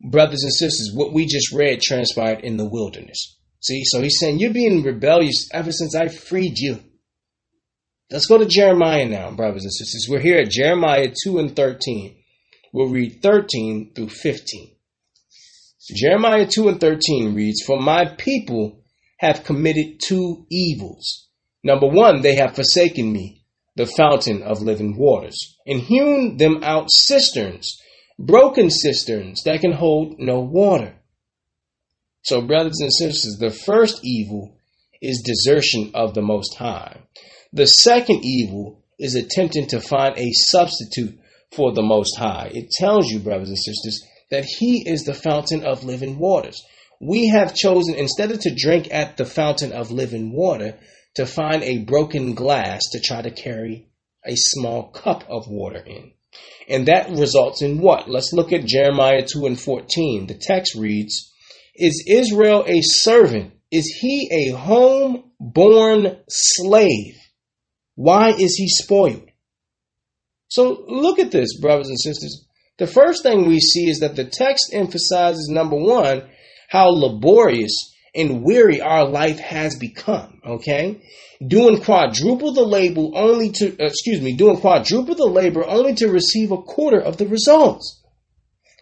[0.00, 3.36] Brothers and sisters, what we just read transpired in the wilderness.
[3.60, 6.80] See, so he's saying you're being rebellious ever since I freed you.
[8.10, 10.06] Let's go to Jeremiah now, brothers and sisters.
[10.08, 12.16] We're here at Jeremiah 2 and 13.
[12.72, 14.70] We'll read 13 through 15.
[15.94, 18.84] Jeremiah 2 and 13 reads, For my people
[19.18, 21.28] have committed two evils.
[21.62, 23.44] Number one, they have forsaken me,
[23.76, 27.80] the fountain of living waters, and hewn them out cisterns,
[28.18, 30.94] broken cisterns that can hold no water.
[32.22, 34.56] So, brothers and sisters, the first evil
[35.00, 36.96] is desertion of the Most High.
[37.52, 41.18] The second evil is attempting to find a substitute
[41.52, 42.50] for the Most High.
[42.52, 46.64] It tells you, brothers and sisters, that He is the fountain of living waters.
[47.00, 50.78] We have chosen, instead of to drink at the fountain of living water,
[51.16, 53.88] to find a broken glass to try to carry
[54.24, 56.12] a small cup of water in.
[56.68, 58.08] And that results in what?
[58.08, 60.26] Let's look at Jeremiah 2 and 14.
[60.26, 61.32] The text reads,
[61.74, 63.52] Is Israel a servant?
[63.70, 67.16] Is he a home born slave.
[67.94, 69.30] Why is he spoiled?
[70.48, 72.46] So look at this, brothers and sisters.
[72.78, 76.28] The first thing we see is that the text emphasizes number one,
[76.68, 77.74] how laborious
[78.16, 80.40] and weary our life has become.
[80.44, 81.02] Okay,
[81.46, 86.08] doing quadruple the labor only to uh, excuse me, doing quadruple the labor only to
[86.08, 88.02] receive a quarter of the results.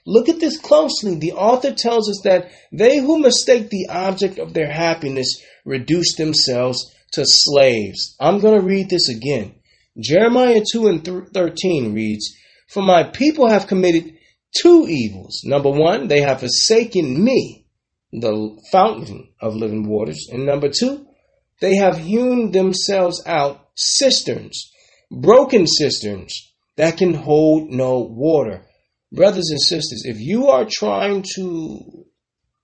[0.07, 1.17] Look at this closely.
[1.17, 6.95] The author tells us that they who mistake the object of their happiness reduce themselves
[7.13, 8.15] to slaves.
[8.21, 9.55] I'm going to read this again.
[9.99, 12.35] Jeremiah 2 and 13 reads,
[12.69, 14.15] For my people have committed
[14.61, 15.43] two evils.
[15.45, 17.64] Number one, they have forsaken me,
[18.21, 20.29] the fountain of living waters.
[20.31, 21.07] And number two,
[21.61, 24.71] they have hewn themselves out cisterns,
[25.11, 28.67] broken cisterns that can hold no water.
[29.13, 32.05] Brothers and sisters, if you are trying to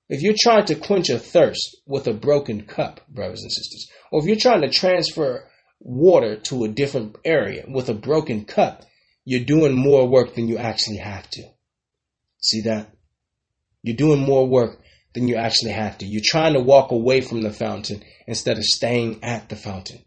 [0.09, 4.20] if you're trying to quench a thirst with a broken cup, brothers and sisters, or
[4.20, 5.48] if you're trying to transfer
[5.78, 8.85] water to a different area with a broken cup,
[9.24, 11.43] you're doing more work than you actually have to.
[12.40, 12.90] See that?
[13.85, 14.81] You're doing more work
[15.15, 16.07] than you actually have to.
[16.07, 20.05] You're trying to walk away from the fountain instead of staying at the fountain.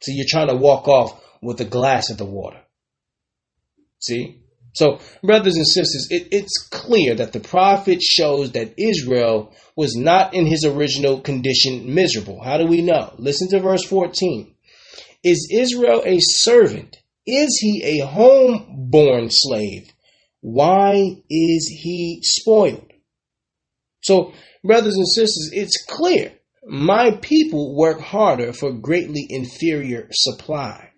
[0.00, 2.60] So you're trying to walk off with a glass of the water.
[3.98, 4.40] See?
[4.74, 10.34] So, brothers and sisters, it, it's clear that the prophet shows that Israel was not
[10.34, 12.42] in his original condition miserable.
[12.42, 13.14] How do we know?
[13.18, 14.52] Listen to verse 14.
[15.22, 16.96] Is Israel a servant?
[17.24, 19.92] Is he a home-born slave?
[20.40, 22.92] Why is he spoiled?
[24.04, 26.32] So, brothers and sisters, it's clear.
[26.66, 30.90] My people work harder for greatly inferior supply.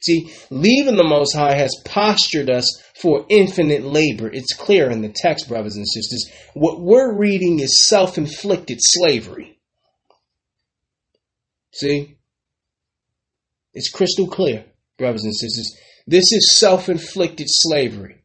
[0.00, 4.30] See, leaving the Most High has postured us for infinite labor.
[4.32, 6.30] It's clear in the text, brothers and sisters.
[6.54, 9.58] What we're reading is self inflicted slavery.
[11.72, 12.16] See?
[13.74, 14.64] It's crystal clear,
[14.96, 15.76] brothers and sisters.
[16.06, 18.15] This is self inflicted slavery.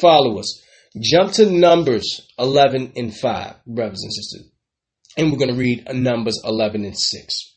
[0.00, 0.62] Follow us.
[1.00, 4.50] Jump to Numbers 11 and 5, brothers and sisters.
[5.16, 7.54] And we're going to read Numbers 11 and 6.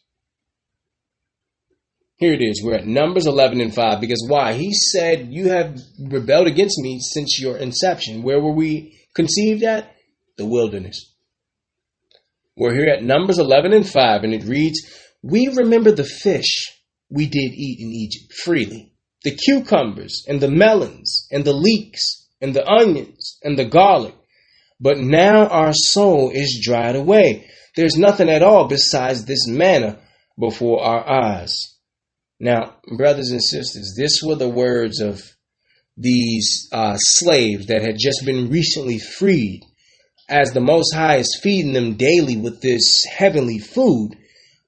[2.18, 2.64] Here it is.
[2.64, 4.53] We're at Numbers 11 and 5 because why?
[4.53, 8.23] He said, You have rebelled against me since your inception.
[8.23, 9.95] Where were we conceived at?
[10.38, 11.14] The wilderness.
[12.55, 14.80] We're here at Numbers 11 and 5, and it reads,
[15.22, 16.73] We remember the fish
[17.07, 18.93] we did eat in Egypt freely,
[19.23, 24.15] the cucumbers and the melons and the leeks and the onions and the garlic.
[24.80, 27.49] But now our soul is dried away.
[27.76, 29.99] There's nothing at all besides this manna
[30.39, 31.77] before our eyes.
[32.39, 35.22] Now, brothers and sisters, this were the words of
[35.95, 39.61] these uh, slaves that had just been recently freed.
[40.30, 44.15] As the Most High is feeding them daily with this heavenly food,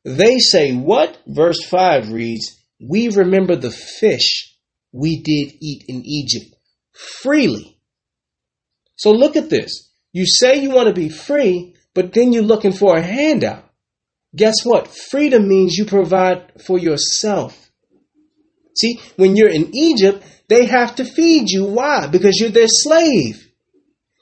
[0.03, 1.19] they say, What?
[1.27, 4.55] Verse 5 reads, We remember the fish
[4.91, 6.55] we did eat in Egypt
[7.21, 7.77] freely.
[8.95, 9.89] So look at this.
[10.11, 13.63] You say you want to be free, but then you're looking for a handout.
[14.35, 14.87] Guess what?
[14.87, 17.69] Freedom means you provide for yourself.
[18.75, 21.65] See, when you're in Egypt, they have to feed you.
[21.65, 22.07] Why?
[22.07, 23.47] Because you're their slave.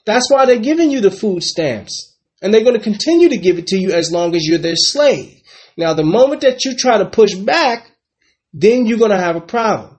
[0.06, 2.16] That's why they're giving you the food stamps.
[2.40, 4.76] And they're going to continue to give it to you as long as you're their
[4.76, 5.42] slave.
[5.76, 7.90] Now, the moment that you try to push back,
[8.52, 9.97] then you're going to have a problem.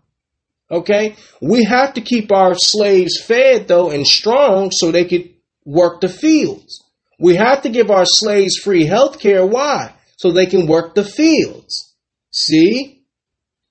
[0.72, 1.16] Okay?
[1.42, 5.30] We have to keep our slaves fed, though, and strong so they could
[5.66, 6.84] work the fields.
[7.20, 9.46] We have to give our slaves free health care.
[9.46, 9.94] Why?
[10.20, 11.96] so they can work the fields.
[12.30, 13.06] See?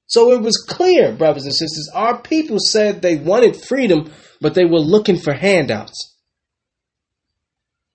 [0.07, 4.11] So it was clear, brothers and sisters, our people said they wanted freedom,
[4.41, 6.17] but they were looking for handouts.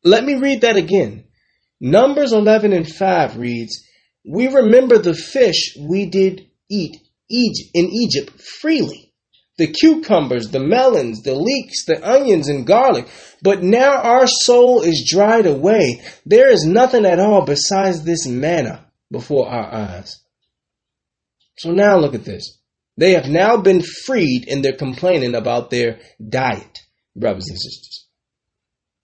[0.04, 1.24] Let me read that again.
[1.82, 3.84] Numbers 11 and 5 reads,
[4.24, 6.98] We remember the fish we did eat
[7.30, 9.14] in Egypt freely
[9.58, 13.08] the cucumbers, the melons, the leeks, the onions, and garlic.
[13.41, 16.02] But now our soul is dried away.
[16.26, 20.20] There is nothing at all besides this manna before our eyes.
[21.60, 22.60] So now look at this.
[22.98, 26.80] They have now been freed and they're complaining about their diet,
[27.16, 28.08] brothers and sisters.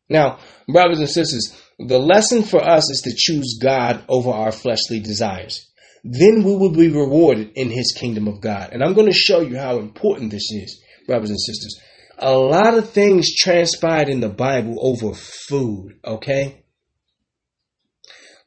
[0.09, 4.99] Now, brothers and sisters, the lesson for us is to choose God over our fleshly
[4.99, 5.68] desires
[6.03, 8.69] then we will be rewarded in his kingdom of God.
[8.71, 11.79] And I'm going to show you how important this is, brothers and sisters.
[12.17, 16.63] A lot of things transpired in the Bible over food, okay?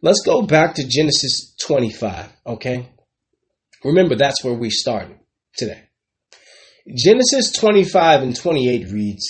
[0.01, 2.89] Let's go back to Genesis 25, okay?
[3.85, 5.19] Remember, that's where we started
[5.57, 5.89] today.
[6.95, 9.25] Genesis 25 and 28 reads,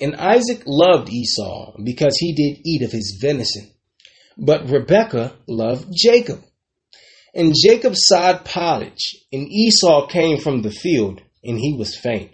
[0.00, 3.70] And Isaac loved Esau because he did eat of his venison.
[4.36, 6.42] But Rebekah loved Jacob.
[7.34, 12.30] And Jacob sod pottage, and Esau came from the field, and he was faint.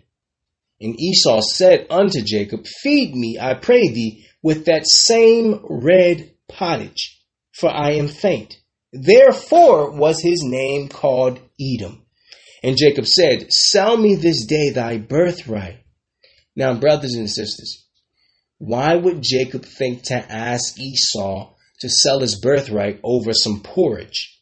[0.78, 7.18] And Esau said unto Jacob, Feed me, I pray thee, with that same red pottage,
[7.52, 8.58] for I am faint.
[8.92, 12.04] Therefore was his name called Edom.
[12.62, 15.78] And Jacob said, Sell me this day thy birthright.
[16.56, 17.86] Now, brothers and sisters,
[18.58, 24.39] why would Jacob think to ask Esau to sell his birthright over some porridge?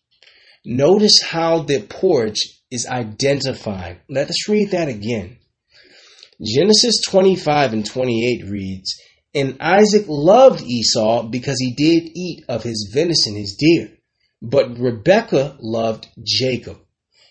[0.71, 2.41] Notice how the porch
[2.71, 4.03] is identified.
[4.11, 5.39] Let us read that again.
[6.45, 8.95] Genesis 25 and 28 reads,
[9.35, 13.93] And Isaac loved Esau because he did eat of his venison, his deer.
[14.43, 16.77] But Rebekah loved Jacob.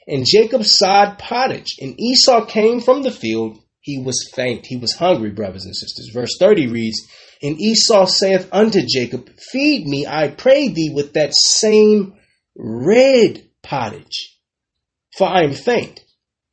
[0.08, 3.60] And Jacob sod pottage, and Esau came from the field.
[3.82, 6.10] He was faint, he was hungry, brothers and sisters.
[6.12, 7.06] Verse 30 reads,
[7.44, 12.17] And Esau saith unto Jacob, Feed me, I pray thee, with that same
[12.58, 14.38] red pottage,
[15.18, 16.04] for I am faint.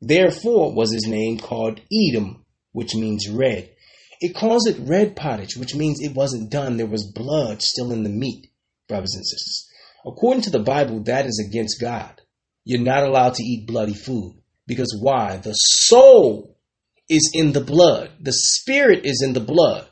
[0.01, 3.71] Therefore was his name called Edom, which means red.
[4.21, 6.77] It calls it red pottage, which means it wasn't done.
[6.77, 8.47] There was blood still in the meat,
[8.87, 9.67] brothers and sisters.
[10.05, 12.21] According to the Bible, that is against God.
[12.63, 14.41] You're not allowed to eat bloody food.
[14.67, 15.37] Because why?
[15.37, 16.57] The soul
[17.09, 19.87] is in the blood, the spirit is in the blood.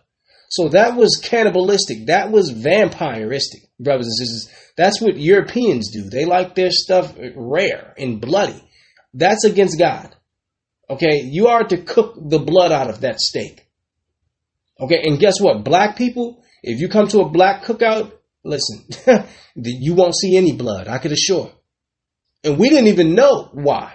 [0.50, 2.08] So that was cannibalistic.
[2.08, 4.72] That was vampiristic, brothers and sisters.
[4.76, 6.10] That's what Europeans do.
[6.10, 8.64] They like their stuff rare and bloody.
[9.14, 10.16] That's against God.
[10.90, 13.68] Okay, you are to cook the blood out of that steak.
[14.80, 15.64] Okay, and guess what?
[15.64, 18.12] Black people, if you come to a black cookout,
[18.44, 18.86] listen,
[19.56, 21.52] you won't see any blood, I could assure.
[22.44, 23.94] And we didn't even know why.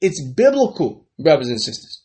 [0.00, 2.02] It's biblical, brothers and sisters.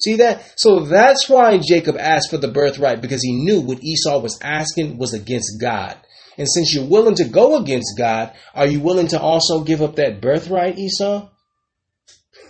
[0.00, 0.52] See that?
[0.56, 4.98] So that's why Jacob asked for the birthright because he knew what Esau was asking
[4.98, 5.96] was against God.
[6.38, 9.96] And since you're willing to go against God, are you willing to also give up
[9.96, 11.28] that birthright, Esau?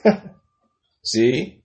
[1.05, 1.63] See?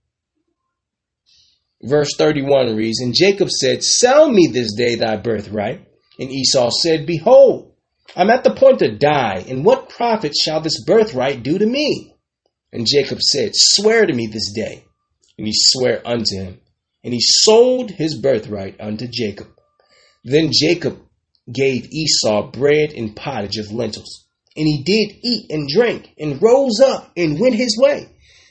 [1.82, 5.88] Verse 31 reads, And Jacob said, Sell me this day thy birthright.
[6.20, 7.74] And Esau said, Behold,
[8.16, 12.16] I'm at the point to die, and what profit shall this birthright do to me?
[12.72, 14.86] And Jacob said, Swear to me this day.
[15.38, 16.60] And he sware unto him.
[17.04, 19.48] And he sold his birthright unto Jacob.
[20.24, 21.00] Then Jacob
[21.52, 24.26] gave Esau bread and pottage of lentils.
[24.56, 28.10] And he did eat and drink, and rose up and went his way.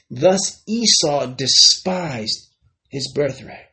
[0.09, 2.47] Thus Esau despised
[2.89, 3.67] his birthright.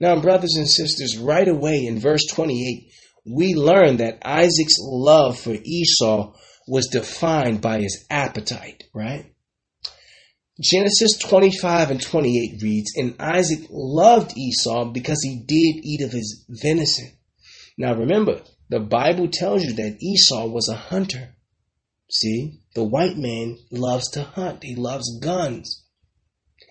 [0.00, 2.92] Now, brothers and sisters, right away in verse 28,
[3.26, 6.34] we learn that Isaac's love for Esau
[6.68, 9.32] was defined by his appetite, right?
[10.60, 16.44] Genesis 25 and 28 reads, And Isaac loved Esau because he did eat of his
[16.48, 17.17] venison.
[17.78, 21.36] Now remember, the Bible tells you that Esau was a hunter.
[22.10, 25.84] See, the white man loves to hunt, he loves guns.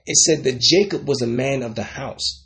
[0.05, 2.45] It said that Jacob was a man of the house.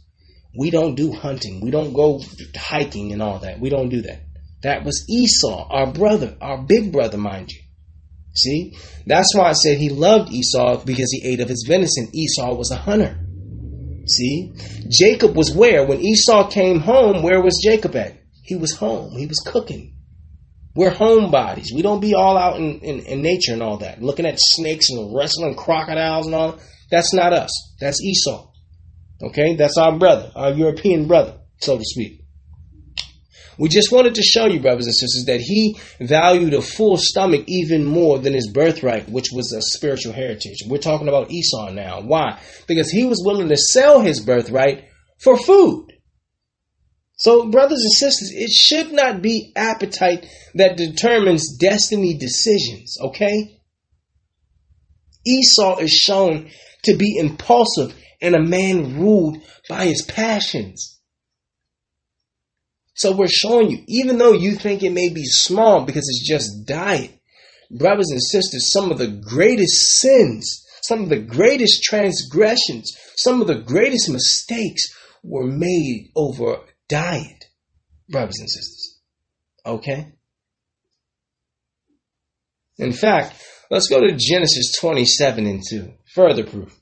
[0.55, 1.61] We don't do hunting.
[1.61, 2.21] We don't go
[2.55, 3.59] hiking and all that.
[3.59, 4.21] We don't do that.
[4.61, 7.61] That was Esau, our brother, our big brother, mind you.
[8.35, 8.77] See?
[9.07, 12.09] That's why I said he loved Esau because he ate of his venison.
[12.13, 13.17] Esau was a hunter.
[14.07, 14.53] See?
[14.87, 15.85] Jacob was where?
[15.85, 18.20] When Esau came home, where was Jacob at?
[18.41, 19.17] He was home.
[19.17, 19.95] He was cooking.
[20.75, 21.73] We're homebodies.
[21.75, 24.89] We don't be all out in, in, in nature and all that, looking at snakes
[24.89, 26.59] and wrestling crocodiles and all.
[26.89, 27.51] That's not us.
[27.79, 28.47] That's Esau.
[29.23, 32.21] Okay, that's our brother, our European brother, so to speak.
[33.59, 37.43] We just wanted to show you, brothers and sisters, that he valued a full stomach
[37.47, 40.63] even more than his birthright, which was a spiritual heritage.
[40.67, 42.01] We're talking about Esau now.
[42.01, 42.39] Why?
[42.67, 44.85] Because he was willing to sell his birthright
[45.19, 45.90] for food.
[47.21, 50.25] So, brothers and sisters, it should not be appetite
[50.55, 53.61] that determines destiny decisions, okay?
[55.23, 56.49] Esau is shown
[56.81, 57.93] to be impulsive
[58.23, 59.37] and a man ruled
[59.69, 60.99] by his passions.
[62.95, 66.65] So we're showing you, even though you think it may be small because it's just
[66.65, 67.11] diet,
[67.69, 73.47] brothers and sisters, some of the greatest sins, some of the greatest transgressions, some of
[73.47, 74.91] the greatest mistakes
[75.21, 76.61] were made over
[76.91, 77.45] diet,
[78.09, 78.99] brothers and sisters.
[79.65, 80.11] Okay?
[82.77, 85.93] In fact, let's go to Genesis 27 and 2.
[86.13, 86.77] Further proof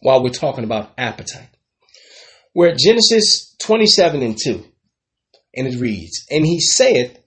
[0.00, 1.48] while we're talking about appetite.
[2.54, 4.64] We're Genesis 27 and 2,
[5.54, 7.18] and it reads, And he saith,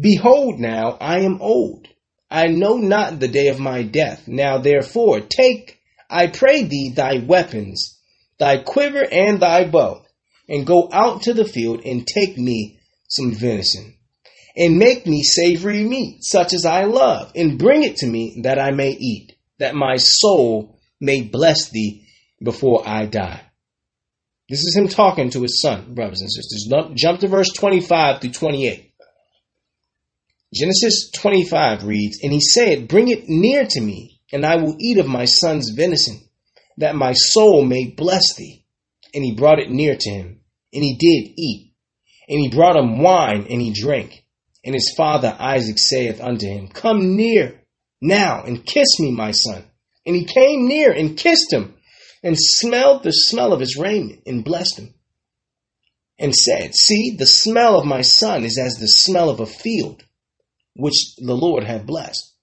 [0.00, 1.86] Behold, now I am old.
[2.30, 4.26] I know not the day of my death.
[4.26, 8.00] Now therefore, take, I pray thee, thy weapons,
[8.38, 10.05] thy quiver and thy bow,
[10.48, 12.78] and go out to the field and take me
[13.08, 13.94] some venison,
[14.56, 18.58] and make me savory meat, such as I love, and bring it to me that
[18.58, 22.06] I may eat, that my soul may bless thee
[22.42, 23.42] before I die.
[24.48, 26.72] This is him talking to his son, brothers and sisters.
[26.94, 28.92] Jump to verse 25 through 28.
[30.54, 34.98] Genesis 25 reads, And he said, Bring it near to me, and I will eat
[34.98, 36.20] of my son's venison,
[36.78, 38.64] that my soul may bless thee.
[39.16, 40.40] And he brought it near to him,
[40.74, 41.72] and he did eat.
[42.28, 44.24] And he brought him wine, and he drank.
[44.62, 47.62] And his father Isaac saith unto him, Come near
[48.00, 49.64] now, and kiss me, my son.
[50.04, 51.76] And he came near and kissed him
[52.22, 54.94] and smelled the smell of his raiment and blessed him
[56.18, 60.02] and said, See, the smell of my son is as the smell of a field
[60.74, 62.34] which the Lord hath blessed.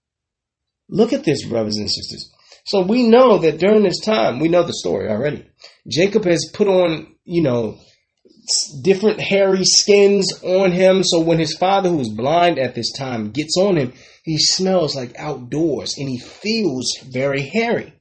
[0.89, 2.31] Look at this, brothers and sisters.
[2.65, 5.45] So we know that during this time, we know the story already.
[5.87, 7.77] Jacob has put on, you know,
[8.81, 11.03] different hairy skins on him.
[11.03, 13.93] So when his father, who is blind at this time, gets on him,
[14.23, 17.93] he smells like outdoors and he feels very hairy.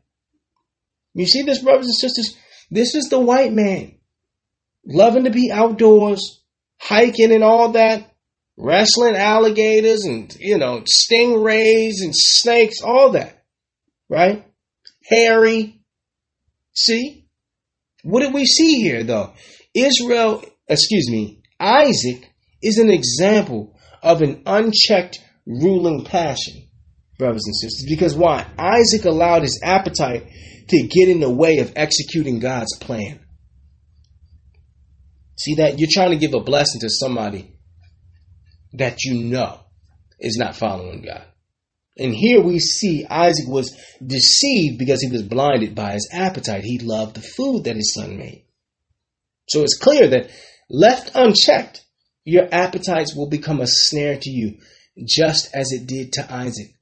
[1.14, 2.36] You see this, brothers and sisters?
[2.70, 3.96] This is the white man
[4.86, 6.42] loving to be outdoors,
[6.78, 8.14] hiking and all that,
[8.56, 13.44] wrestling alligators and, you know, stingrays and snakes, all that,
[14.08, 14.44] right?
[15.04, 15.80] Hairy.
[16.72, 17.21] See?
[18.02, 19.32] What did we see here, though?
[19.74, 22.28] Israel, excuse me, Isaac
[22.62, 26.68] is an example of an unchecked ruling passion,
[27.18, 27.86] brothers and sisters.
[27.88, 28.46] Because why?
[28.58, 30.26] Isaac allowed his appetite
[30.68, 33.20] to get in the way of executing God's plan.
[35.38, 35.78] See that?
[35.78, 37.52] You're trying to give a blessing to somebody
[38.74, 39.60] that you know
[40.18, 41.24] is not following God.
[41.96, 46.64] And here we see Isaac was deceived because he was blinded by his appetite.
[46.64, 48.44] He loved the food that his son made.
[49.48, 50.30] So it's clear that
[50.70, 51.84] left unchecked,
[52.24, 54.58] your appetites will become a snare to you,
[55.04, 56.74] just as it did to Isaac.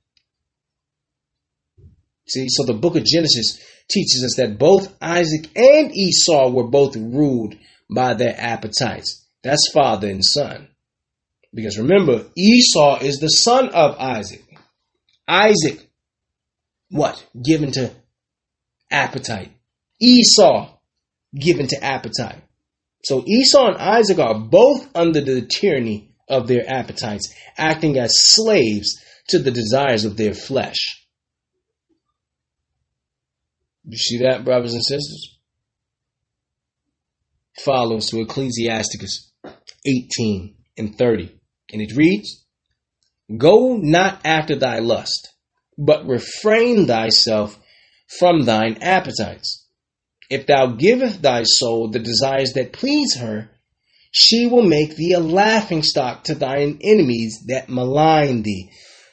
[2.28, 3.58] See, so the book of Genesis
[3.88, 7.56] teaches us that both Isaac and Esau were both ruled
[7.92, 9.26] by their appetites.
[9.42, 10.68] That's father and son.
[11.52, 14.44] Because remember, Esau is the son of Isaac.
[15.30, 15.88] Isaac,
[16.90, 17.24] what?
[17.40, 17.92] Given to
[18.90, 19.52] appetite.
[20.00, 20.76] Esau,
[21.38, 22.42] given to appetite.
[23.04, 29.00] So Esau and Isaac are both under the tyranny of their appetites, acting as slaves
[29.28, 31.06] to the desires of their flesh.
[33.84, 35.38] You see that, brothers and sisters?
[37.64, 39.32] Follows to Ecclesiasticus
[39.86, 41.38] 18 and 30.
[41.72, 42.44] And it reads,
[43.36, 45.32] Go not after thy lust,
[45.78, 47.58] but refrain thyself
[48.18, 49.66] from thine appetites.
[50.28, 53.50] If thou givest thy soul the desires that please her,
[54.12, 58.70] she will make thee a laughing stock to thine enemies that malign thee.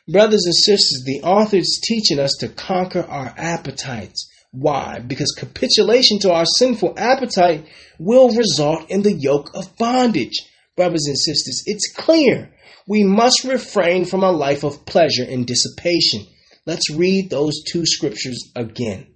[0.08, 5.00] Brothers and sisters, the author is teaching us to conquer our appetites why?
[5.00, 7.66] Because capitulation to our sinful appetite
[8.00, 10.42] will result in the yoke of bondage.
[10.76, 12.52] Brothers and sisters, it's clear.
[12.88, 16.26] We must refrain from a life of pleasure and dissipation.
[16.66, 19.08] Let's read those two scriptures again.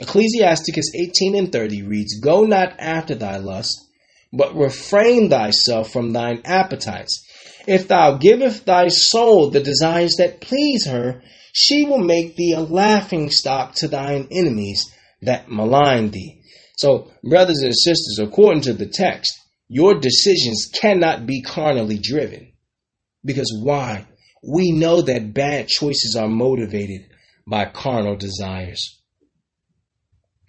[0.00, 3.76] Ecclesiasticus 18 and 30 reads, Go not after thy lust,
[4.32, 7.24] but refrain thyself from thine appetites.
[7.66, 12.60] If thou givest thy soul the desires that please her, she will make thee a
[12.60, 14.82] laughing stock to thine enemies
[15.22, 16.42] that malign thee.
[16.76, 19.32] So, brothers and sisters, according to the text,
[19.68, 22.52] your decisions cannot be carnally driven.
[23.24, 24.06] Because why?
[24.42, 27.10] We know that bad choices are motivated
[27.46, 29.00] by carnal desires.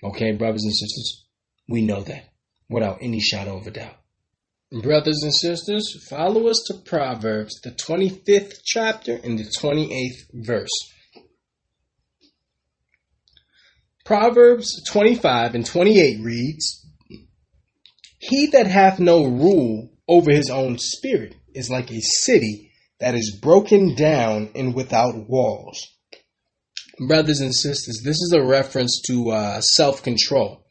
[0.03, 1.25] Okay, brothers and sisters?
[1.67, 2.29] We know that
[2.69, 3.95] without any shadow of a doubt.
[4.71, 10.69] Brothers and sisters, follow us to Proverbs, the 25th chapter and the 28th verse.
[14.05, 16.78] Proverbs 25 and 28 reads,
[18.19, 23.39] He that hath no rule over his own spirit is like a city that is
[23.41, 25.79] broken down and without walls.
[27.07, 30.65] Brothers and sisters, this is a reference to uh, self control.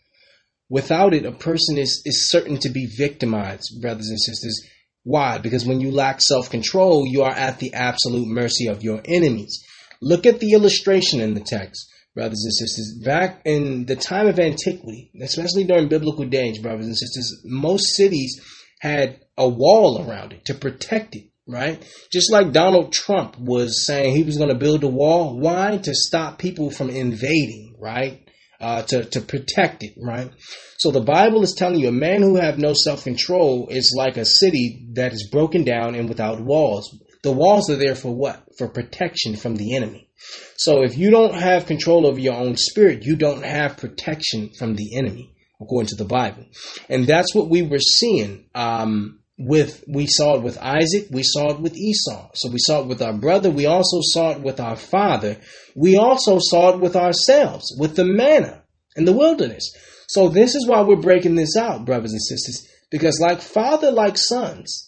[0.69, 4.61] Without it, a person is, is certain to be victimized, brothers and sisters.
[5.05, 5.39] Why?
[5.39, 9.65] Because when you lack self control, you are at the absolute mercy of your enemies.
[10.03, 11.89] Look at the illustration in the text
[12.19, 16.99] brothers and sisters, back in the time of antiquity, especially during biblical days, brothers and
[16.99, 18.41] sisters, most cities
[18.81, 21.81] had a wall around it to protect it, right?
[22.13, 25.39] Just like Donald Trump was saying he was going to build a wall.
[25.39, 25.79] Why?
[25.79, 28.29] To stop people from invading, right?
[28.61, 30.31] uh, to, to protect it, right?
[30.79, 34.25] So the Bible is telling you a man who have no self-control is like a
[34.25, 36.97] city that is broken down and without walls.
[37.23, 38.43] The walls are there for what?
[38.59, 40.09] For protection from the enemy.
[40.57, 44.75] So if you don't have control over your own spirit, you don't have protection from
[44.75, 46.47] the enemy, according to the Bible.
[46.89, 48.47] And that's what we were seeing.
[48.55, 52.31] Um, with we saw it with Isaac, we saw it with Esau.
[52.35, 55.37] So we saw it with our brother, we also saw it with our father.
[55.77, 58.65] We also saw it with ourselves, with the manna
[58.97, 59.73] in the wilderness.
[60.09, 64.19] So this is why we're breaking this out, brothers and sisters, because like father, like
[64.19, 64.88] sons.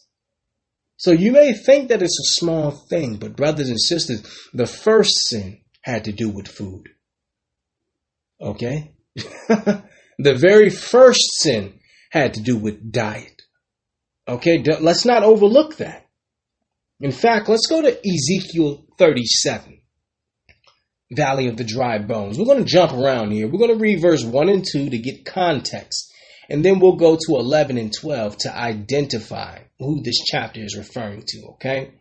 [1.01, 4.23] So you may think that it's a small thing, but brothers and sisters,
[4.53, 6.91] the first sin had to do with food.
[8.39, 8.93] Okay?
[9.49, 13.41] the very first sin had to do with diet.
[14.29, 16.07] Okay, let's not overlook that.
[17.01, 19.81] In fact, let's go to Ezekiel 37,
[21.13, 22.39] Valley of the Dry Bones.
[22.39, 23.49] We're going to jump around here.
[23.49, 26.13] We're going to read verse 1 and 2 to get context.
[26.51, 31.25] And then we'll go to 11 and 12 to identify who this chapter is referring
[31.27, 31.93] to, okay?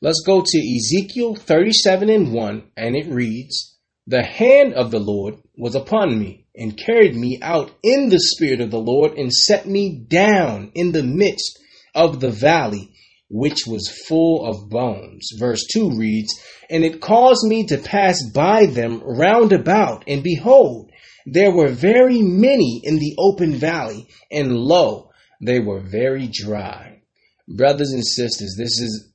[0.00, 3.76] Let's go to Ezekiel 37 and 1, and it reads,
[4.06, 8.60] The hand of the Lord was upon me and carried me out in the spirit
[8.60, 11.58] of the Lord and set me down in the midst
[11.94, 12.92] of the valley,
[13.28, 15.28] which was full of bones.
[15.38, 16.32] Verse 2 reads,
[16.70, 20.90] And it caused me to pass by them round about, and behold,
[21.26, 25.10] there were very many in the open valley, and lo,
[25.40, 26.99] they were very dry.
[27.56, 29.12] Brothers and sisters, this is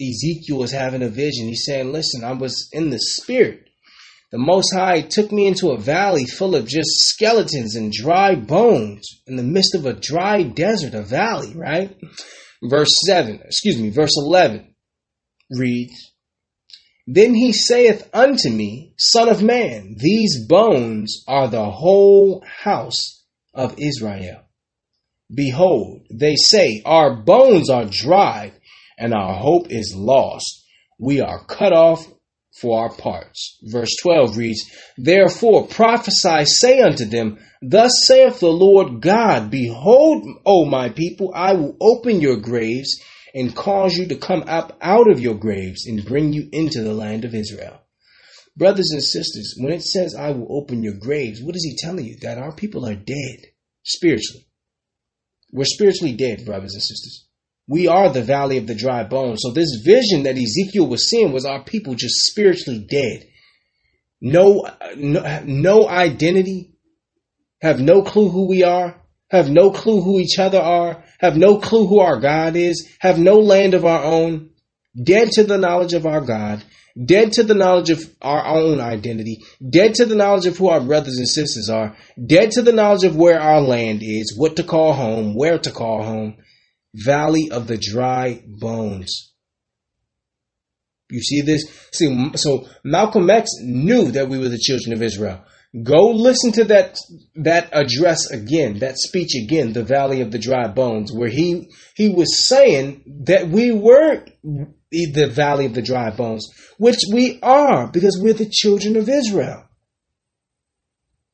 [0.00, 1.48] Ezekiel is having a vision.
[1.48, 3.68] He's saying, Listen, I was in the spirit
[4.30, 9.06] the Most High took me into a valley full of just skeletons and dry bones
[9.26, 11.96] in the midst of a dry desert, a valley, right?
[12.62, 14.74] Verse 7, excuse me, verse 11
[15.50, 16.12] reads,
[17.06, 23.24] Then he saith unto me, Son of man, these bones are the whole house
[23.54, 24.44] of Israel.
[25.32, 28.52] Behold, they say, Our bones are dried,
[28.98, 30.64] and our hope is lost.
[30.98, 32.06] We are cut off
[32.60, 33.58] for our parts.
[33.62, 34.60] Verse 12 reads,
[34.96, 41.52] Therefore prophesy, say unto them, Thus saith the Lord God, Behold, O my people, I
[41.52, 43.00] will open your graves
[43.34, 46.94] and cause you to come up out of your graves and bring you into the
[46.94, 47.80] land of Israel.
[48.56, 52.06] Brothers and sisters, when it says, I will open your graves, what is he telling
[52.06, 52.16] you?
[52.22, 53.44] That our people are dead
[53.84, 54.47] spiritually.
[55.50, 57.26] We're spiritually dead, brothers and sisters.
[57.68, 59.40] We are the valley of the dry bones.
[59.42, 63.28] So this vision that Ezekiel was seeing was our people just spiritually dead.
[64.20, 66.72] No, no, no identity,
[67.60, 69.00] have no clue who we are,
[69.30, 73.18] have no clue who each other are, have no clue who our God is, have
[73.18, 74.50] no land of our own,
[75.00, 76.64] dead to the knowledge of our God,
[77.04, 79.38] dead to the knowledge of our own identity,
[79.68, 81.96] dead to the knowledge of who our brothers and sisters are,
[82.26, 85.70] dead to the knowledge of where our land is, what to call home, where to
[85.70, 86.36] call home,
[86.94, 89.32] valley of the dry bones.
[91.10, 91.64] You see this?
[91.92, 95.42] See, so Malcolm X knew that we were the children of Israel.
[95.82, 96.98] Go listen to that
[97.36, 102.08] that address again, that speech again, the valley of the dry bones, where he he
[102.08, 104.24] was saying that we were
[104.90, 106.46] the valley of the dry bones,
[106.78, 109.64] which we are because we're the children of Israel.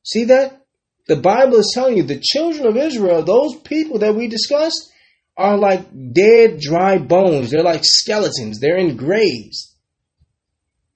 [0.03, 0.61] See that?
[1.07, 4.91] The Bible is telling you the children of Israel, those people that we discussed,
[5.37, 7.51] are like dead, dry bones.
[7.51, 8.59] They're like skeletons.
[8.59, 9.75] They're in graves.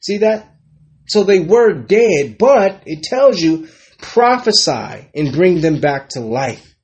[0.01, 0.55] See that?
[1.07, 3.67] So they were dead, but it tells you
[3.97, 6.75] prophesy and bring them back to life.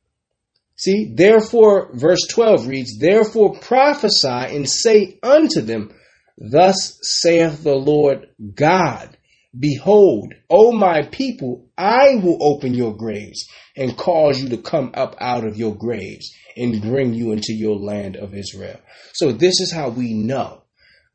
[0.78, 5.94] See, therefore, verse 12 reads, Therefore prophesy and say unto them,
[6.38, 9.18] Thus saith the Lord God,
[9.58, 13.48] Behold, O my people, I will open your graves
[13.78, 17.78] and cause you to come up out of your graves and bring you into your
[17.78, 18.80] land of Israel.
[19.14, 20.64] So this is how we know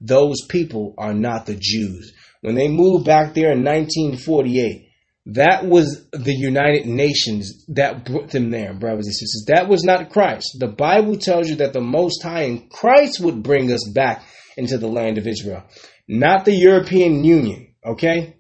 [0.01, 2.15] those people are not the Jews.
[2.41, 4.90] When they moved back there in 1948,
[5.27, 9.45] that was the United Nations that brought them there, brothers and sisters.
[9.49, 10.57] That was not Christ.
[10.59, 14.23] The Bible tells you that the Most High in Christ would bring us back
[14.57, 15.63] into the land of Israel,
[16.09, 18.37] not the European Union, okay?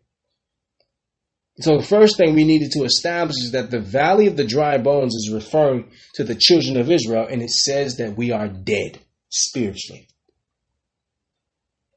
[1.61, 4.79] So the first thing we needed to establish is that the valley of the dry
[4.79, 8.99] bones is referring to the children of Israel, and it says that we are dead
[9.29, 10.09] spiritually.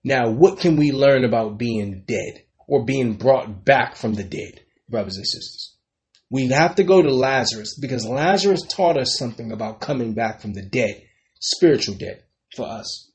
[0.03, 4.59] Now, what can we learn about being dead or being brought back from the dead,
[4.93, 5.75] brothers and sisters?
[6.29, 10.53] We have to go to Lazarus because Lazarus taught us something about coming back from
[10.53, 11.01] the dead,
[11.39, 12.23] spiritual dead
[12.55, 13.11] for us.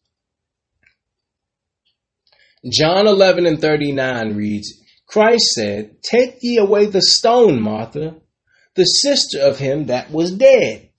[2.71, 8.17] John 11 and 39 reads, Christ said, Take ye away the stone, Martha,
[8.75, 10.91] the sister of him that was dead,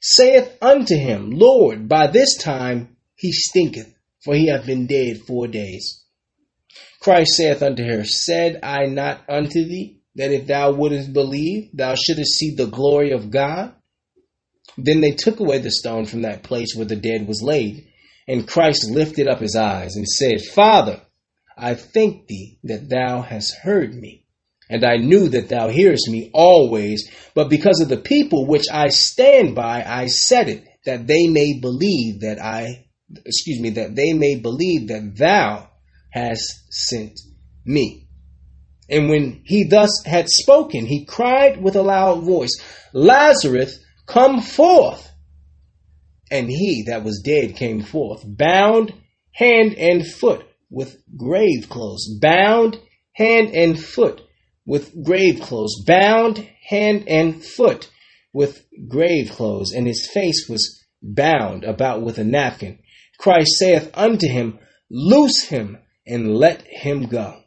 [0.00, 3.92] saith unto him, Lord, by this time he stinketh,
[4.22, 6.04] for he hath been dead four days.
[7.00, 11.94] Christ saith unto her, Said I not unto thee that if thou wouldest believe, thou
[11.94, 13.74] shouldest see the glory of God?
[14.76, 17.86] Then they took away the stone from that place where the dead was laid.
[18.28, 21.00] And Christ lifted up his eyes and said, Father,
[21.56, 24.24] I thank thee that thou hast heard me.
[24.68, 28.88] And I knew that thou hearest me always, but because of the people which I
[28.88, 32.86] stand by, I said it, that they may believe that I,
[33.24, 35.70] excuse me, that they may believe that thou
[36.10, 37.18] hast sent
[37.64, 38.05] me.
[38.88, 42.56] And when he thus had spoken, he cried with a loud voice,
[42.92, 45.10] Lazarus, come forth.
[46.30, 48.92] And he that was dead came forth, bound
[49.32, 52.78] hand and foot with grave clothes, bound
[53.12, 54.22] hand and foot
[54.64, 57.88] with grave clothes, bound hand and foot
[58.32, 62.78] with grave clothes, and his face was bound about with a napkin.
[63.18, 64.58] Christ saith unto him,
[64.90, 67.42] Loose him and let him go.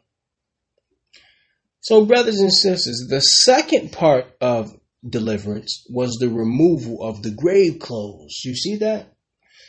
[1.80, 4.70] So, brothers and sisters, the second part of
[5.08, 8.40] deliverance was the removal of the grave clothes.
[8.44, 9.12] You see that?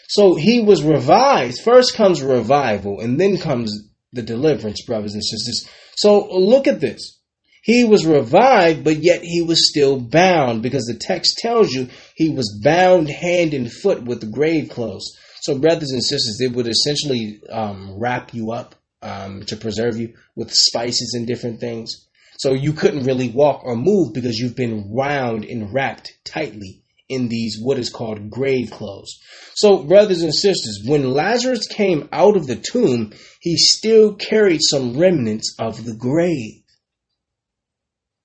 [0.09, 1.61] So he was revived.
[1.61, 5.69] First comes revival, and then comes the deliverance, brothers and sisters.
[5.95, 7.19] So look at this.
[7.63, 12.29] He was revived, but yet he was still bound because the text tells you he
[12.29, 15.17] was bound hand and foot with the grave clothes.
[15.41, 20.13] So, brothers and sisters, it would essentially um, wrap you up um, to preserve you
[20.35, 22.07] with spices and different things.
[22.37, 27.27] So you couldn't really walk or move because you've been wound and wrapped tightly in
[27.27, 29.19] these what is called grave clothes.
[29.53, 34.97] So, brothers and sisters, when Lazarus came out of the tomb, he still carried some
[34.97, 36.63] remnants of the grave.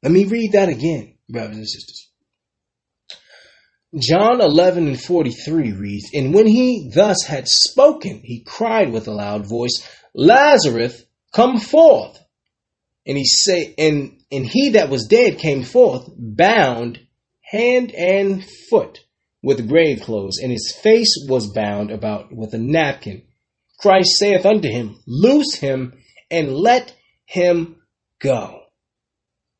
[0.03, 2.09] Let me read that again, brothers and sisters.
[3.99, 9.13] John 11 and 43 reads, And when he thus had spoken, he cried with a
[9.13, 12.19] loud voice, Lazarus, come forth.
[13.07, 16.99] And he say, and, and he that was dead came forth, bound
[17.43, 18.99] hand and foot
[19.43, 23.23] with grave clothes, and his face was bound about with a napkin.
[23.79, 25.93] Christ saith unto him, Loose him
[26.31, 27.77] and let him
[28.19, 28.63] go.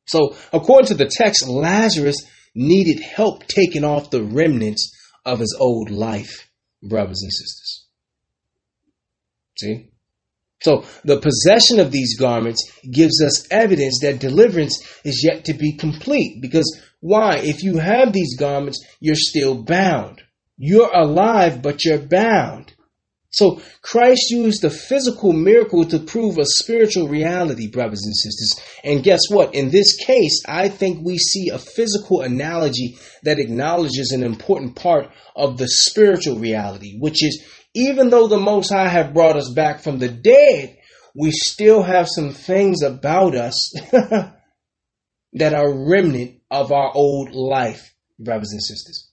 [0.07, 2.25] So, according to the text, Lazarus
[2.55, 4.91] needed help taking off the remnants
[5.25, 6.51] of his old life,
[6.83, 7.87] brothers and sisters.
[9.59, 9.91] See?
[10.63, 15.77] So the possession of these garments gives us evidence that deliverance is yet to be
[15.77, 16.41] complete.
[16.41, 17.37] Because why?
[17.39, 20.23] If you have these garments, you're still bound.
[20.57, 22.73] You're alive, but you're bound.
[23.31, 28.59] So Christ used the physical miracle to prove a spiritual reality, brothers and sisters.
[28.83, 29.55] And guess what?
[29.55, 35.11] In this case, I think we see a physical analogy that acknowledges an important part
[35.35, 37.45] of the spiritual reality, which is
[37.77, 40.79] even though the Most High have brought us back from the dead,
[41.15, 43.71] we still have some things about us
[45.35, 49.11] that are remnant of our old life, brothers and sisters.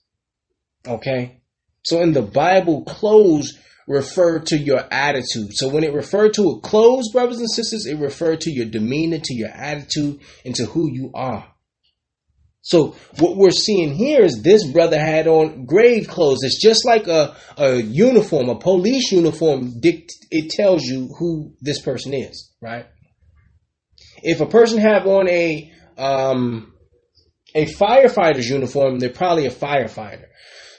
[0.88, 1.42] Okay?
[1.82, 5.50] So in the Bible, clothes refer to your attitude.
[5.52, 9.18] So when it referred to a clothes, brothers and sisters, it referred to your demeanor,
[9.18, 11.53] to your attitude, and to who you are.
[12.64, 16.42] So what we're seeing here is this brother had on grave clothes.
[16.42, 19.74] It's just like a, a uniform, a police uniform.
[19.82, 22.86] It tells you who this person is, right?
[24.22, 26.72] If a person have on a um,
[27.54, 30.28] a firefighter's uniform, they're probably a firefighter.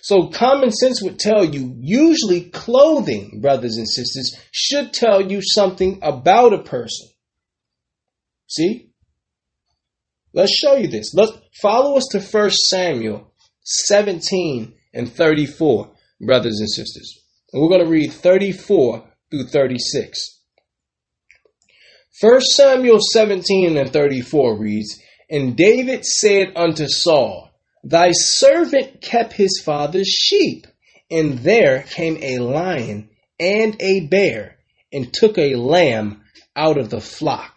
[0.01, 5.99] So common sense would tell you, usually clothing, brothers and sisters, should tell you something
[6.01, 7.09] about a person.
[8.47, 8.91] See?
[10.35, 11.13] Let's show you this.
[11.13, 11.31] Let's
[11.61, 13.31] follow us to 1 Samuel
[13.63, 17.23] 17 and 34, brothers and sisters.
[17.53, 20.41] And we're going to read 34 through 36.
[22.19, 24.99] 1 Samuel 17 and 34 reads,
[25.29, 27.49] And David said unto Saul,
[27.85, 30.67] Thy servant kept his father's sheep,
[31.09, 33.09] and there came a lion
[33.39, 34.57] and a bear,
[34.91, 36.23] and took a lamb
[36.57, 37.54] out of the flock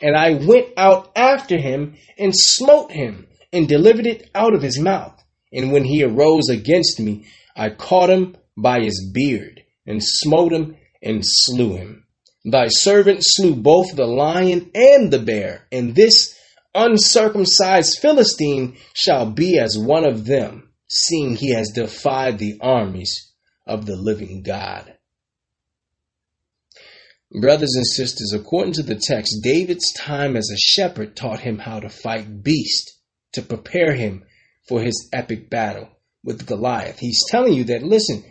[0.00, 4.78] and I went out after him and smote him and delivered it out of his
[4.78, 5.22] mouth.
[5.52, 7.26] And when he arose against me,
[7.56, 12.06] I caught him by his beard and smote him and slew him.
[12.44, 16.34] Thy servant slew both the lion and the bear, and this
[16.74, 23.32] uncircumcised Philistine shall be as one of them, seeing he has defied the armies
[23.66, 24.94] of the living God.
[27.34, 31.80] Brothers and sisters, according to the text, David's time as a shepherd taught him how
[31.80, 32.96] to fight beasts
[33.32, 34.24] to prepare him
[34.68, 35.88] for his epic battle
[36.22, 37.00] with Goliath.
[37.00, 38.22] He's telling you that, listen,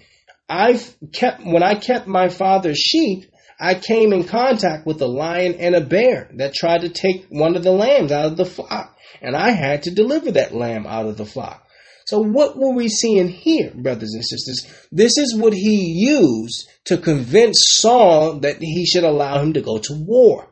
[0.48, 3.26] I've kept, when I kept my father's sheep,
[3.60, 7.58] I came in contact with a lion and a bear that tried to take one
[7.58, 8.98] of the lambs out of the flock.
[9.22, 11.68] And I had to deliver that lamb out of the flock.
[12.06, 14.88] So what were we seeing here, brothers and sisters?
[14.92, 19.78] This is what he used to convince Saul that he should allow him to go
[19.78, 20.50] to war.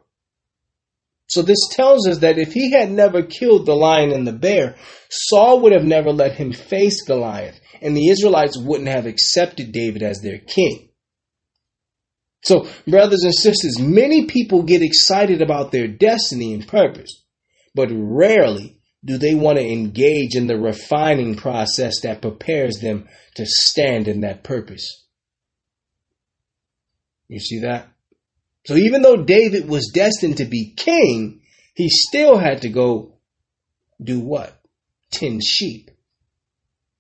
[1.27, 4.75] So this tells us that if he had never killed the lion and the bear,
[5.09, 10.03] Saul would have never let him face Goliath, and the Israelites wouldn't have accepted David
[10.03, 10.89] as their king.
[12.43, 17.23] So, brothers and sisters, many people get excited about their destiny and purpose,
[17.73, 23.45] but rarely do they want to engage in the refining process that prepares them to
[23.45, 25.05] stand in that purpose.
[27.27, 27.87] You see that?
[28.65, 31.41] So even though David was destined to be king,
[31.73, 33.17] he still had to go
[34.03, 34.59] do what?
[35.11, 35.89] Tend sheep.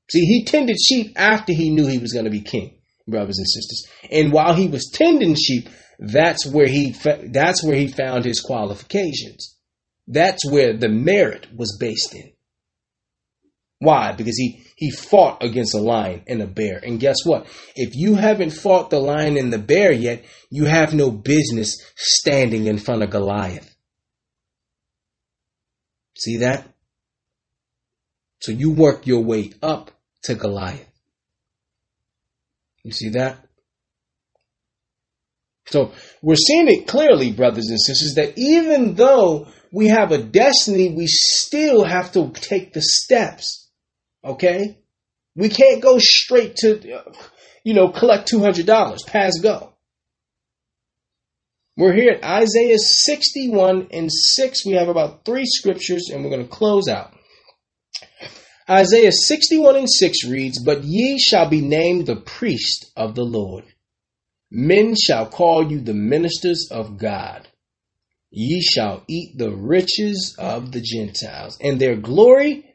[0.09, 2.75] See, he tended sheep after he knew he was going to be king,
[3.07, 3.87] brothers and sisters.
[4.11, 5.69] And while he was tending sheep,
[5.99, 6.95] that's where he
[7.31, 9.55] that's where he found his qualifications.
[10.11, 12.33] That's where the merit was based in.
[13.79, 14.11] Why?
[14.11, 16.81] Because he, he fought against a lion and a bear.
[16.83, 17.47] And guess what?
[17.75, 22.67] If you haven't fought the lion and the bear yet, you have no business standing
[22.67, 23.73] in front of Goliath.
[26.17, 26.67] See that?
[28.41, 29.91] So you work your way up
[30.23, 30.91] to Goliath.
[32.83, 33.37] You see that?
[35.67, 40.93] So we're seeing it clearly, brothers and sisters, that even though we have a destiny,
[40.93, 43.61] we still have to take the steps
[44.23, 44.77] Okay?
[45.35, 47.13] We can't go straight to, uh,
[47.63, 49.73] you know, collect $200, pass go.
[51.77, 54.65] We're here at Isaiah 61 and 6.
[54.65, 57.13] We have about three scriptures and we're going to close out.
[58.69, 63.63] Isaiah 61 and 6 reads, But ye shall be named the priest of the Lord.
[64.51, 67.47] Men shall call you the ministers of God.
[68.31, 72.65] Ye shall eat the riches of the Gentiles, and their glory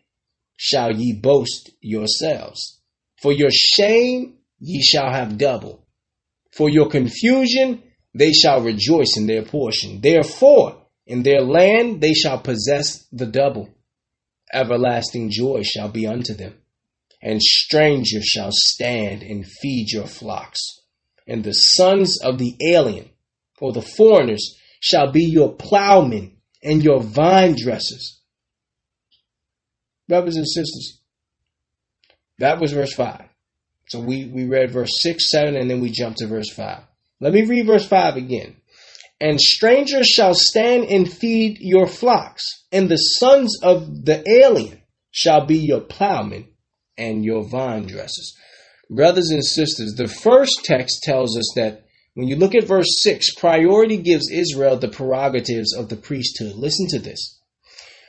[0.57, 2.81] shall ye boast yourselves.
[3.23, 5.87] For your shame ye shall have double.
[6.53, 7.83] For your confusion
[8.15, 10.01] they shall rejoice in their portion.
[10.03, 13.71] Therefore, in their land they shall possess the double.
[14.53, 16.55] Everlasting joy shall be unto them.
[17.23, 20.61] And strangers shall stand and feed your flocks.
[21.27, 23.11] And the sons of the alien,
[23.59, 28.17] or the foreigners, shall be your plowmen and your vine dressers
[30.09, 31.01] brothers and sisters.
[32.39, 33.25] That was verse 5.
[33.89, 36.83] So we, we read verse 6, 7, and then we jumped to verse 5.
[37.21, 38.57] Let me read verse 5 again.
[39.21, 45.47] And strangers shall stand and feed your flocks, and the sons of the alien shall
[45.47, 46.49] be your plowmen
[46.99, 48.37] and your vine dressers.
[48.91, 51.86] Brothers and sisters, the first text tells us that
[52.17, 56.55] when you look at verse 6, priority gives Israel the prerogatives of the priesthood.
[56.57, 57.39] Listen to this.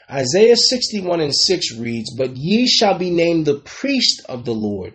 [0.10, 4.94] Isaiah 61 and 6 reads, But ye shall be named the priest of the Lord.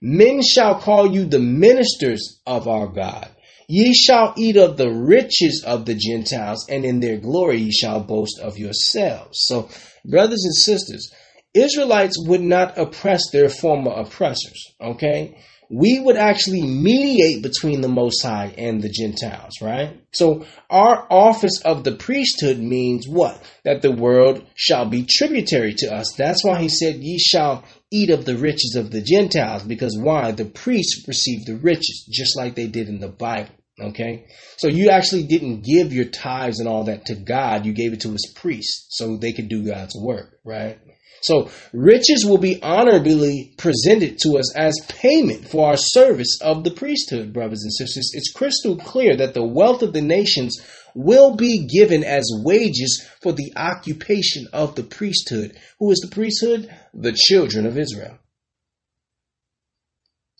[0.00, 3.28] Men shall call you the ministers of our God.
[3.68, 8.00] Ye shall eat of the riches of the Gentiles, and in their glory ye shall
[8.00, 9.40] boast of yourselves.
[9.44, 9.68] So,
[10.06, 11.12] brothers and sisters,
[11.52, 15.36] Israelites would not oppress their former oppressors, okay?
[15.74, 20.00] We would actually mediate between the Most High and the Gentiles, right?
[20.12, 23.42] So our office of the priesthood means what?
[23.64, 26.14] That the world shall be tributary to us.
[26.16, 30.30] That's why he said, Ye shall eat of the riches of the Gentiles, because why?
[30.30, 33.50] The priests received the riches, just like they did in the Bible.
[33.80, 34.26] Okay?
[34.56, 38.00] So you actually didn't give your tithes and all that to God, you gave it
[38.02, 40.78] to his priests so they could do God's work, right?
[41.24, 46.70] So riches will be honorably presented to us as payment for our service of the
[46.70, 48.10] priesthood, brothers and sisters.
[48.12, 50.60] It's crystal clear that the wealth of the nations
[50.94, 55.56] will be given as wages for the occupation of the priesthood.
[55.78, 56.70] Who is the priesthood?
[56.92, 58.18] The children of Israel.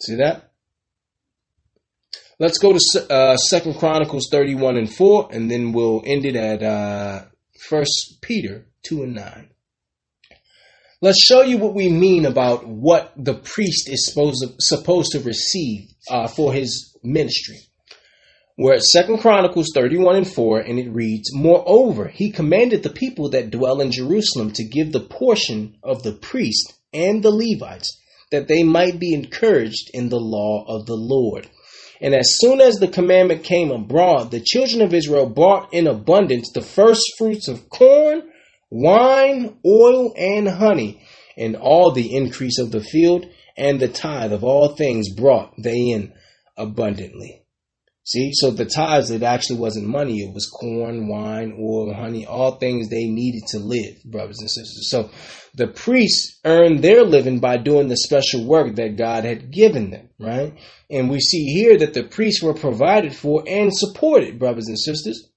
[0.03, 0.51] See that?
[2.39, 6.63] Let's go to uh, Second Chronicles 31 and 4, and then we'll end it at
[6.63, 7.25] uh,
[7.69, 9.49] First Peter 2 and 9.
[11.05, 15.21] Let's show you what we mean about what the priest is supposed to, supposed to
[15.21, 17.59] receive uh, for his ministry.
[18.57, 23.29] We're at Second Chronicles 31 and 4, and it reads, Moreover, he commanded the people
[23.33, 28.01] that dwell in Jerusalem to give the portion of the priest and the Levites,
[28.31, 31.51] that they might be encouraged in the law of the Lord
[32.01, 36.51] And as soon as the commandment came abroad, the children of Israel brought in abundance
[36.55, 38.23] the first fruits of corn,
[38.75, 41.01] wine, oil, and honey,
[41.37, 43.25] and all the increase of the field,
[43.57, 46.13] and the tithe of all things brought they in
[46.57, 47.45] abundantly.
[48.07, 50.19] See, so the tithes, it actually wasn't money.
[50.19, 54.91] It was corn, wine, oil, honey, all things they needed to live, brothers and sisters.
[54.91, 55.11] So
[55.55, 60.11] the priests earned their living by doing the special work that God had given them,
[60.19, 60.53] right?
[60.91, 65.31] And we see here that the priests were provided for and supported, brothers and sisters.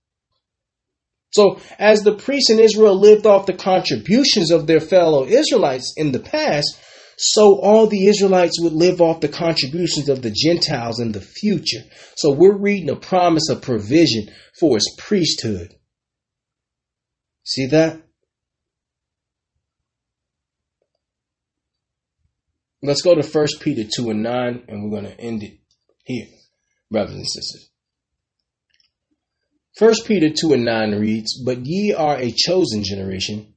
[1.31, 6.11] So as the priests in Israel lived off the contributions of their fellow Israelites in
[6.11, 6.79] the past,
[7.17, 11.81] so all the Israelites would live off the contributions of the Gentiles in the future.
[12.15, 14.29] So we're reading a promise of provision
[14.59, 15.73] for his priesthood.
[17.43, 18.01] See that?
[22.83, 25.57] Let's go to 1 Peter 2 and 9, and we're going to end it
[26.03, 26.27] here,
[26.91, 27.71] brothers and sisters.
[29.79, 33.53] 1 Peter 2 and 9 reads, But ye are a chosen generation,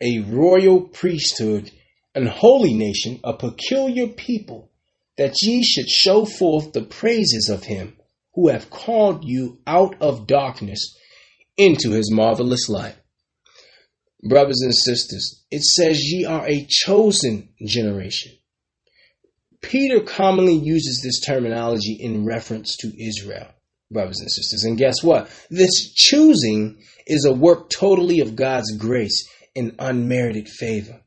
[0.00, 1.70] a royal priesthood,
[2.12, 4.72] an holy nation, a peculiar people,
[5.16, 7.96] that ye should show forth the praises of him
[8.34, 10.96] who have called you out of darkness
[11.56, 12.96] into his marvelous light.
[14.28, 18.32] Brothers and sisters, it says ye are a chosen generation.
[19.60, 23.48] Peter commonly uses this terminology in reference to Israel,
[23.90, 24.64] brothers and sisters.
[24.64, 25.30] And guess what?
[25.50, 31.00] This choosing is a work totally of God's grace and unmerited favor.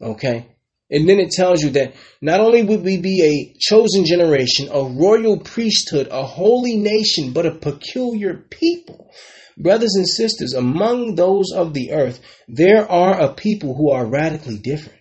[0.00, 0.46] Okay?
[0.90, 4.82] And then it tells you that not only would we be a chosen generation, a
[4.82, 9.10] royal priesthood, a holy nation, but a peculiar people.
[9.58, 14.56] Brothers and sisters, among those of the earth, there are a people who are radically
[14.56, 15.00] different.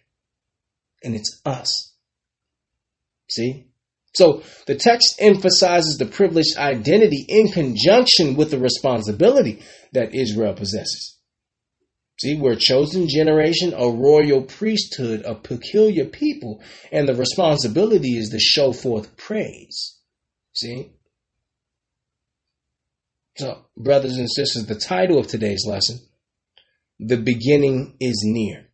[1.03, 1.93] And it's us.
[3.29, 3.66] See?
[4.17, 9.61] So the text emphasizes the privileged identity in conjunction with the responsibility
[9.93, 11.19] that Israel possesses.
[12.19, 18.29] See, we're a chosen generation, a royal priesthood, a peculiar people, and the responsibility is
[18.29, 19.99] to show forth praise.
[20.53, 20.93] See?
[23.37, 25.99] So, brothers and sisters, the title of today's lesson,
[26.99, 28.65] The Beginning is Near.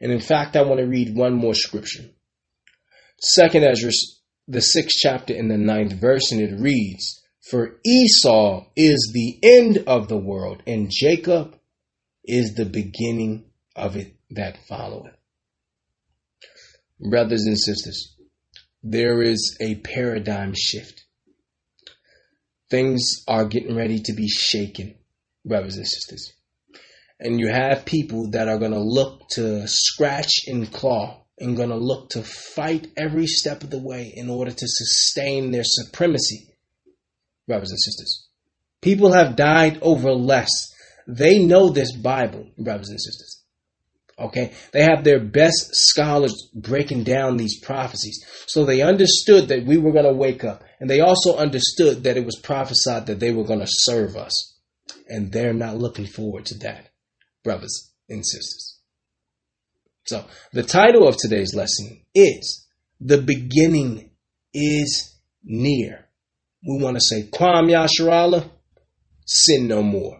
[0.00, 2.04] And in fact, I want to read one more scripture.
[3.22, 3.90] Second Ezra,
[4.48, 9.84] the sixth chapter in the ninth verse, and it reads, For Esau is the end
[9.86, 11.56] of the world, and Jacob
[12.24, 13.44] is the beginning
[13.76, 15.14] of it that followeth.
[17.10, 18.16] Brothers and sisters,
[18.82, 21.04] there is a paradigm shift.
[22.70, 24.94] Things are getting ready to be shaken,
[25.44, 26.32] brothers and sisters.
[27.18, 31.70] And you have people that are going to look to scratch and claw and going
[31.70, 36.48] to look to fight every step of the way in order to sustain their supremacy,
[37.46, 38.28] brothers and sisters.
[38.82, 40.50] People have died over less
[41.16, 43.42] they know this Bible, brothers and sisters.
[44.18, 44.52] Okay?
[44.72, 48.24] They have their best scholars breaking down these prophecies.
[48.46, 50.62] So they understood that we were going to wake up.
[50.78, 54.58] And they also understood that it was prophesied that they were going to serve us.
[55.08, 56.90] And they're not looking forward to that,
[57.42, 58.69] brothers and sisters.
[60.10, 62.66] So the title of today's lesson is
[63.00, 64.10] The Beginning
[64.52, 65.14] is
[65.44, 66.08] Near.
[66.66, 68.50] We want to say, Kwam Yasharala,
[69.24, 70.19] sin no more.